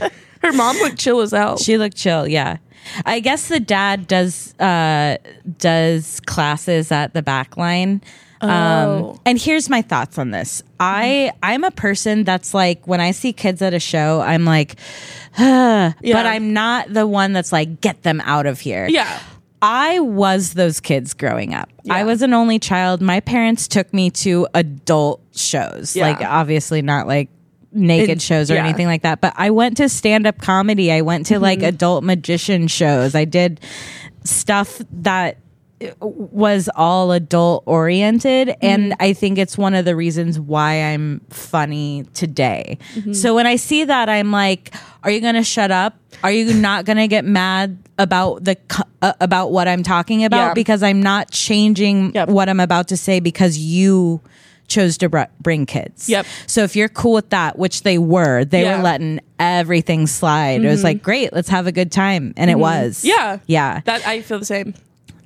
I, 0.00 0.10
her 0.42 0.52
mom 0.52 0.76
looked 0.76 0.98
chill 0.98 1.20
as 1.20 1.30
hell. 1.32 1.56
She 1.56 1.78
looked 1.78 1.96
chill, 1.96 2.28
yeah. 2.28 2.58
I 3.06 3.20
guess 3.20 3.48
the 3.48 3.60
dad 3.60 4.06
does 4.06 4.54
uh 4.58 5.16
does 5.58 6.20
classes 6.26 6.92
at 6.92 7.14
the 7.14 7.22
Backline. 7.22 8.02
Oh. 8.42 8.48
Um 9.12 9.20
and 9.24 9.40
here's 9.40 9.70
my 9.70 9.80
thoughts 9.82 10.18
on 10.18 10.30
this. 10.30 10.62
I 10.78 11.32
I'm 11.42 11.64
a 11.64 11.70
person 11.70 12.24
that's 12.24 12.52
like 12.52 12.86
when 12.86 13.00
I 13.00 13.12
see 13.12 13.32
kids 13.32 13.62
at 13.62 13.72
a 13.72 13.80
show, 13.80 14.20
I'm 14.20 14.44
like 14.44 14.76
Yeah. 15.38 15.92
but 16.02 16.26
I'm 16.26 16.52
not 16.52 16.92
the 16.92 17.06
one 17.06 17.32
that's 17.32 17.52
like 17.52 17.80
get 17.80 18.02
them 18.02 18.20
out 18.24 18.44
of 18.46 18.60
here. 18.60 18.86
yeah. 18.88 19.20
I 19.60 19.98
was 20.00 20.54
those 20.54 20.80
kids 20.80 21.14
growing 21.14 21.52
up. 21.54 21.68
Yeah. 21.82 21.94
I 21.94 22.04
was 22.04 22.22
an 22.22 22.32
only 22.32 22.58
child. 22.58 23.00
My 23.02 23.20
parents 23.20 23.66
took 23.68 23.92
me 23.92 24.10
to 24.10 24.46
adult 24.54 25.20
shows. 25.34 25.96
Yeah. 25.96 26.08
Like 26.08 26.20
obviously 26.20 26.80
not 26.82 27.06
like 27.06 27.28
naked 27.72 28.10
In- 28.10 28.18
shows 28.18 28.50
or 28.50 28.54
yeah. 28.54 28.64
anything 28.64 28.86
like 28.86 29.02
that, 29.02 29.20
but 29.20 29.34
I 29.36 29.50
went 29.50 29.76
to 29.78 29.88
stand 29.88 30.26
up 30.26 30.38
comedy. 30.38 30.92
I 30.92 31.00
went 31.02 31.26
to 31.26 31.38
like 31.40 31.58
Mm-hmm. 31.58 31.68
adult 31.68 32.04
magician 32.04 32.68
shows. 32.68 33.14
I 33.14 33.24
did 33.24 33.60
stuff 34.24 34.80
that 34.92 35.38
was 36.00 36.68
all 36.74 37.12
adult 37.12 37.62
oriented 37.66 38.56
and 38.62 38.92
Mm-hmm. 38.92 39.02
I 39.02 39.12
think 39.12 39.38
it's 39.38 39.56
one 39.58 39.74
of 39.74 39.84
the 39.84 39.94
reasons 39.94 40.38
why 40.40 40.74
I'm 40.92 41.20
funny 41.30 42.04
today. 42.14 42.78
Mm-hmm. 42.94 43.12
So 43.12 43.34
when 43.34 43.46
I 43.46 43.56
see 43.56 43.84
that 43.84 44.08
I'm 44.08 44.30
like 44.32 44.74
are 45.04 45.10
you 45.12 45.20
going 45.20 45.36
to 45.36 45.44
shut 45.44 45.70
up? 45.70 45.96
Are 46.24 46.32
you 46.32 46.52
not 46.52 46.84
going 46.84 46.96
to 46.96 47.06
get 47.06 47.24
mad 47.24 47.78
about 47.98 48.42
the 48.44 48.56
uh, 49.02 49.12
about 49.20 49.52
what 49.52 49.68
I'm 49.68 49.82
talking 49.84 50.24
about 50.24 50.48
Yeah. 50.48 50.54
because 50.54 50.82
I'm 50.82 51.00
not 51.02 51.30
changing 51.30 52.12
Yep. 52.14 52.28
what 52.30 52.48
I'm 52.48 52.60
about 52.60 52.88
to 52.88 52.96
say 52.96 53.20
because 53.20 53.56
you 53.58 54.20
chose 54.66 54.98
to 54.98 55.08
br- 55.08 55.22
bring 55.40 55.64
kids. 55.64 56.08
Yep. 56.10 56.26
So 56.46 56.62
if 56.62 56.76
you're 56.76 56.88
cool 56.90 57.14
with 57.14 57.30
that, 57.30 57.58
which 57.58 57.84
they 57.84 57.96
were, 57.98 58.44
they 58.44 58.62
Yeah. 58.62 58.76
were 58.78 58.82
letting 58.82 59.20
everything 59.38 60.06
slide. 60.06 60.62
It 60.64 60.68
was 60.68 60.84
like, 60.84 61.02
great, 61.02 61.32
let's 61.32 61.48
have 61.48 61.66
a 61.66 61.72
good 61.72 61.90
time. 61.92 62.34
And 62.36 62.50
it 62.50 62.58
was. 62.58 63.04
Yeah. 63.04 63.38
Yeah 63.46 63.80
That 63.86 64.06
I 64.06 64.20
feel 64.22 64.38
the 64.40 64.44
same. 64.44 64.74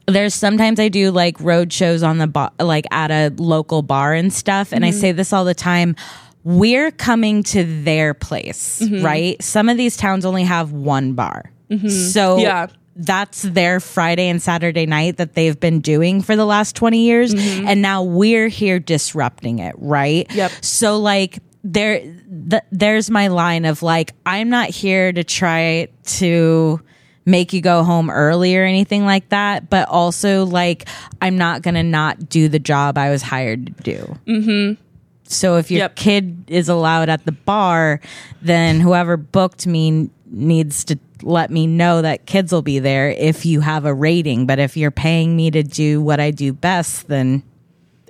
There's 0.07 0.35
sometimes 0.35 0.81
I 0.81 0.89
do 0.89 1.11
like 1.11 1.39
road 1.41 1.73
shows 1.73 2.03
on 2.03 2.19
the 2.19 2.27
bar, 2.27 2.51
like 2.61 2.87
at 2.91 3.11
a 3.11 3.33
local 3.37 3.83
bar 3.83 4.15
and 4.15 4.33
stuff. 4.33 4.73
And 4.73 4.85
I 4.85 4.89
Mm-hmm. 4.91 5.01
say 5.01 5.13
this 5.13 5.33
all 5.33 5.45
the 5.45 5.55
time. 5.55 5.97
We're 6.45 6.91
coming 6.91 7.43
to 7.45 7.63
their 7.85 8.15
place, 8.15 8.81
Mm-hmm. 8.81 9.05
right? 9.05 9.43
Some 9.43 9.69
of 9.69 9.77
these 9.77 9.97
towns 9.97 10.25
only 10.25 10.43
have 10.45 10.73
one 10.73 11.13
bar. 11.15 11.51
So 11.89 12.37
Yeah. 12.39 12.67
that's 12.97 13.43
their 13.43 13.81
Friday 13.81 14.29
and 14.29 14.43
Saturday 14.43 14.85
night 14.85 15.17
that 15.17 15.35
they've 15.35 15.59
been 15.59 15.81
doing 15.81 16.21
for 16.21 16.37
the 16.37 16.45
last 16.45 16.77
20 16.77 16.99
years. 17.01 17.33
And 17.35 17.81
now 17.81 18.03
we're 18.03 18.49
here 18.49 18.79
disrupting 18.79 19.61
it, 19.61 19.75
right? 19.79 20.27
Mm-hmm. 20.29 20.37
Yep. 20.39 20.53
So 20.61 20.99
like 20.99 21.39
there 21.65 22.01
th- 22.01 22.63
there's 22.73 23.09
my 23.09 23.29
line 23.29 23.65
of 23.65 23.83
like 23.85 24.13
I'm 24.27 24.51
not 24.51 24.69
here 24.69 25.13
to 25.13 25.23
try 25.25 25.87
to 26.19 26.81
make 27.25 27.53
you 27.53 27.61
go 27.61 27.85
home 27.85 28.11
early 28.11 28.57
or 28.57 28.65
anything 28.65 29.05
like 29.05 29.29
that, 29.29 29.71
but 29.71 29.89
also 29.89 30.45
like 30.45 30.89
I'm 31.21 31.39
not 31.39 31.63
going 31.63 31.75
to 31.75 31.83
not 31.83 32.29
do 32.29 32.49
the 32.49 32.59
job 32.59 32.99
I 32.99 33.11
was 33.11 33.23
hired 33.23 33.67
to 33.77 33.83
do. 33.83 34.17
Mm-hmm. 34.27 34.83
So 35.25 35.57
if 35.57 35.71
your 35.71 35.79
Yep. 35.81 35.97
kid 35.97 36.45
is 36.49 36.69
allowed 36.69 37.09
at 37.09 37.25
the 37.25 37.33
bar, 37.33 38.01
then 38.43 38.81
whoever 38.81 39.17
booked 39.17 39.67
me 39.67 40.11
needs 40.27 40.85
to 40.87 40.99
let 41.23 41.51
me 41.51 41.67
know 41.67 42.03
that 42.03 42.27
kids 42.27 42.51
will 42.53 42.63
be 42.63 42.81
there 42.81 43.09
if 43.11 43.47
you 43.47 43.61
have 43.61 43.85
a 43.85 43.95
rating. 43.95 44.45
But 44.47 44.59
if 44.59 44.77
you're 44.77 44.91
paying 44.91 45.37
me 45.37 45.51
to 45.53 45.63
do 45.63 46.03
what 46.03 46.19
I 46.21 46.33
do 46.33 46.53
best, 46.53 47.07
then 47.09 47.45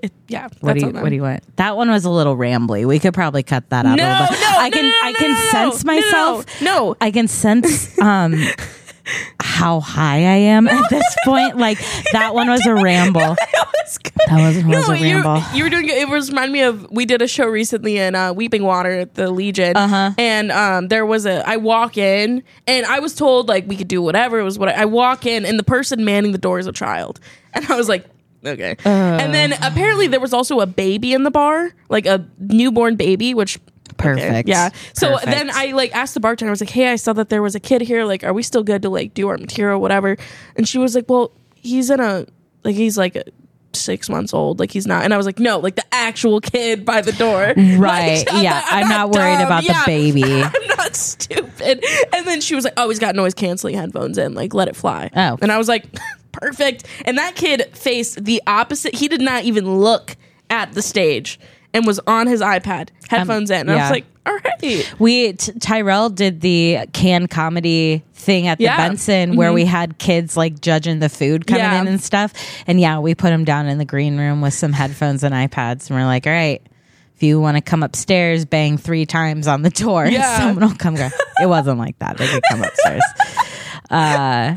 It, 0.02 0.10
yeah. 0.26 0.48
what 0.60 0.72
do 0.74 0.86
you 0.86 0.92
what 0.92 1.10
do 1.10 1.14
you 1.14 1.22
want? 1.22 1.44
That 1.56 1.76
one 1.76 1.90
was 1.90 2.04
a 2.06 2.10
little 2.10 2.36
rambly. 2.36 2.86
We 2.86 2.98
could 2.98 3.14
probably 3.14 3.42
cut 3.44 3.68
that 3.70 3.84
out 3.86 3.96
No, 3.98 4.04
a 4.08 4.10
little 4.10 4.26
bit. 4.28 4.40
no, 4.40 4.54
I 4.58 4.70
can 4.70 4.84
no, 4.84 4.90
no, 4.90 4.96
I 5.08 5.12
can 5.12 5.36
sense 5.52 5.84
no, 5.84 5.92
no, 5.92 6.00
myself. 6.00 6.62
no. 6.62 6.96
I 7.00 7.10
can 7.12 7.28
sense 7.28 7.98
um 8.00 8.34
how 9.40 9.80
high 9.80 10.18
I 10.18 10.36
am 10.36 10.68
at 10.68 10.88
this 10.90 11.04
point. 11.24 11.56
Like 11.56 11.78
that 12.12 12.34
one 12.34 12.48
was 12.48 12.66
a 12.66 12.74
ramble. 12.74 13.36
That 13.52 13.68
was, 13.84 13.98
good. 13.98 14.12
That 14.72 14.88
was 14.88 14.88
a 14.88 14.98
you, 14.98 15.16
ramble. 15.16 15.42
you 15.54 15.64
were 15.64 15.70
doing 15.70 15.88
it 15.88 16.08
was 16.08 16.30
reminded 16.30 16.52
me 16.52 16.62
of 16.62 16.90
we 16.90 17.04
did 17.04 17.20
a 17.20 17.28
show 17.28 17.46
recently 17.46 17.98
in 17.98 18.14
uh, 18.14 18.32
Weeping 18.32 18.62
Water 18.62 19.00
at 19.00 19.14
the 19.14 19.30
Legion. 19.30 19.76
Uh-huh. 19.76 20.12
And 20.16 20.50
um 20.52 20.88
there 20.88 21.04
was 21.04 21.26
a 21.26 21.46
I 21.46 21.56
walk 21.56 21.98
in 21.98 22.42
and 22.66 22.86
I 22.86 23.00
was 23.00 23.14
told 23.14 23.48
like 23.48 23.66
we 23.66 23.76
could 23.76 23.88
do 23.88 24.00
whatever. 24.00 24.38
It 24.38 24.44
was 24.44 24.58
what 24.58 24.68
I, 24.68 24.82
I 24.82 24.84
walk 24.86 25.26
in 25.26 25.44
and 25.44 25.58
the 25.58 25.64
person 25.64 26.04
manning 26.04 26.32
the 26.32 26.38
door 26.38 26.58
is 26.58 26.66
a 26.66 26.72
child. 26.72 27.20
And 27.52 27.66
I 27.66 27.76
was 27.76 27.88
like, 27.88 28.06
okay. 28.46 28.76
and 28.86 29.34
then 29.34 29.52
apparently 29.60 30.06
there 30.06 30.20
was 30.20 30.32
also 30.32 30.60
a 30.60 30.66
baby 30.66 31.12
in 31.12 31.24
the 31.24 31.30
bar, 31.30 31.74
like 31.90 32.06
a 32.06 32.26
newborn 32.38 32.96
baby, 32.96 33.34
which 33.34 33.58
Perfect. 34.02 34.48
yeah. 34.48 34.70
So 34.94 35.12
Perfect. 35.12 35.26
then 35.32 35.50
I 35.52 35.72
like 35.72 35.94
asked 35.94 36.14
the 36.14 36.20
bartender, 36.20 36.50
I 36.50 36.52
was 36.52 36.60
like, 36.60 36.70
Hey, 36.70 36.88
I 36.92 36.96
saw 36.96 37.12
that 37.14 37.28
there 37.28 37.42
was 37.42 37.54
a 37.54 37.60
kid 37.60 37.80
here. 37.82 38.04
Like, 38.04 38.24
are 38.24 38.32
we 38.32 38.42
still 38.42 38.62
good 38.62 38.82
to 38.82 38.88
like 38.90 39.14
do 39.14 39.28
our 39.28 39.38
material, 39.38 39.80
whatever? 39.80 40.16
And 40.56 40.66
she 40.68 40.78
was 40.78 40.94
like, 40.94 41.08
Well, 41.08 41.32
he's 41.54 41.90
in 41.90 42.00
a 42.00 42.26
like 42.64 42.74
he's 42.76 42.96
like 42.98 43.16
six 43.74 44.08
months 44.10 44.34
old. 44.34 44.60
Like 44.60 44.70
he's 44.70 44.86
not. 44.86 45.04
And 45.04 45.14
I 45.14 45.16
was 45.16 45.24
like, 45.26 45.38
No, 45.38 45.58
like 45.58 45.76
the 45.76 45.84
actual 45.92 46.40
kid 46.40 46.84
by 46.84 47.00
the 47.00 47.12
door. 47.12 47.54
Right. 47.82 48.26
Like, 48.30 48.42
yeah. 48.42 48.62
I'm, 48.66 48.88
not, 48.88 49.10
worried 49.10 49.36
dumb. 49.38 49.46
about 49.46 49.64
Yeah. 49.64 49.80
the 49.80 49.86
baby. 49.86 50.22
I'm 50.42 50.66
not 50.76 50.94
stupid. 50.94 51.84
And 52.12 52.26
then 52.26 52.40
she 52.40 52.54
was 52.54 52.64
like, 52.64 52.74
"Oh, 52.76 52.88
he's 52.90 52.98
got 52.98 53.14
noise 53.16 53.34
canceling 53.34 53.74
headphones 53.76 54.18
in. 54.18 54.34
Like, 54.34 54.52
let 54.54 54.68
it 54.68 54.76
fly." 54.76 55.10
Oh. 55.16 55.38
and 55.40 55.50
I 55.50 55.58
was 55.58 55.68
like, 55.68 55.86
"Perfect." 56.32 56.84
And 57.04 57.18
that 57.18 57.34
kid 57.34 57.70
faced 57.76 58.24
the 58.24 58.42
opposite. 58.46 58.94
He 58.94 59.08
did 59.08 59.20
not 59.20 59.44
even 59.44 59.78
look 59.80 60.16
at 60.50 60.72
the 60.74 60.82
stage 60.82 61.40
and 61.74 61.86
was 61.86 62.00
on 62.06 62.26
his 62.26 62.40
iPad, 62.40 62.90
headphones 63.08 63.50
in. 63.50 63.68
And 63.68 63.72
I 63.72 63.82
was 63.82 63.90
like, 63.90 64.04
all 64.26 64.34
right. 64.34 64.94
We 64.98 65.32
t- 65.32 65.52
Tyrell 65.58 66.08
did 66.10 66.40
the 66.40 66.80
can 66.92 67.26
comedy 67.26 68.04
thing 68.14 68.46
at 68.46 68.58
the 68.58 68.64
Yeah. 68.64 68.76
Mm-hmm. 68.76 68.88
Benson 68.90 69.36
where 69.36 69.52
we 69.52 69.64
had 69.64 69.98
kids 69.98 70.36
like 70.36 70.60
judging 70.60 71.00
the 71.00 71.08
food 71.08 71.46
coming 71.46 71.62
Yeah. 71.64 71.80
in 71.80 71.88
and 71.88 72.00
stuff. 72.00 72.32
And 72.66 72.80
yeah, 72.80 72.98
we 73.00 73.14
put 73.14 73.30
them 73.30 73.44
down 73.44 73.66
in 73.66 73.78
the 73.78 73.84
green 73.84 74.16
room 74.18 74.40
with 74.40 74.54
some 74.54 74.72
headphones 74.72 75.24
and 75.24 75.34
iPads, 75.34 75.88
and 75.90 75.98
we're 75.98 76.04
like, 76.06 76.26
all 76.26 76.32
right. 76.32 76.62
If 77.16 77.22
you 77.22 77.40
want 77.40 77.56
to 77.56 77.60
come 77.60 77.84
upstairs, 77.84 78.44
bang 78.44 78.76
three 78.78 79.06
times 79.06 79.46
on 79.46 79.62
the 79.62 79.70
door. 79.70 80.06
Yeah. 80.10 80.38
Someone 80.40 80.68
will 80.70 80.76
come. 80.76 80.96
Go. 80.96 81.08
It 81.40 81.46
wasn't 81.46 81.78
like 81.78 81.96
that. 82.00 82.16
They 82.18 82.26
could 82.26 82.42
come 82.50 82.62
upstairs. 82.62 83.02
Uh, 83.90 84.54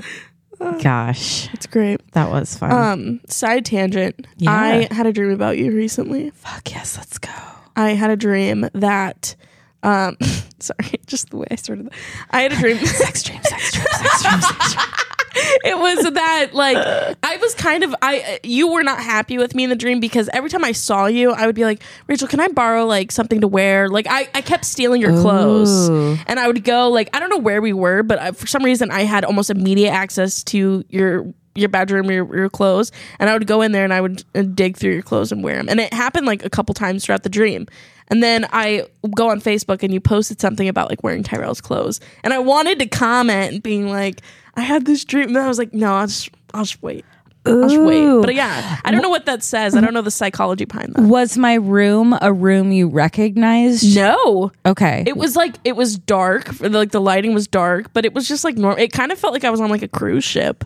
gosh, 0.74 1.49
It's 1.53 1.66
great. 1.68 1.99
that 2.13 2.30
was 2.30 2.57
fun. 2.57 2.72
Um, 2.72 3.22
side 3.28 3.66
tangent. 3.66 4.26
Yeah. 4.38 4.51
I 4.51 4.93
had 4.93 5.05
a 5.05 5.13
dream 5.13 5.32
about 5.32 5.57
you 5.57 5.72
recently. 5.72 6.30
Fuck 6.32 6.72
yes, 6.72 6.97
let's 6.97 7.18
go. 7.18 7.32
I 7.76 7.89
had 7.91 8.09
a 8.09 8.16
dream 8.16 8.70
that 8.74 9.36
um 9.84 10.18
sorry, 10.59 10.99
just 11.05 11.30
the 11.30 11.38
way 11.38 11.47
I 11.51 11.55
started 11.55 11.86
that. 11.88 11.93
I 12.32 12.41
had 12.41 12.53
a 12.53 12.55
dream 12.59 12.78
Sex 12.78 13.24
dream, 13.24 13.41
sex 13.43 13.72
dream, 13.74 13.86
sex 13.91 14.22
dream, 14.24 14.41
sex 14.41 14.74
dream. 14.74 14.95
it 15.65 15.77
was 15.77 16.13
that 16.13 16.49
like 16.53 16.77
I 17.23 17.38
was 17.38 17.53
kind 17.55 17.83
of 17.83 17.93
I 18.01 18.39
you 18.43 18.71
were 18.71 18.83
not 18.83 18.99
happy 18.99 19.38
with 19.38 19.53
me 19.53 19.65
in 19.65 19.69
the 19.69 19.75
dream 19.75 19.99
because 19.99 20.29
every 20.33 20.49
time 20.49 20.63
I 20.63 20.71
saw 20.71 21.07
you, 21.07 21.31
I 21.31 21.45
would 21.45 21.55
be 21.55 21.65
like, 21.65 21.83
Rachel, 22.07 22.27
can 22.27 22.39
I 22.39 22.47
borrow 22.47 22.86
like 22.86 23.11
something 23.11 23.41
to 23.41 23.47
wear? 23.47 23.89
Like 23.89 24.07
I, 24.09 24.29
I 24.33 24.41
kept 24.41 24.65
stealing 24.65 25.01
your 25.01 25.11
clothes, 25.11 25.89
Ooh. 25.89 26.17
and 26.27 26.39
I 26.39 26.47
would 26.47 26.63
go 26.63 26.89
like 26.89 27.09
I 27.13 27.19
don't 27.19 27.29
know 27.29 27.38
where 27.38 27.61
we 27.61 27.73
were, 27.73 28.03
but 28.03 28.19
I, 28.19 28.31
for 28.31 28.47
some 28.47 28.63
reason 28.63 28.91
I 28.91 29.01
had 29.01 29.25
almost 29.25 29.49
immediate 29.49 29.91
access 29.91 30.43
to 30.45 30.83
your 30.89 31.25
your 31.55 31.69
bedroom, 31.69 32.11
your, 32.11 32.36
your 32.36 32.49
clothes, 32.49 32.91
and 33.19 33.29
I 33.29 33.33
would 33.33 33.47
go 33.47 33.61
in 33.61 33.71
there 33.71 33.83
and 33.83 33.93
I 33.93 34.01
would 34.01 34.23
uh, 34.36 34.41
dig 34.41 34.77
through 34.77 34.91
your 34.91 35.01
clothes 35.01 35.31
and 35.31 35.43
wear 35.43 35.55
them. 35.55 35.69
And 35.69 35.79
it 35.79 35.93
happened 35.93 36.25
like 36.25 36.45
a 36.45 36.49
couple 36.49 36.73
times 36.73 37.05
throughout 37.05 37.23
the 37.23 37.29
dream. 37.29 37.67
And 38.09 38.21
then 38.21 38.45
I 38.51 38.86
go 39.15 39.29
on 39.29 39.41
Facebook 39.41 39.81
and 39.81 39.93
you 39.93 39.99
posted 39.99 40.39
something 40.39 40.67
about 40.67 40.89
like 40.89 41.03
wearing 41.03 41.23
Tyrell's 41.23 41.61
clothes, 41.61 41.99
and 42.23 42.33
I 42.33 42.39
wanted 42.39 42.79
to 42.79 42.88
comment 42.88 43.63
being 43.63 43.89
like, 43.89 44.21
I 44.58 44.62
had 44.62 44.86
this 44.86 45.03
dream, 45.06 45.28
and 45.28 45.36
then 45.36 45.43
I 45.43 45.47
was 45.47 45.58
like, 45.58 45.74
no, 45.74 45.93
I'll 45.95 46.08
just 46.08 46.30
I'll 46.53 46.64
just 46.64 46.82
wait. 46.82 47.06
I'll 47.47 47.70
just 47.70 47.80
wait. 47.80 48.22
But 48.26 48.34
yeah, 48.34 48.80
I 48.84 48.89
don't 48.91 49.01
know 49.03 49.10
what 49.10 49.28
that 49.28 49.43
says. 49.43 49.76
I 49.76 49.82
don't 49.82 49.93
know 49.93 50.01
the 50.01 50.10
psychology 50.10 50.66
behind 50.66 50.95
that. 50.95 51.01
Was 51.03 51.38
my 51.38 51.53
room 51.56 52.18
a 52.22 52.34
room 52.34 52.72
you 52.72 52.88
recognized? 52.88 53.95
No, 53.95 54.51
Okay. 54.66 55.03
it 55.06 55.16
was 55.16 55.36
like 55.36 55.56
it 55.64 55.76
was 55.76 55.97
dark. 55.97 56.60
Like 56.60 56.91
the 56.91 57.01
lighting 57.01 57.34
was 57.36 57.47
dark, 57.47 57.93
but 57.93 58.03
it 58.06 58.14
was 58.16 58.28
just 58.28 58.43
like 58.43 58.56
normal. 58.58 58.82
It 58.82 58.91
kind 58.93 59.12
of 59.12 59.20
felt 59.20 59.34
like 59.34 59.43
I 59.43 59.51
was 59.51 59.62
on 59.62 59.70
like 59.70 59.84
a 59.84 59.88
cruise 59.88 60.24
ship. 60.24 60.64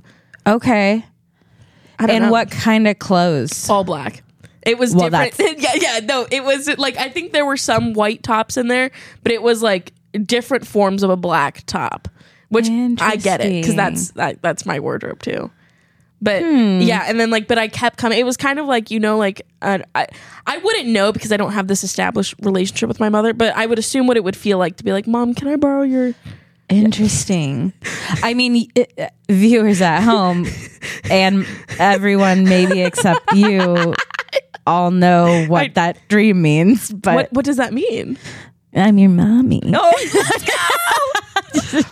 okay. 0.48 1.06
I 2.02 2.06
don't 2.08 2.16
And 2.16 2.26
know. 2.26 2.32
what 2.32 2.50
kind 2.50 2.88
of 2.88 2.98
clothes? 2.98 3.70
all 3.70 3.84
black. 3.84 4.24
It 4.66 4.78
was 4.78 4.96
Well, 4.96 5.10
different. 5.10 5.60
yeah, 5.62 5.74
yeah. 5.76 6.00
No, 6.06 6.26
it 6.32 6.46
was 6.46 6.70
like 6.78 6.96
I 6.98 7.10
think 7.10 7.34
there 7.34 7.46
were 7.46 7.58
some 7.58 7.94
white 7.94 8.24
tops 8.24 8.56
in 8.56 8.70
there, 8.70 8.92
but 9.24 9.34
it 9.34 9.42
was 9.42 9.62
like 9.62 9.92
different 10.26 10.66
forms 10.66 11.04
of 11.04 11.10
a 11.10 11.18
black 11.18 11.64
top. 11.66 12.08
Which 12.50 12.68
I 12.70 13.16
get 13.16 13.42
it 13.42 13.50
because 13.62 13.76
that's 13.76 14.12
that, 14.12 14.42
that's 14.42 14.66
my 14.66 14.80
wardrobe 14.80 15.22
too. 15.22 15.52
But 16.22 16.42
Hmm. 16.44 16.82
yeah, 16.82 17.06
and 17.08 17.18
then 17.20 17.30
like, 17.30 17.48
but 17.48 17.58
I 17.58 17.70
kept 17.70 17.98
coming. 17.98 18.20
It 18.20 18.26
was 18.26 18.36
kind 18.36 18.60
of 18.60 18.66
like 18.66 18.92
you 18.92 19.00
know, 19.00 19.18
like 19.18 19.42
uh, 19.62 19.80
I 19.96 20.08
I 20.46 20.58
wouldn't 20.58 20.88
know 20.90 21.12
because 21.14 21.32
I 21.32 21.38
don't 21.38 21.54
have 21.54 21.68
this 21.68 21.84
established 21.84 22.36
relationship 22.42 22.90
with 22.90 23.00
my 23.00 23.08
mother. 23.10 23.34
But 23.34 23.56
I 23.56 23.66
would 23.66 23.80
assume 23.80 24.06
what 24.08 24.18
it 24.18 24.24
would 24.24 24.36
feel 24.36 24.58
like 24.58 24.76
to 24.78 24.84
be 24.84 24.92
like, 24.92 25.08
Mom, 25.08 25.34
can 25.34 25.48
I 25.48 25.56
borrow 25.56 25.84
your? 25.84 26.14
Interesting. 26.70 27.72
I 28.22 28.34
mean, 28.36 28.68
y- 28.76 28.86
uh, 29.00 29.08
viewers 29.30 29.82
at 29.82 30.02
home 30.02 30.46
and 31.10 31.48
everyone, 31.80 32.44
maybe 32.44 32.82
except 32.82 33.32
you, 33.34 33.94
all 34.68 34.92
know 34.92 35.46
what 35.48 35.62
I- 35.64 35.68
that 35.76 35.98
dream 36.10 36.42
means. 36.42 36.92
But 36.92 37.16
what 37.16 37.34
What 37.34 37.46
does 37.46 37.58
that 37.58 37.74
mean? 37.74 38.18
I'm 38.76 38.98
your 39.00 39.10
mommy. 39.10 39.62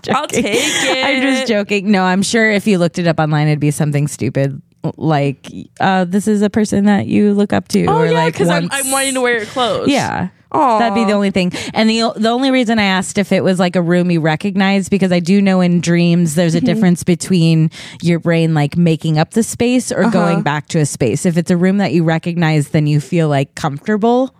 I'll 0.10 0.28
take 0.28 0.46
it. 0.46 1.06
I'm 1.06 1.22
just 1.22 1.48
joking. 1.48 1.92
No, 1.92 2.04
I'm 2.04 2.22
sure 2.22 2.52
if 2.52 2.68
you 2.68 2.78
looked 2.78 3.00
it 3.00 3.08
up 3.08 3.20
online, 3.20 3.48
it'd 3.48 3.60
be 3.60 3.72
something 3.72 4.08
stupid 4.08 4.62
like, 4.96 5.48
uh, 5.80 6.06
"This 6.06 6.28
is 6.28 6.42
a 6.42 6.50
person 6.50 6.86
that 6.86 7.08
you 7.08 7.34
look 7.34 7.54
up 7.54 7.68
to," 7.70 7.86
Oh 7.86 8.00
or 8.00 8.06
yeah, 8.06 8.12
like, 8.12 8.34
because 8.34 8.50
I'm, 8.50 8.70
I'm 8.72 8.92
wanting 8.92 9.16
to 9.16 9.22
wear 9.22 9.38
your 9.38 9.46
clothes. 9.46 9.90
Yeah. 9.90 10.30
Aw. 10.52 10.80
That'd 10.80 10.96
be 10.96 11.04
the 11.06 11.12
only 11.14 11.32
thing. 11.32 11.52
And 11.74 11.90
the 11.90 12.14
the 12.16 12.30
only 12.30 12.52
reason 12.52 12.80
I 12.80 12.84
asked 12.84 13.18
if 13.18 13.32
it 13.32 13.44
was 13.44 13.60
like 13.60 13.76
a 13.76 13.82
room 13.82 14.10
you 14.12 14.22
recognize 14.22 14.90
because 14.90 15.12
I 15.12 15.20
do 15.20 15.42
know 15.42 15.62
in 15.62 15.82
dreams 15.82 16.36
there's 16.36 16.56
Mm-hmm. 16.56 16.66
a 16.66 16.74
difference 16.74 17.04
between 17.04 17.70
your 18.02 18.20
brain 18.20 18.54
like 18.54 18.78
making 18.78 19.18
up 19.20 19.32
the 19.32 19.44
space 19.44 19.92
or 19.92 20.02
Uh-huh. 20.04 20.12
going 20.12 20.42
back 20.44 20.68
to 20.70 20.80
a 20.80 20.86
space. 20.86 21.26
If 21.26 21.38
it's 21.38 21.52
a 21.52 21.58
room 21.58 21.78
that 21.78 21.92
you 21.94 22.04
recognize, 22.04 22.70
then 22.70 22.88
you 22.88 23.00
feel 23.02 23.28
like 23.30 23.56
comfortable 23.56 24.34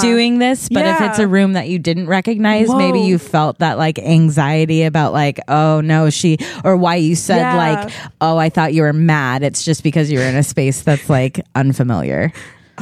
doing 0.00 0.38
this. 0.38 0.68
But 0.68 0.84
if 0.86 1.00
it's 1.00 1.18
a 1.18 1.26
room 1.28 1.52
that 1.54 1.68
you 1.68 1.78
didn't 1.78 2.06
recognize, 2.08 2.68
maybe 2.74 3.00
you 3.00 3.18
felt 3.18 3.58
that 3.60 3.78
like 3.78 3.98
anxiety 4.00 4.82
about 4.82 5.12
like, 5.12 5.38
oh 5.48 5.80
no, 5.80 6.10
she 6.10 6.38
or 6.64 6.76
why 6.76 6.96
you 6.96 7.14
said 7.14 7.38
Yeah. 7.38 7.56
like, 7.56 7.92
oh, 8.20 8.36
I 8.36 8.48
thought 8.48 8.74
you 8.74 8.82
were 8.82 8.92
mad. 8.92 9.42
It's 9.42 9.64
just 9.64 9.82
because 9.82 10.10
you're 10.10 10.22
in 10.24 10.34
a 10.34 10.42
space 10.42 10.82
that's 10.82 11.08
like 11.08 11.40
unfamiliar. 11.54 12.32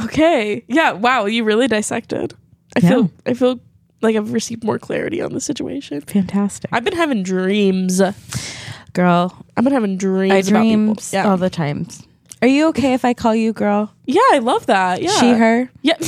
Okay. 0.03 0.63
Yeah. 0.67 0.91
Wow. 0.93 1.25
You 1.25 1.43
really 1.43 1.67
dissected. 1.67 2.33
I 2.75 2.79
Yeah. 2.81 2.89
feel. 2.89 3.11
I 3.25 3.33
feel 3.33 3.59
like 4.01 4.15
I've 4.15 4.33
received 4.33 4.63
more 4.63 4.77
clarity 4.79 5.21
on 5.21 5.33
the 5.33 5.39
situation. 5.41 6.01
Fantastic. 6.01 6.69
I've 6.73 6.83
been 6.83 6.95
having 6.95 7.23
dreams. 7.23 8.01
Girl. 8.93 9.45
I've 9.57 9.63
been 9.63 9.73
having 9.73 9.97
dreams. 9.97 10.33
I 10.33 10.41
dreams 10.41 11.11
Yeah. 11.13 11.29
all 11.29 11.37
the 11.37 11.49
times. 11.49 12.03
Are 12.41 12.47
you 12.47 12.67
okay 12.67 12.93
if 12.93 13.03
I 13.05 13.13
call 13.13 13.33
you 13.35 13.53
girl? 13.53 13.91
yeah. 14.05 14.21
I 14.31 14.39
love 14.39 14.65
that. 14.67 15.01
Yeah. 15.01 15.11
She, 15.19 15.31
her? 15.31 15.69
Yeah. 15.81 15.95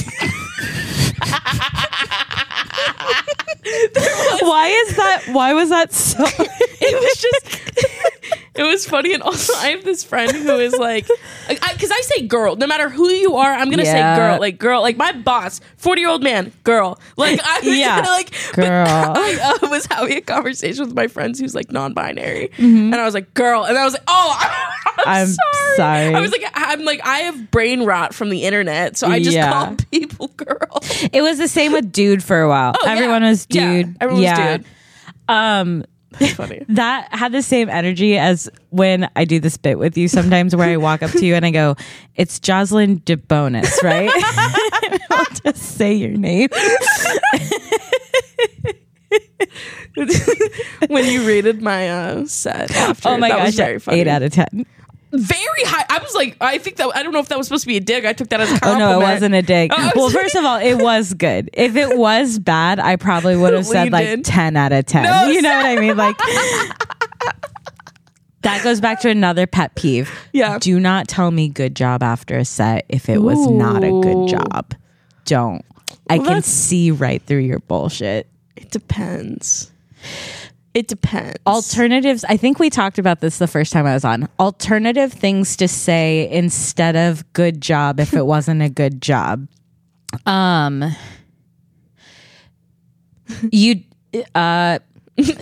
Why 4.42 4.68
is 4.68 4.96
that? 4.96 5.24
Why 5.32 5.54
was 5.54 5.70
that 5.70 5.92
so? 5.94 6.24
it 6.24 7.02
was 7.02 7.22
just. 7.22 7.77
It 8.58 8.64
was 8.64 8.86
funny, 8.88 9.14
and 9.14 9.22
also 9.24 9.54
I 9.58 9.68
have 9.70 9.84
this 9.84 10.04
friend 10.04 10.32
who 10.36 10.58
is 10.58 10.74
like, 10.74 11.08
because 11.48 11.92
I, 11.92 12.02
say 12.02 12.26
girl, 12.28 12.56
no 12.56 12.66
matter 12.68 12.90
who 12.90 13.08
you 13.10 13.36
are, 13.36 13.52
I'm 13.54 13.70
gonna 13.70 13.84
Yeah. 13.84 14.16
say 14.16 14.22
girl, 14.22 14.40
like 14.40 14.58
girl, 14.58 14.82
like 14.82 14.98
my 14.98 15.12
boss, 15.12 15.62
forty 15.78 16.02
year 16.02 16.10
old 16.10 16.24
man, 16.24 16.52
girl, 16.64 17.00
like 17.18 17.40
I, 17.44 17.60
Yeah. 17.64 18.02
like 18.08 18.32
Girl. 18.54 18.86
But 18.86 19.18
I 19.18 19.58
uh, 19.64 19.70
was 19.70 19.86
having 19.86 20.18
a 20.18 20.22
conversation 20.22 20.86
with 20.86 20.96
my 20.96 21.08
friends 21.08 21.40
who's 21.40 21.54
like 21.56 21.72
non-binary, 21.72 22.50
Mm-hmm. 22.58 22.94
and 22.94 22.96
I 22.96 23.06
was 23.06 23.14
like 23.14 23.34
girl, 23.34 23.64
and 23.64 23.78
I 23.78 23.84
was 23.84 23.94
like, 23.94 24.04
oh, 24.08 24.38
I'm, 25.06 25.06
I'm 25.06 25.28
sorry. 25.28 25.76
sorry. 25.76 26.16
I 26.16 26.20
was 26.22 26.32
like, 26.32 26.44
I'm 26.54 26.84
like, 26.84 27.02
I 27.06 27.20
have 27.20 27.52
brain 27.52 27.84
rot 27.84 28.14
from 28.16 28.30
the 28.30 28.44
internet, 28.46 28.98
so 28.98 29.08
I 29.08 29.20
just 29.22 29.36
Yeah. 29.36 29.52
call 29.52 29.76
people 29.92 30.28
girl. 30.30 30.80
It 31.14 31.22
was 31.22 31.38
the 31.38 31.48
same 31.48 31.72
with 31.74 31.92
dude 31.92 32.24
for 32.24 32.42
a 32.42 32.48
while. 32.50 32.74
Oh, 32.76 32.86
yeah. 32.86 32.94
Everyone 32.94 33.22
was 33.24 33.46
Yeah, 33.50 33.84
dude. 33.84 33.98
everyone 34.02 34.24
was 34.24 34.38
dude. 34.38 34.66
Um, 35.30 35.86
That's 36.20 36.34
funny. 36.34 36.64
that 36.70 37.08
had 37.14 37.32
the 37.32 37.42
same 37.42 37.70
energy 37.70 38.18
as 38.18 38.50
when 38.70 39.10
I 39.16 39.26
do 39.26 39.40
this 39.40 39.58
bit 39.58 39.78
with 39.80 39.98
you 39.98 40.08
sometimes 40.08 40.56
where 40.56 40.70
I 40.70 40.78
walk 40.78 41.02
up 41.04 41.12
to 41.12 41.26
you 41.26 41.36
and 41.36 41.46
I 41.46 41.52
go, 41.52 41.76
It's 42.16 42.40
Joslyne 42.40 43.00
DeBonis, 43.02 43.82
right? 43.84 44.10
I'll 45.12 45.26
just 45.44 45.78
say 45.78 45.94
your 45.94 46.12
name. 46.12 46.50
when 50.88 51.06
you 51.06 51.26
rated 51.28 51.62
my 51.62 51.90
uh, 51.90 52.26
set 52.26 52.72
after, 52.76 53.10
Oh 53.10 53.18
my 53.18 53.30
that 53.30 53.38
gosh, 53.38 53.46
was 53.48 53.56
very 53.56 53.80
funny. 53.80 54.00
eight 54.02 54.08
out 54.08 54.22
of 54.24 54.32
ten. 54.32 54.66
Very 55.12 55.64
high. 55.64 55.86
I 55.90 56.00
was 56.00 56.14
like, 56.16 56.36
I 56.42 56.58
think 56.58 56.76
that 56.78 56.92
I 56.96 57.02
don't 57.04 57.14
know 57.14 57.20
if 57.20 57.30
that 57.30 57.38
was 57.38 57.48
supposed 57.48 57.64
to 57.64 57.68
be 57.68 57.78
a 57.78 57.82
dig. 57.82 58.06
I 58.06 58.14
took 58.14 58.30
that 58.30 58.42
as 58.42 58.52
a 58.52 58.56
Oh 58.56 58.60
compliment. 58.60 58.92
no, 58.92 59.00
it 59.00 59.04
wasn't 59.04 59.36
a 59.36 59.42
dig. 59.42 59.72
Oh, 59.78 59.92
well, 59.96 60.10
first 60.10 60.36
of 60.36 60.44
all, 60.46 60.58
it 60.60 60.76
was 60.76 61.14
good. 61.14 61.50
If 61.54 61.76
it 61.76 61.98
was 61.98 62.40
bad, 62.40 62.80
I 62.80 62.96
probably 62.98 63.38
would 63.38 63.54
have 63.54 63.66
said 63.66 63.92
like 63.92 64.08
in. 64.08 64.24
ten 64.24 64.56
out 64.58 64.74
of 64.74 64.86
ten. 64.86 65.04
No, 65.04 65.26
you 65.32 65.42
know 65.42 65.56
what 65.56 65.66
I 65.66 65.76
mean? 65.78 65.96
Like 65.98 66.18
that 68.42 68.64
goes 68.64 68.80
back 68.80 69.02
to 69.02 69.10
another 69.10 69.46
pet 69.48 69.76
peeve. 69.76 70.12
Yeah. 70.32 70.58
Do 70.60 70.80
not 70.80 71.08
tell 71.08 71.32
me 71.32 71.50
good 71.50 71.76
job 71.76 72.02
after 72.04 72.38
a 72.38 72.46
set 72.46 72.86
if 72.88 73.10
it 73.10 73.20
was 73.22 73.48
not 73.48 73.84
a 73.84 73.90
good 73.90 74.28
job. 74.30 74.74
Don't. 75.26 75.66
I 76.10 76.20
can 76.20 76.42
see 76.42 76.92
right 76.92 77.22
through 77.22 77.40
your 77.40 77.60
bullshit. 77.60 78.28
It 78.56 78.72
depends. 78.72 79.72
It 80.78 80.88
depends. 80.88 81.38
Alternatives. 81.48 82.24
I 82.30 82.38
think 82.38 82.60
we 82.60 82.70
talked 82.70 83.00
about 83.00 83.20
this 83.20 83.40
the 83.40 83.48
first 83.48 83.74
time 83.74 83.88
I 83.88 83.96
was 83.96 84.06
on. 84.06 84.30
Alternative 84.40 85.12
things 85.12 85.56
to 85.58 85.68
say 85.68 86.30
instead 86.32 86.96
of 86.96 87.24
good 87.34 87.62
job 87.62 88.00
if 88.00 88.14
it 88.14 88.26
wasn't 88.36 88.62
a 88.62 88.70
good 88.70 89.02
job. 89.02 89.48
Um 90.28 90.84
you 93.52 93.82
uh 94.36 94.78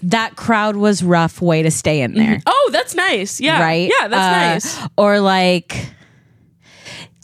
that 0.03 0.37
crowd 0.37 0.77
was 0.77 1.03
rough 1.03 1.41
way 1.41 1.61
to 1.63 1.69
stay 1.69 1.99
in 2.01 2.13
there. 2.13 2.39
oh, 2.45 2.69
that's 2.71 2.95
nice. 2.95 3.41
Yeah. 3.41 3.61
Right? 3.61 3.91
Yeah, 3.99 4.07
that's 4.07 4.71
Uh, 4.73 4.79
nice. 4.81 4.89
Or 4.97 5.19
like 5.19 5.89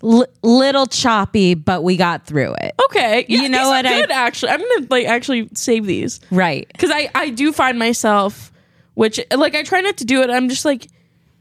li- 0.01 0.25
little 0.43 0.85
choppy 0.87 1.53
but 1.53 1.83
we 1.83 1.97
got 1.97 2.25
through 2.25 2.53
it. 2.61 2.73
Okay. 2.85 3.25
Yeah, 3.27 3.41
you 3.43 3.49
know 3.49 3.69
what 3.69 3.85
I- 3.85 4.01
Good, 4.01 4.11
actually. 4.11 4.51
I'm 4.51 4.59
gonna 4.59 4.87
like 4.89 5.05
actually 5.07 5.49
save 5.53 5.85
these 5.85 6.19
Right. 6.31 6.67
because 6.71 6.91
I 6.91 7.09
I 7.15 7.29
do 7.29 7.51
find 7.51 7.77
myself, 7.79 8.51
which 8.95 9.19
like 9.35 9.55
I 9.55 9.63
try 9.63 9.81
not 9.81 9.97
to 9.97 10.05
do 10.05 10.21
it. 10.21 10.29
I'm 10.29 10.49
just 10.49 10.65
like, 10.65 10.87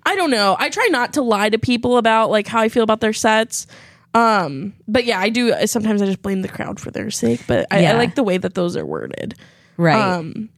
I 0.05 0.15
don't 0.17 0.31
know. 0.31 0.57
I 0.59 0.69
try 0.71 0.89
not 0.91 1.13
to 1.15 1.23
lie 1.23 1.51
to 1.51 1.59
people 1.59 1.97
about 1.99 2.31
like 2.31 2.47
how 2.47 2.61
I 2.61 2.69
feel 2.69 2.83
about 2.83 3.01
their 3.01 3.13
sets. 3.13 3.67
Um, 4.15 4.73
but 4.89 5.05
yeah, 5.05 5.21
I 5.21 5.29
do. 5.29 5.55
Sometimes 5.67 6.03
I 6.03 6.07
just 6.07 6.21
blame 6.23 6.43
the 6.43 6.49
crowd 6.49 6.81
for 6.81 6.91
their 6.91 7.11
sake, 7.13 7.43
but 7.47 7.67
I, 7.71 7.87
I 7.87 7.93
like 7.93 8.17
the 8.17 8.25
way 8.25 8.39
that 8.39 8.55
those 8.55 8.77
are 8.77 8.85
worded. 8.85 9.37
Right. 9.77 9.95
Um, 10.01 10.49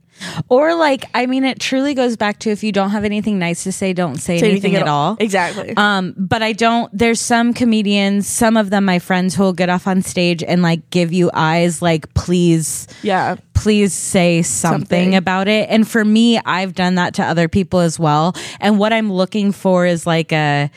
or 0.49 0.75
like, 0.75 1.05
I 1.15 1.27
mean, 1.27 1.45
it 1.45 1.59
truly 1.59 1.95
goes 1.95 2.17
back 2.17 2.39
to 2.41 2.51
if 2.51 2.63
you 2.63 2.73
don't 2.73 2.91
have 2.91 3.05
anything 3.05 3.39
nice 3.39 3.65
to 3.65 3.73
say, 3.73 3.93
don't 3.93 4.17
say, 4.17 4.39
anything, 4.39 4.77
at 4.77 4.87
all. 4.89 5.17
Exactly. 5.19 5.75
Um, 5.77 6.15
but 6.17 6.43
I 6.43 6.53
don't. 6.53 6.91
There's 6.97 7.21
some 7.21 7.53
comedians, 7.55 8.29
some 8.29 8.57
of 8.57 8.71
them 8.71 8.85
my 8.85 8.99
friends, 8.99 9.35
who 9.35 9.43
will 9.43 9.53
get 9.53 9.69
off 9.69 9.87
on 9.87 10.03
stage 10.03 10.43
and 10.43 10.63
like 10.63 10.89
give 10.91 11.13
you 11.13 11.31
eyes, 11.35 11.83
like 11.83 12.13
please, 12.15 12.87
yeah. 13.03 13.37
please 13.55 13.93
say 13.93 14.43
something, 14.43 14.81
Something. 14.81 15.15
about 15.17 15.49
it. 15.49 15.69
And 15.69 15.87
for 15.89 16.05
me, 16.05 16.39
I've 16.39 16.75
done 16.75 16.97
that 16.97 17.15
to 17.15 17.23
other 17.25 17.49
people 17.49 17.81
as 17.81 17.99
well. 17.99 18.35
And 18.61 18.79
what 18.79 18.93
I'm 18.93 19.13
looking 19.13 19.53
for 19.53 19.87
is 19.87 20.07
like 20.07 20.33
a. 20.33 20.71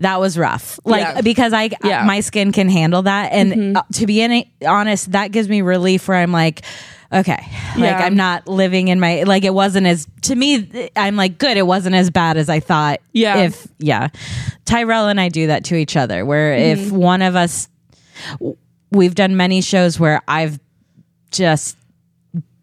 That 0.00 0.20
was 0.20 0.36
rough, 0.36 0.78
like 0.84 1.00
Yeah. 1.00 1.20
because 1.22 1.54
I 1.54 1.62
Yeah. 1.62 1.78
Mm-hmm. 2.00 2.06
my 2.06 2.20
skin 2.20 2.52
can 2.52 2.68
handle 2.68 3.00
that, 3.02 3.32
and 3.32 3.78
uh, 3.78 3.82
to 3.94 4.06
be 4.06 4.20
any, 4.20 4.52
honest, 4.66 5.12
that 5.12 5.32
gives 5.32 5.48
me 5.48 5.62
relief. 5.62 6.06
Where 6.06 6.18
I'm 6.18 6.32
like, 6.32 6.66
okay, 7.12 7.36
like 7.38 7.78
Yeah. 7.78 7.98
I'm 7.98 8.16
not 8.16 8.48
living 8.48 8.88
in 8.88 8.98
my 9.00 9.22
like 9.24 9.44
it 9.44 9.54
wasn't 9.54 9.86
as 9.86 10.06
to 10.22 10.34
me. 10.34 10.90
I'm 10.96 11.16
like 11.16 11.38
good. 11.38 11.56
It 11.56 11.66
wasn't 11.66 11.94
as 11.94 12.10
bad 12.10 12.36
as 12.36 12.48
I 12.48 12.60
thought. 12.60 13.00
Yeah. 13.12 13.36
If 13.38 13.66
yeah, 13.78 14.08
Tyrell 14.64 15.08
and 15.08 15.20
I 15.20 15.28
do 15.28 15.46
that 15.48 15.64
to 15.66 15.74
each 15.76 15.96
other. 15.96 16.24
Where 16.24 16.54
if 16.54 16.78
Mm-hmm. 16.78 16.96
one 16.96 17.22
of 17.22 17.36
us, 17.36 17.68
we've 18.90 19.14
done 19.14 19.36
many 19.36 19.60
shows 19.60 19.98
where 20.00 20.20
I've 20.28 20.58
just 21.30 21.76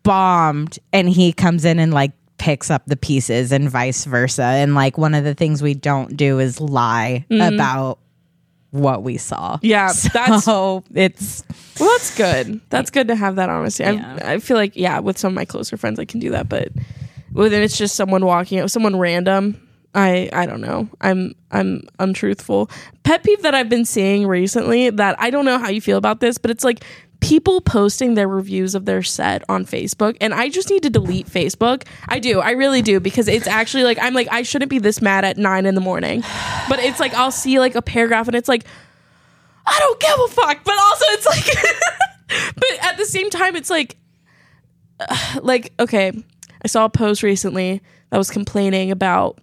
bombed 0.03 0.79
and 0.91 1.07
he 1.09 1.31
comes 1.33 1.63
in 1.65 1.79
and 1.79 1.93
like 1.93 2.11
picks 2.37 2.69
up 2.69 2.85
the 2.87 2.97
pieces 2.97 3.51
and 3.53 3.69
vice 3.69 4.03
versa 4.03 4.43
and 4.43 4.75
like 4.75 4.97
one 4.97 5.13
of 5.13 5.23
the 5.23 5.33
things 5.33 5.61
we 5.63 5.73
don't 5.73 6.17
do 6.17 6.39
is 6.39 6.59
lie 6.59 7.25
about 7.31 7.99
what 8.73 9.03
we 9.03 9.17
saw. 9.17 9.59
Yeah, 9.61 9.93
that's- 10.13 10.43
so 10.43 10.83
it's 10.93 11.43
Well, 11.79 11.89
that's 11.91 12.15
good. 12.17 12.59
That's 12.69 12.89
good 12.89 13.07
to 13.07 13.15
have 13.15 13.35
that 13.37 13.49
honesty. 13.49 13.83
Yeah. 13.83 14.17
I, 14.23 14.33
I 14.33 14.39
feel 14.39 14.57
like, 14.57 14.75
yeah, 14.75 14.99
with 14.99 15.17
some 15.17 15.31
of 15.33 15.35
my 15.35 15.45
closer 15.45 15.77
friends, 15.77 15.99
I 15.99 16.05
can 16.05 16.19
do 16.19 16.31
that. 16.31 16.49
But 16.49 16.69
when 17.31 17.53
it's 17.53 17.77
just 17.77 17.95
someone 17.95 18.25
walking 18.25 18.59
up, 18.59 18.69
someone 18.69 18.97
random, 18.97 19.59
I, 19.95 20.27
I 20.33 20.47
don't 20.47 20.61
know. 20.61 20.89
I'm, 21.01 21.35
I'm 21.51 21.83
untruthful. 21.99 22.69
Pet 23.03 23.23
peeve 23.23 23.43
that 23.43 23.53
I've 23.53 23.69
been 23.69 23.85
seeing 23.85 24.25
recently 24.25 24.89
that 24.89 25.15
I 25.19 25.29
don't 25.29 25.45
know 25.45 25.59
how 25.59 25.69
you 25.69 25.81
feel 25.81 25.97
about 25.99 26.19
this, 26.19 26.39
but 26.39 26.49
it's 26.49 26.63
like 26.63 26.83
people 27.23 27.61
posting 27.61 28.15
their 28.15 28.27
reviews 28.27 28.75
of 28.75 28.85
their 28.85 29.01
set 29.01 29.43
on 29.47 29.65
Facebook, 29.65 30.17
and 30.19 30.33
I 30.33 30.49
just 30.49 30.69
need 30.69 30.83
to 30.83 30.89
delete 30.89 31.27
Facebook. 31.27 31.87
I 32.09 32.19
do, 32.19 32.39
I 32.39 32.51
really 32.51 32.81
do, 32.81 32.99
because 32.99 33.27
it's 33.27 33.47
actually 33.47 33.83
like 33.83 33.97
I'm 34.01 34.13
like 34.13 34.27
I 34.29 34.43
shouldn't 34.43 34.69
be 34.69 34.79
this 34.79 35.01
mad 35.01 35.23
at 35.25 35.37
nine 35.37 35.65
in 35.65 35.73
the 35.73 35.81
morning, 35.81 36.21
but 36.69 36.79
it's 36.79 36.99
like 36.99 37.13
I'll 37.13 37.31
see 37.31 37.59
like 37.59 37.75
a 37.75 37.81
paragraph, 37.81 38.27
and 38.27 38.35
it's 38.35 38.49
like. 38.49 38.65
I 39.65 39.79
don't 39.79 39.97
give 39.97 40.19
a 40.19 40.27
fuck. 40.27 40.63
But 40.65 40.77
also, 40.77 41.05
it's 41.11 41.25
like, 41.25 42.53
but 42.55 42.85
at 42.85 42.97
the 42.97 43.05
same 43.05 43.29
time, 43.29 43.55
it's 43.55 43.69
like, 43.69 43.95
uh, 44.99 45.39
like 45.41 45.71
okay, 45.79 46.11
I 46.63 46.67
saw 46.67 46.83
a 46.83 46.89
post 46.89 47.23
recently 47.23 47.81
that 48.09 48.17
was 48.17 48.29
complaining 48.29 48.91
about 48.91 49.39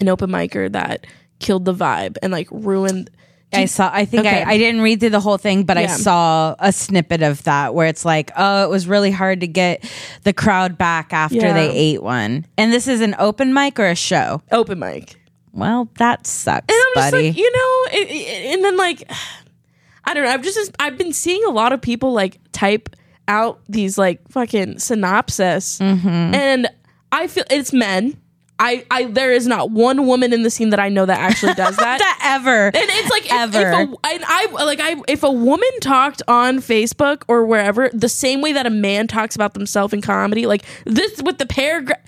an 0.00 0.08
open 0.08 0.30
micer 0.30 0.70
that 0.72 1.06
killed 1.38 1.64
the 1.64 1.74
vibe 1.74 2.16
and 2.22 2.32
like 2.32 2.48
ruined. 2.50 3.10
I 3.52 3.64
saw 3.64 3.90
i 3.92 4.04
think 4.04 4.26
Okay. 4.26 4.42
I, 4.42 4.52
I 4.52 4.58
didn't 4.58 4.80
read 4.80 5.00
through 5.00 5.10
the 5.10 5.20
whole 5.20 5.38
thing 5.38 5.64
but 5.64 5.76
i 5.76 5.86
saw 5.86 6.54
a 6.58 6.72
snippet 6.72 7.22
of 7.22 7.42
that 7.44 7.74
where 7.74 7.86
it's 7.86 8.04
like 8.04 8.30
oh 8.36 8.64
it 8.64 8.70
was 8.70 8.86
really 8.86 9.10
hard 9.10 9.40
to 9.40 9.46
get 9.46 9.84
the 10.24 10.32
crowd 10.32 10.78
back 10.78 11.12
after 11.12 11.36
Yeah. 11.36 11.52
they 11.54 11.70
ate 11.70 12.02
one 12.02 12.46
and 12.56 12.72
this 12.72 12.86
is 12.88 13.00
an 13.00 13.14
open 13.18 13.52
mic 13.54 13.78
or 13.80 13.86
a 13.86 13.94
show 13.96 14.42
Open 14.52 14.78
mic. 14.78 15.16
well 15.52 15.88
that 15.98 16.26
sucks 16.26 16.66
And 16.68 16.76
I'm 16.76 17.02
just 17.02 17.10
buddy 17.12 17.28
like, 17.28 17.36
you 17.38 17.50
know, 17.52 17.98
it, 17.98 18.08
it- 18.10 18.54
and 18.54 18.64
then 18.64 18.76
like, 18.76 19.10
I 20.04 20.14
don't 20.14 20.24
know. 20.24 20.30
I've 20.30 20.42
just 20.42 20.74
I've 20.80 20.96
been 20.98 21.12
seeing 21.12 21.44
a 21.44 21.50
lot 21.50 21.72
of 21.72 21.80
people 21.80 22.12
like 22.12 22.38
type 22.52 22.96
out 23.28 23.60
these 23.68 23.96
like 23.98 24.20
fucking 24.30 24.78
synopsis, 24.80 25.78
Mm-hmm. 25.78 26.08
and 26.34 26.68
I 27.12 27.26
feel 27.28 27.44
it's 27.50 27.72
men. 27.72 28.16
I, 28.62 28.84
I 28.90 29.04
there 29.04 29.32
is 29.32 29.46
not 29.46 29.70
one 29.70 30.06
woman 30.06 30.32
in 30.34 30.42
the 30.42 30.50
scene 30.50 30.68
that 30.70 30.78
I 30.78 30.90
know 30.90 31.06
that 31.06 31.18
actually 31.18 31.54
does 31.54 31.76
that. 31.78 31.98
that 31.98 32.20
ever 32.22 32.66
and 32.66 32.76
it's 32.76 33.10
like 33.10 33.24
if, 33.24 33.32
Ever. 33.32 33.58
if 33.58 33.74
a, 33.74 33.80
and 33.80 34.24
I 34.26 34.46
like 34.64 34.80
I 34.80 34.96
if 35.08 35.22
a 35.22 35.32
woman 35.32 35.68
talked 35.80 36.20
on 36.28 36.58
Facebook 36.58 37.22
or 37.26 37.46
wherever 37.46 37.88
the 37.92 38.08
same 38.08 38.42
way 38.42 38.52
that 38.52 38.66
a 38.66 38.70
man 38.70 39.06
talks 39.08 39.34
about 39.34 39.54
themselves 39.54 39.94
in 39.94 40.02
comedy, 40.02 40.46
like 40.46 40.64
this 40.84 41.22
with 41.22 41.38
the 41.38 41.46
paragraph. 41.46 41.98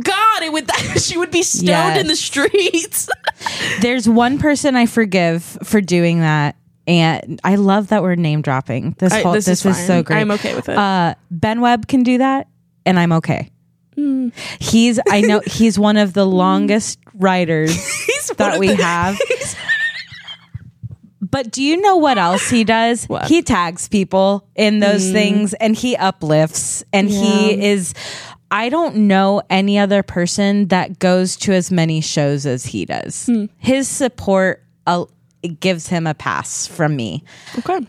God, 0.00 0.42
it 0.44 0.52
would 0.52 0.70
she 1.00 1.18
would 1.18 1.32
be 1.32 1.42
stoned 1.42 1.66
Yes. 1.66 2.00
in 2.00 2.06
the 2.06 2.14
streets. 2.14 3.08
There's 3.80 4.08
one 4.08 4.38
person 4.38 4.76
I 4.76 4.86
forgive 4.86 5.42
for 5.64 5.80
doing 5.80 6.20
that, 6.20 6.54
and 6.86 7.40
I 7.42 7.56
love 7.56 7.88
that 7.88 8.00
we're 8.04 8.14
name 8.14 8.40
dropping. 8.40 8.92
This 9.00 9.12
I- 9.12 9.24
this 9.32 9.46
this, 9.46 9.66
is 9.66 9.76
is, 9.76 9.86
so 9.88 10.04
great. 10.04 10.18
I'm 10.20 10.30
okay 10.30 10.54
with 10.54 10.68
it. 10.68 10.78
Uh, 10.78 11.16
ben 11.32 11.60
Webb 11.60 11.88
can 11.88 12.04
do 12.04 12.18
that, 12.18 12.46
and 12.86 13.00
I'm 13.00 13.10
okay. 13.14 13.50
Hmm. 13.94 14.28
He's 14.60 14.98
I 15.08 15.20
know 15.22 15.40
he's 15.46 15.78
one 15.78 15.96
of 15.96 16.12
the 16.12 16.24
longest 16.26 16.98
writers 17.14 17.74
that 18.36 18.58
we 18.58 18.68
the- 18.68 18.76
have. 18.82 19.18
But 21.22 21.52
do 21.52 21.62
you 21.62 21.80
know 21.80 21.96
what 21.96 22.18
else 22.18 22.48
he 22.50 22.64
does? 22.64 23.04
What? 23.04 23.26
He 23.28 23.42
tags 23.42 23.88
people 23.88 24.48
in 24.56 24.80
those 24.80 25.12
things 25.12 25.54
and 25.54 25.76
he 25.76 25.94
uplifts 25.96 26.82
and 26.92 27.08
he 27.08 27.62
is 27.66 27.94
I 28.50 28.68
don't 28.68 29.06
know 29.06 29.40
any 29.48 29.78
other 29.78 30.02
person 30.02 30.66
that 30.68 30.98
goes 30.98 31.36
to 31.36 31.52
as 31.52 31.70
many 31.70 32.00
shows 32.00 32.46
as 32.46 32.64
he 32.66 32.84
does. 32.84 33.30
His 33.58 33.86
support 33.86 34.64
uh, 34.88 35.04
gives 35.60 35.86
him 35.86 36.06
a 36.08 36.14
pass 36.14 36.66
from 36.66 36.96
me 36.96 37.22
Okay. 37.58 37.86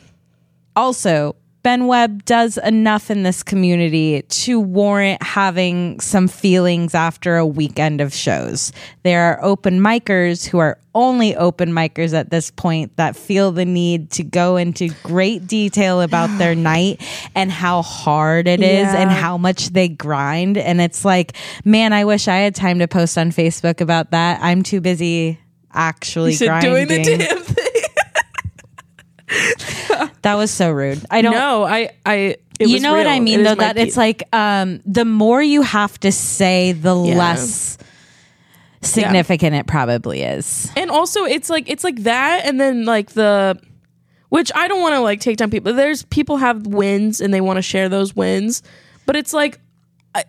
also 0.76 1.36
Ben 1.64 1.86
Webb 1.86 2.26
does 2.26 2.58
enough 2.58 3.12
in 3.12 3.22
this 3.24 3.44
community 3.44 4.24
to 4.24 4.60
warrant 4.60 5.22
having 5.22 6.00
some 6.00 6.28
feelings 6.28 6.96
after 6.96 7.38
a 7.38 7.46
weekend 7.46 8.02
of 8.02 8.14
shows. 8.14 8.72
There 9.04 9.22
are 9.22 9.44
open 9.44 9.80
micers 9.80 10.48
who 10.48 10.58
are 10.58 10.80
only 10.96 11.36
open 11.36 11.72
micers 11.72 12.14
at 12.14 12.32
this 12.32 12.50
point 12.50 12.98
that 12.98 13.16
feel 13.16 13.52
the 13.52 13.64
need 13.66 14.10
to 14.12 14.24
go 14.24 14.58
into 14.58 14.90
great 15.04 15.46
detail 15.46 16.02
about 16.02 16.36
their 16.40 16.56
night 16.74 17.00
and 17.36 17.52
how 17.52 17.84
hard 17.84 18.48
it 18.48 18.62
is 18.62 18.68
Yeah. 18.88 18.98
and 19.02 19.12
how 19.12 19.38
much 19.38 19.70
they 19.70 19.88
grind. 19.88 20.58
And 20.58 20.82
it's 20.82 21.06
like, 21.06 21.34
man, 21.64 21.94
I 21.94 22.06
wish 22.06 22.28
I 22.28 22.38
had 22.38 22.56
time 22.56 22.80
to 22.80 22.88
post 22.88 23.18
on 23.20 23.30
Facebook 23.32 23.82
about 23.82 24.12
that. 24.12 24.40
I'm 24.42 24.64
too 24.64 24.82
busy 24.82 25.40
actually 25.74 26.36
grinding. 26.36 26.72
doing 26.74 26.88
the 26.88 27.04
damn 27.18 27.38
thing. 27.38 27.66
That 30.22 30.36
was 30.36 30.52
so 30.52 30.72
rude. 30.72 31.04
I 31.10 31.22
don't 31.22 31.34
know. 31.34 31.64
I, 31.64 31.90
I. 32.06 32.16
It 32.60 32.68
you 32.70 32.80
know 32.80 32.94
what. 32.94 33.08
I 33.08 33.20
mean 33.20 33.40
is 33.40 33.48
though 33.48 33.56
that 33.56 33.78
it's 33.78 33.98
like 33.98 34.24
um 34.34 34.82
the 34.86 35.06
more 35.06 35.42
you 35.42 35.62
have 35.64 36.00
to 36.02 36.12
say 36.12 36.74
the 36.74 36.96
Yeah. 36.96 37.18
less 37.18 37.78
significant 38.82 39.56
it 39.56 39.68
probably 39.68 40.22
is. 40.24 40.72
and 40.76 40.90
also 40.90 41.24
it's 41.26 41.50
like 41.50 41.70
it's 41.70 41.84
like 41.84 42.04
that, 42.04 42.46
and 42.46 42.60
then 42.60 42.86
like 42.86 43.12
the, 43.12 43.60
which 44.30 44.52
I 44.56 44.68
don't 44.68 44.82
want 44.82 44.94
to 44.96 45.00
like 45.02 45.20
take 45.22 45.38
down 45.38 45.50
people. 45.52 45.74
There's 45.74 46.04
people 46.04 46.38
have 46.38 46.66
wins 46.68 47.22
and 47.22 47.34
they 47.34 47.42
want 47.42 47.58
to 47.58 47.62
share 47.62 47.90
those 47.90 48.16
wins, 48.16 48.64
but 49.06 49.16
it's 49.16 49.34
like, 49.34 49.60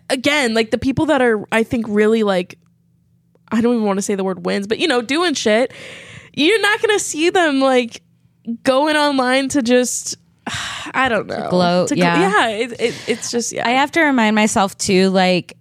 again, 0.09 0.53
like 0.53 0.71
the 0.71 0.77
people 0.77 1.07
that 1.07 1.21
are 1.21 1.43
I 1.51 1.63
think 1.63 1.85
really 1.89 2.23
like, 2.23 2.57
I 3.51 3.61
don't 3.61 3.73
even 3.75 3.85
want 3.85 3.97
to 3.97 4.03
say 4.03 4.15
the 4.15 4.23
word 4.23 4.45
wins, 4.45 4.67
but 4.67 4.77
you 4.79 4.87
know, 4.87 5.01
doing 5.01 5.33
shit. 5.33 5.71
You're 6.35 6.61
not 6.61 6.81
gonna 6.81 6.99
see 6.99 7.29
them 7.29 7.59
like 7.59 8.01
going 8.63 8.95
online 8.95 9.49
to 9.49 9.61
just. 9.61 10.17
I 10.93 11.07
don't 11.09 11.27
know. 11.27 11.49
gloat, 11.49 11.89
To 11.89 11.97
yeah. 11.97 12.19
yeah. 12.19 12.47
It, 12.49 12.71
it, 12.79 12.95
it's 13.07 13.31
just 13.31 13.53
yeah. 13.53 13.67
I 13.67 13.71
have 13.71 13.91
to 13.91 14.01
remind 14.01 14.35
myself 14.35 14.77
too 14.77 15.09
like 15.09 15.57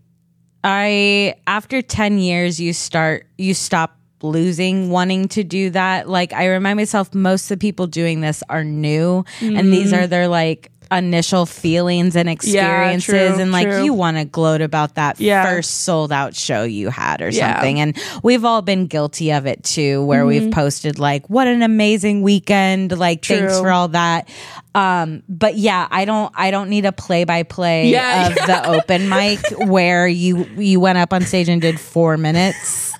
I 0.65 1.35
after 1.47 1.83
10 1.83 2.19
years 2.19 2.61
you 2.61 2.73
start 2.73 3.27
you 3.39 3.55
stop 3.55 3.97
losing 4.23 4.91
wanting 4.91 5.29
to 5.29 5.45
do 5.45 5.71
that. 5.71 6.09
Like 6.09 6.33
I 6.33 6.49
remind 6.49 6.77
myself 6.77 7.15
most 7.15 7.45
of 7.51 7.59
the 7.59 7.61
people 7.61 7.87
doing 7.87 8.21
this 8.21 8.43
are 8.49 8.65
new 8.65 9.25
and 9.41 9.73
these 9.73 9.93
mm-hmm. 9.93 10.03
are 10.03 10.07
their 10.09 10.29
like 10.29 10.72
initial 10.93 11.47
feelings 11.47 12.15
and 12.17 12.29
experiences 12.29 13.05
true, 13.35 13.41
and 13.43 13.51
like 13.53 13.67
true. 13.67 13.83
you 13.85 13.93
want 13.95 14.17
to 14.19 14.25
gloat 14.25 14.61
about 14.61 14.95
that 14.97 15.19
Yeah. 15.19 15.45
first 15.45 15.83
sold 15.85 16.13
out 16.13 16.35
show 16.37 16.65
you 16.65 16.91
had 16.91 17.23
or 17.23 17.31
Yeah. 17.31 17.55
something 17.55 17.81
and 17.81 17.97
we've 18.23 18.45
all 18.45 18.61
been 18.63 18.87
guilty 18.87 19.33
of 19.33 19.47
it 19.47 19.65
too 19.65 20.05
where 20.05 20.27
we've 20.27 20.51
posted 20.53 20.99
like 20.99 21.29
what 21.31 21.47
an 21.49 21.63
amazing 21.63 22.23
weekend 22.23 22.97
like 22.99 23.25
thanks 23.25 23.53
Mm-hmm. 23.55 23.63
For 23.63 23.71
all 23.71 23.89
that 23.89 24.29
um 24.75 25.23
but 25.29 25.57
yeah 25.57 25.87
i 25.91 26.05
don't 26.05 26.33
i 26.37 26.51
don't 26.51 26.69
need 26.69 26.85
a 26.85 26.93
play 26.93 27.25
by 27.25 27.43
play 27.43 27.89
Yeah, 27.89 28.29
of 28.29 28.35
the 28.35 28.69
open 28.69 29.09
mic 29.09 29.41
where 29.59 30.07
you 30.07 30.45
you 30.57 30.79
went 30.81 30.99
up 30.99 31.13
on 31.13 31.23
stage 31.23 31.49
and 31.49 31.61
did 31.63 31.79
four 31.81 32.17
minutes 32.17 32.93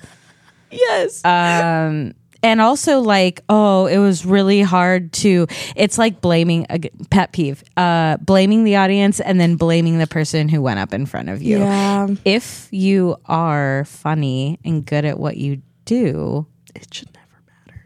yes. 0.71 1.23
um 1.25 2.13
and 2.43 2.61
also 2.61 2.99
like 2.99 3.41
oh 3.49 3.87
it 3.87 3.97
was 3.97 4.25
really 4.25 4.61
hard 4.61 5.11
to 5.13 5.47
it's 5.75 5.97
like 5.97 6.21
blaming 6.21 6.65
a 6.69 6.79
pet 7.09 7.31
peeve 7.31 7.63
uh 7.77 8.17
blaming 8.17 8.63
the 8.63 8.75
audience 8.75 9.19
and 9.19 9.39
then 9.39 9.55
blaming 9.55 9.97
the 9.97 10.07
person 10.07 10.49
who 10.49 10.61
went 10.61 10.79
up 10.79 10.93
in 10.93 11.05
front 11.05 11.29
of 11.29 11.41
you 11.41 11.59
yeah. 11.59 12.07
if 12.25 12.67
you 12.71 13.15
are 13.25 13.85
funny 13.85 14.59
and 14.63 14.85
good 14.85 15.05
at 15.05 15.17
what 15.17 15.37
you 15.37 15.61
do 15.85 16.45
It 16.75 16.93
should 16.93 17.13
never 17.13 17.43
matter. 17.47 17.85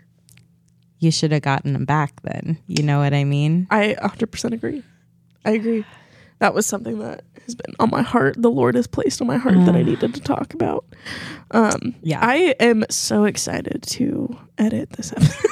you 1.00 1.12
should 1.12 1.32
have 1.32 1.42
gotten 1.42 1.74
them 1.74 1.86
back 1.86 2.22
then. 2.24 2.58
You 2.68 2.84
know 2.84 3.00
what 3.00 3.14
I 3.14 3.24
mean? 3.24 3.68
I 3.70 3.96
100% 4.02 4.54
agree. 4.54 4.84
I 5.46 5.52
agree. 5.52 5.86
That 6.40 6.54
was 6.54 6.66
something 6.66 7.00
that 7.00 7.24
has 7.46 7.56
been 7.56 7.74
on 7.80 7.90
my 7.90 8.02
heart. 8.04 8.36
The 8.38 8.52
Lord 8.52 8.76
has 8.76 8.86
placed 8.88 9.22
on 9.22 9.28
my 9.28 9.38
heart 9.38 9.56
that 9.66 9.76
I 9.76 9.82
needed 9.82 10.14
to 10.14 10.22
talk 10.22 10.54
about. 10.54 10.86
Um, 11.52 11.96
Yeah. 12.02 12.20
I 12.22 12.56
am 12.60 12.84
so 12.90 13.24
excited 13.26 13.84
to 13.88 14.38
edit 14.58 14.92
this 14.92 15.12
episode. 15.14 15.52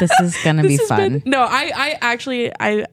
This 0.00 0.10
is 0.20 0.36
gonna 0.44 0.60
be 0.62 0.68
This 0.76 0.80
has 0.80 0.88
fun. 0.88 1.18
been- 1.20 1.22
no, 1.24 1.40
I, 1.42 1.72
I 1.74 1.98
actually, 2.02 2.52
I 2.60 2.84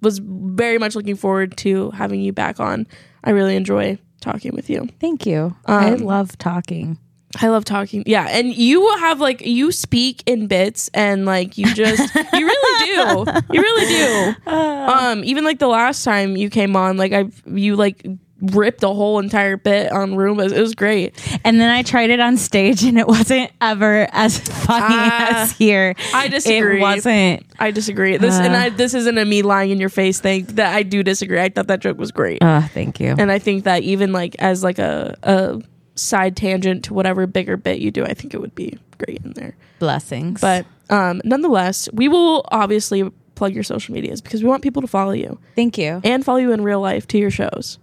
was 0.00 0.20
very 0.22 0.78
much 0.78 0.94
looking 0.94 1.16
forward 1.16 1.56
to 1.58 1.90
having 1.90 2.20
you 2.20 2.32
back 2.32 2.60
on. 2.60 2.86
I 3.24 3.30
really 3.30 3.56
enjoy 3.56 3.98
talking 4.20 4.52
with 4.54 4.70
you. 4.70 4.88
Thank 5.00 5.26
you. 5.26 5.56
I 5.66 5.90
Um, 5.90 5.98
love 6.04 6.38
talking. 6.38 6.98
I 7.40 7.48
love 7.48 7.64
talking. 7.64 8.02
Yeah, 8.06 8.26
and 8.28 8.54
you 8.54 8.80
will 8.80 8.98
have 8.98 9.20
like 9.20 9.40
you 9.40 9.72
speak 9.72 10.22
in 10.26 10.46
bits 10.48 10.90
and 10.92 11.24
like 11.24 11.56
you 11.56 11.72
just 11.74 12.14
you 12.14 12.46
really 12.46 12.86
do. 13.24 13.32
You 13.52 13.60
really 13.60 13.86
do. 13.86 14.34
Um 14.52 15.24
even 15.24 15.44
like 15.44 15.58
the 15.58 15.68
last 15.68 16.04
time 16.04 16.36
you 16.36 16.50
came 16.50 16.76
on 16.76 16.96
like 16.96 17.12
I 17.12 17.26
you 17.46 17.76
like 17.76 18.04
ripped 18.42 18.82
a 18.82 18.88
whole 18.88 19.20
entire 19.20 19.56
bit 19.56 19.92
on 19.92 20.12
Roombas. 20.14 20.52
It 20.52 20.60
was 20.60 20.74
great. 20.74 21.14
And 21.44 21.60
then 21.60 21.70
I 21.70 21.82
tried 21.82 22.10
it 22.10 22.18
on 22.18 22.36
stage 22.36 22.82
and 22.82 22.98
it 22.98 23.06
wasn't 23.06 23.52
ever 23.60 24.08
as 24.10 24.38
funny 24.40 24.84
Ah, 24.98 25.42
as 25.44 25.52
here. 25.52 25.94
I 26.12 26.26
disagree. 26.26 26.78
It 26.78 26.80
wasn't. 26.82 27.46
I 27.60 27.70
disagree. 27.70 28.16
This 28.16 28.34
and 28.34 28.54
I 28.56 28.68
this 28.70 28.94
isn't 28.94 29.16
a 29.16 29.24
me 29.24 29.42
lying 29.42 29.70
in 29.70 29.78
your 29.78 29.88
face 29.90 30.18
thing 30.20 30.44
that 30.56 30.74
I 30.74 30.82
do 30.82 31.02
disagree. 31.04 31.40
I 31.40 31.48
thought 31.48 31.68
that 31.68 31.80
joke 31.80 31.98
was 31.98 32.10
great. 32.10 32.38
Oh, 32.42 32.68
thank 32.74 32.98
you. 33.00 33.14
and 33.16 33.30
I 33.30 33.38
think 33.38 33.64
that 33.64 33.84
even 33.84 34.12
like 34.12 34.34
as 34.40 34.62
like 34.64 34.78
a 34.80 35.16
a 35.22 35.62
side 35.94 36.36
tangent 36.36 36.84
to 36.84 36.94
whatever 36.94 37.26
bigger 37.26 37.56
bit 37.56 37.78
you 37.80 37.90
do, 37.90 38.04
I 38.04 38.14
think 38.14 38.34
it 38.34 38.40
would 38.40 38.54
be 38.54 38.78
great 38.98 39.20
in 39.24 39.32
there. 39.34 39.56
Blessings. 39.78 40.40
But 40.40 40.64
um, 40.90 41.20
nonetheless, 41.24 41.88
we 41.92 42.08
will 42.08 42.44
obviously 42.50 43.10
plug 43.34 43.54
your 43.54 43.64
social 43.64 43.94
medias 43.94 44.20
because 44.20 44.42
we 44.42 44.48
want 44.48 44.62
people 44.62 44.82
to 44.82 44.88
follow 44.88 45.12
you 45.12 45.38
thank 45.56 45.76
you. 45.78 46.00
and 46.04 46.24
follow 46.24 46.38
you 46.38 46.52
in 46.52 46.62
real 46.62 46.80
life 46.80 47.06
to 47.08 47.18
your 47.18 47.30
shows. 47.30 47.78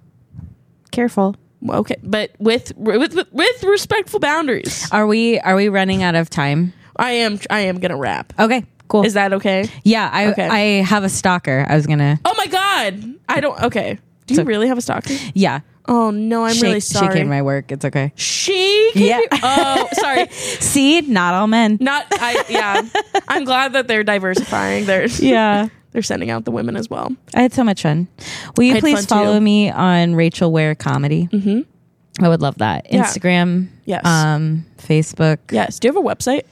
Careful. 0.91 1.35
Okay, 1.67 1.97
but 2.01 2.31
with 2.39 2.71
with 2.77 3.13
with, 3.15 3.27
with 3.33 3.63
respectful 3.63 4.19
boundaries. 4.19 4.87
Are 4.91 5.05
we 5.05 5.39
are 5.39 5.55
we 5.55 5.67
running 5.69 6.03
out 6.03 6.15
of 6.15 6.29
time? 6.29 6.73
I 6.95 7.11
am 7.11 7.39
I 7.49 7.61
am 7.61 7.79
gonna 7.79 7.97
wrap. 7.97 8.31
Okay, 8.39 8.65
cool. 8.87 9.05
Is 9.05 9.13
that 9.15 9.33
okay? 9.33 9.67
yeah, 9.83 10.09
I 10.11 10.27
Okay. 10.27 10.47
I 10.47 10.59
have 10.83 11.03
a 11.03 11.09
stalker. 11.09 11.65
I 11.67 11.75
was 11.75 11.85
gonna 11.85 12.19
Oh 12.23 12.33
my 12.37 12.47
god! 12.47 13.03
I 13.27 13.41
don't. 13.41 13.61
Okay. 13.63 13.99
Do 14.25 14.33
you 14.33 14.37
So- 14.37 14.43
really 14.45 14.67
have 14.67 14.77
a 14.77 14.81
stalker? 14.81 15.13
yeah. 15.33 15.59
Oh 15.91 16.11
no, 16.11 16.45
I'm 16.45 16.53
She- 16.53 16.61
really 16.61 16.79
sorry. 16.81 17.07
She 17.07 17.13
came 17.17 17.25
to 17.25 17.29
my 17.29 17.41
work. 17.41 17.71
It's 17.71 17.83
okay. 17.83 18.13
She 18.15 18.91
came 18.93 19.07
Yeah. 19.07 19.19
to- 19.19 19.39
oh, 19.43 19.87
sorry. 19.93 20.27
See, 20.29 21.01
not 21.01 21.33
all 21.33 21.47
men. 21.47 21.77
Not. 21.81 22.05
I. 22.11 22.45
Yeah. 22.47 22.81
I'm 23.27 23.43
glad 23.43 23.73
that 23.73 23.87
they're 23.87 24.03
diversifying. 24.03 24.85
They're 24.85 25.07
Yeah. 25.07 25.69
they're 25.91 26.03
sending 26.03 26.29
out 26.29 26.45
the 26.45 26.51
women 26.51 26.75
as 26.75 26.89
well. 26.91 27.11
I 27.33 27.41
had 27.41 27.53
so 27.53 27.63
much 27.63 27.81
fun. 27.81 28.07
Will 28.55 28.65
you 28.65 28.79
please 28.79 29.05
follow 29.07 29.39
too. 29.39 29.41
me 29.41 29.71
on 29.71 30.13
Rachel 30.15 30.51
Ware 30.51 30.75
Comedy? 30.75 31.27
Mm-hmm. 31.31 32.23
I 32.23 32.29
would 32.29 32.41
love 32.41 32.59
that. 32.59 32.85
Yeah. 32.93 33.03
Instagram. 33.05 33.69
Yes. 33.85 34.05
Um, 34.05 34.65
Facebook. 34.77 35.39
Yes. 35.51 35.79
Do 35.79 35.87
you 35.87 35.93
have 35.95 36.03
a 36.03 36.07
website? 36.07 36.43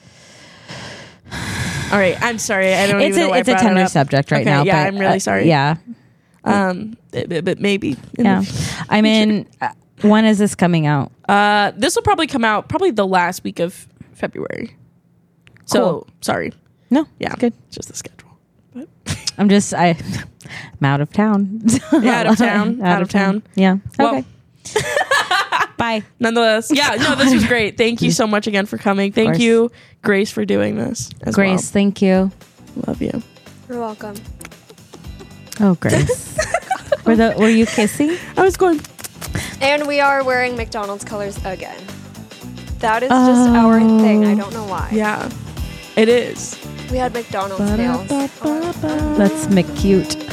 All 1.91 1.99
right. 1.99 2.17
I'm 2.21 2.37
sorry. 2.39 2.73
I 2.73 2.87
don't 2.87 3.01
It's 3.01 3.09
even 3.09 3.19
know 3.21 3.27
a 3.27 3.29
why 3.31 3.37
it's 3.39 3.47
a 3.49 3.51
brought 3.51 3.61
it 3.63 3.67
tender 3.67 3.87
subject 3.87 4.31
right 4.31 4.41
Okay, 4.41 4.49
now. 4.49 4.63
Yeah, 4.63 4.83
but, 4.83 4.87
I'm 4.87 4.97
really 4.99 5.15
uh, 5.17 5.19
sorry. 5.19 5.47
yeah. 5.47 5.75
Um, 6.47 6.97
but, 7.11 7.43
but 7.45 7.59
maybe. 7.59 7.97
Yeah. 8.17 8.43
I 8.89 9.01
mean. 9.01 9.47
Uh, 9.61 9.69
when 10.01 10.25
is 10.25 10.37
this 10.37 10.53
coming 10.53 10.85
out? 10.85 11.11
Uh, 11.27 11.71
this 11.75 11.95
will 11.95 12.03
probably 12.03 12.27
come 12.27 12.45
out 12.45 12.69
probably 12.69 12.91
the 12.91 13.07
last 13.07 13.43
week 13.43 13.59
of 13.59 13.87
February. 14.13 14.75
So 15.65 15.79
Cool. 15.79 16.07
sorry. 16.21 16.53
No. 16.91 17.07
Yeah. 17.19 17.31
it's 17.31 17.39
good. 17.41 17.53
Just 17.71 17.87
the 17.89 17.95
schedule. 17.95 18.29
But 18.73 18.87
I'm 19.39 19.49
just 19.49 19.73
I. 19.73 19.97
I'm 20.79 20.85
out 20.85 21.01
of 21.01 21.11
town. 21.11 21.61
Yeah, 21.91 22.19
out 22.21 22.27
of 22.27 22.37
town, 22.37 22.81
out 22.83 23.01
of 23.01 23.09
town. 23.09 23.43
Yeah. 23.55 23.77
Well- 23.97 24.17
okay. 24.17 24.25
Bye. 25.77 26.03
nonetheless, 26.19 26.71
yeah. 26.73 26.95
No, 26.95 27.15
this 27.15 27.33
was 27.33 27.45
great. 27.45 27.77
Thank 27.77 28.01
you 28.01 28.11
so 28.11 28.25
much 28.27 28.47
again 28.47 28.65
for 28.65 28.77
coming. 28.77 29.11
Thank 29.11 29.39
you, 29.39 29.71
Grace, 30.01 30.31
for 30.31 30.43
doing 30.45 30.75
this. 30.75 31.09
As 31.21 31.35
Grace, 31.35 31.69
thank 31.69 32.01
you. 32.01 32.31
love 32.87 33.01
you. 33.01 33.21
You're 33.69 33.79
welcome. 33.79 34.15
Oh, 35.59 35.75
Grace. 35.79 36.37
were 37.05 37.15
the 37.15 37.35
were 37.37 37.49
you 37.49 37.65
kissing? 37.65 38.17
I 38.35 38.43
was 38.43 38.57
going. 38.57 38.81
And 39.61 39.87
we 39.87 39.99
are 39.99 40.23
wearing 40.23 40.55
McDonald's 40.55 41.03
colors 41.03 41.37
again. 41.45 41.83
That 42.79 43.01
is 43.01 43.09
just 43.09 43.49
our 43.49 43.79
oh. 43.79 43.99
thing. 43.99 44.25
I 44.25 44.35
don't 44.35 44.53
know 44.53 44.65
why. 44.65 44.89
Yeah, 44.91 45.29
it 45.95 46.09
is. 46.09 46.59
We 46.91 46.97
had 46.97 47.13
McDonald's 47.13 47.71
nails. 47.77 48.07
That's 48.07 49.47
McCute. 49.47 50.23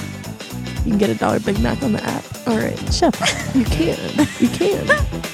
You 0.85 0.91
can 0.91 0.99
get 0.99 1.09
a 1.11 1.15
dollar 1.15 1.41
Big 1.41 1.59
Mac 1.61 1.83
on 1.83 1.93
the 1.93 2.05
app. 2.05 2.25
All 2.47 2.59
right, 2.59 2.79
Shut 2.93 3.21
up. 3.21 3.55
you 3.55 3.65
can. 3.65 4.29
You 4.39 4.49
can. 4.49 5.23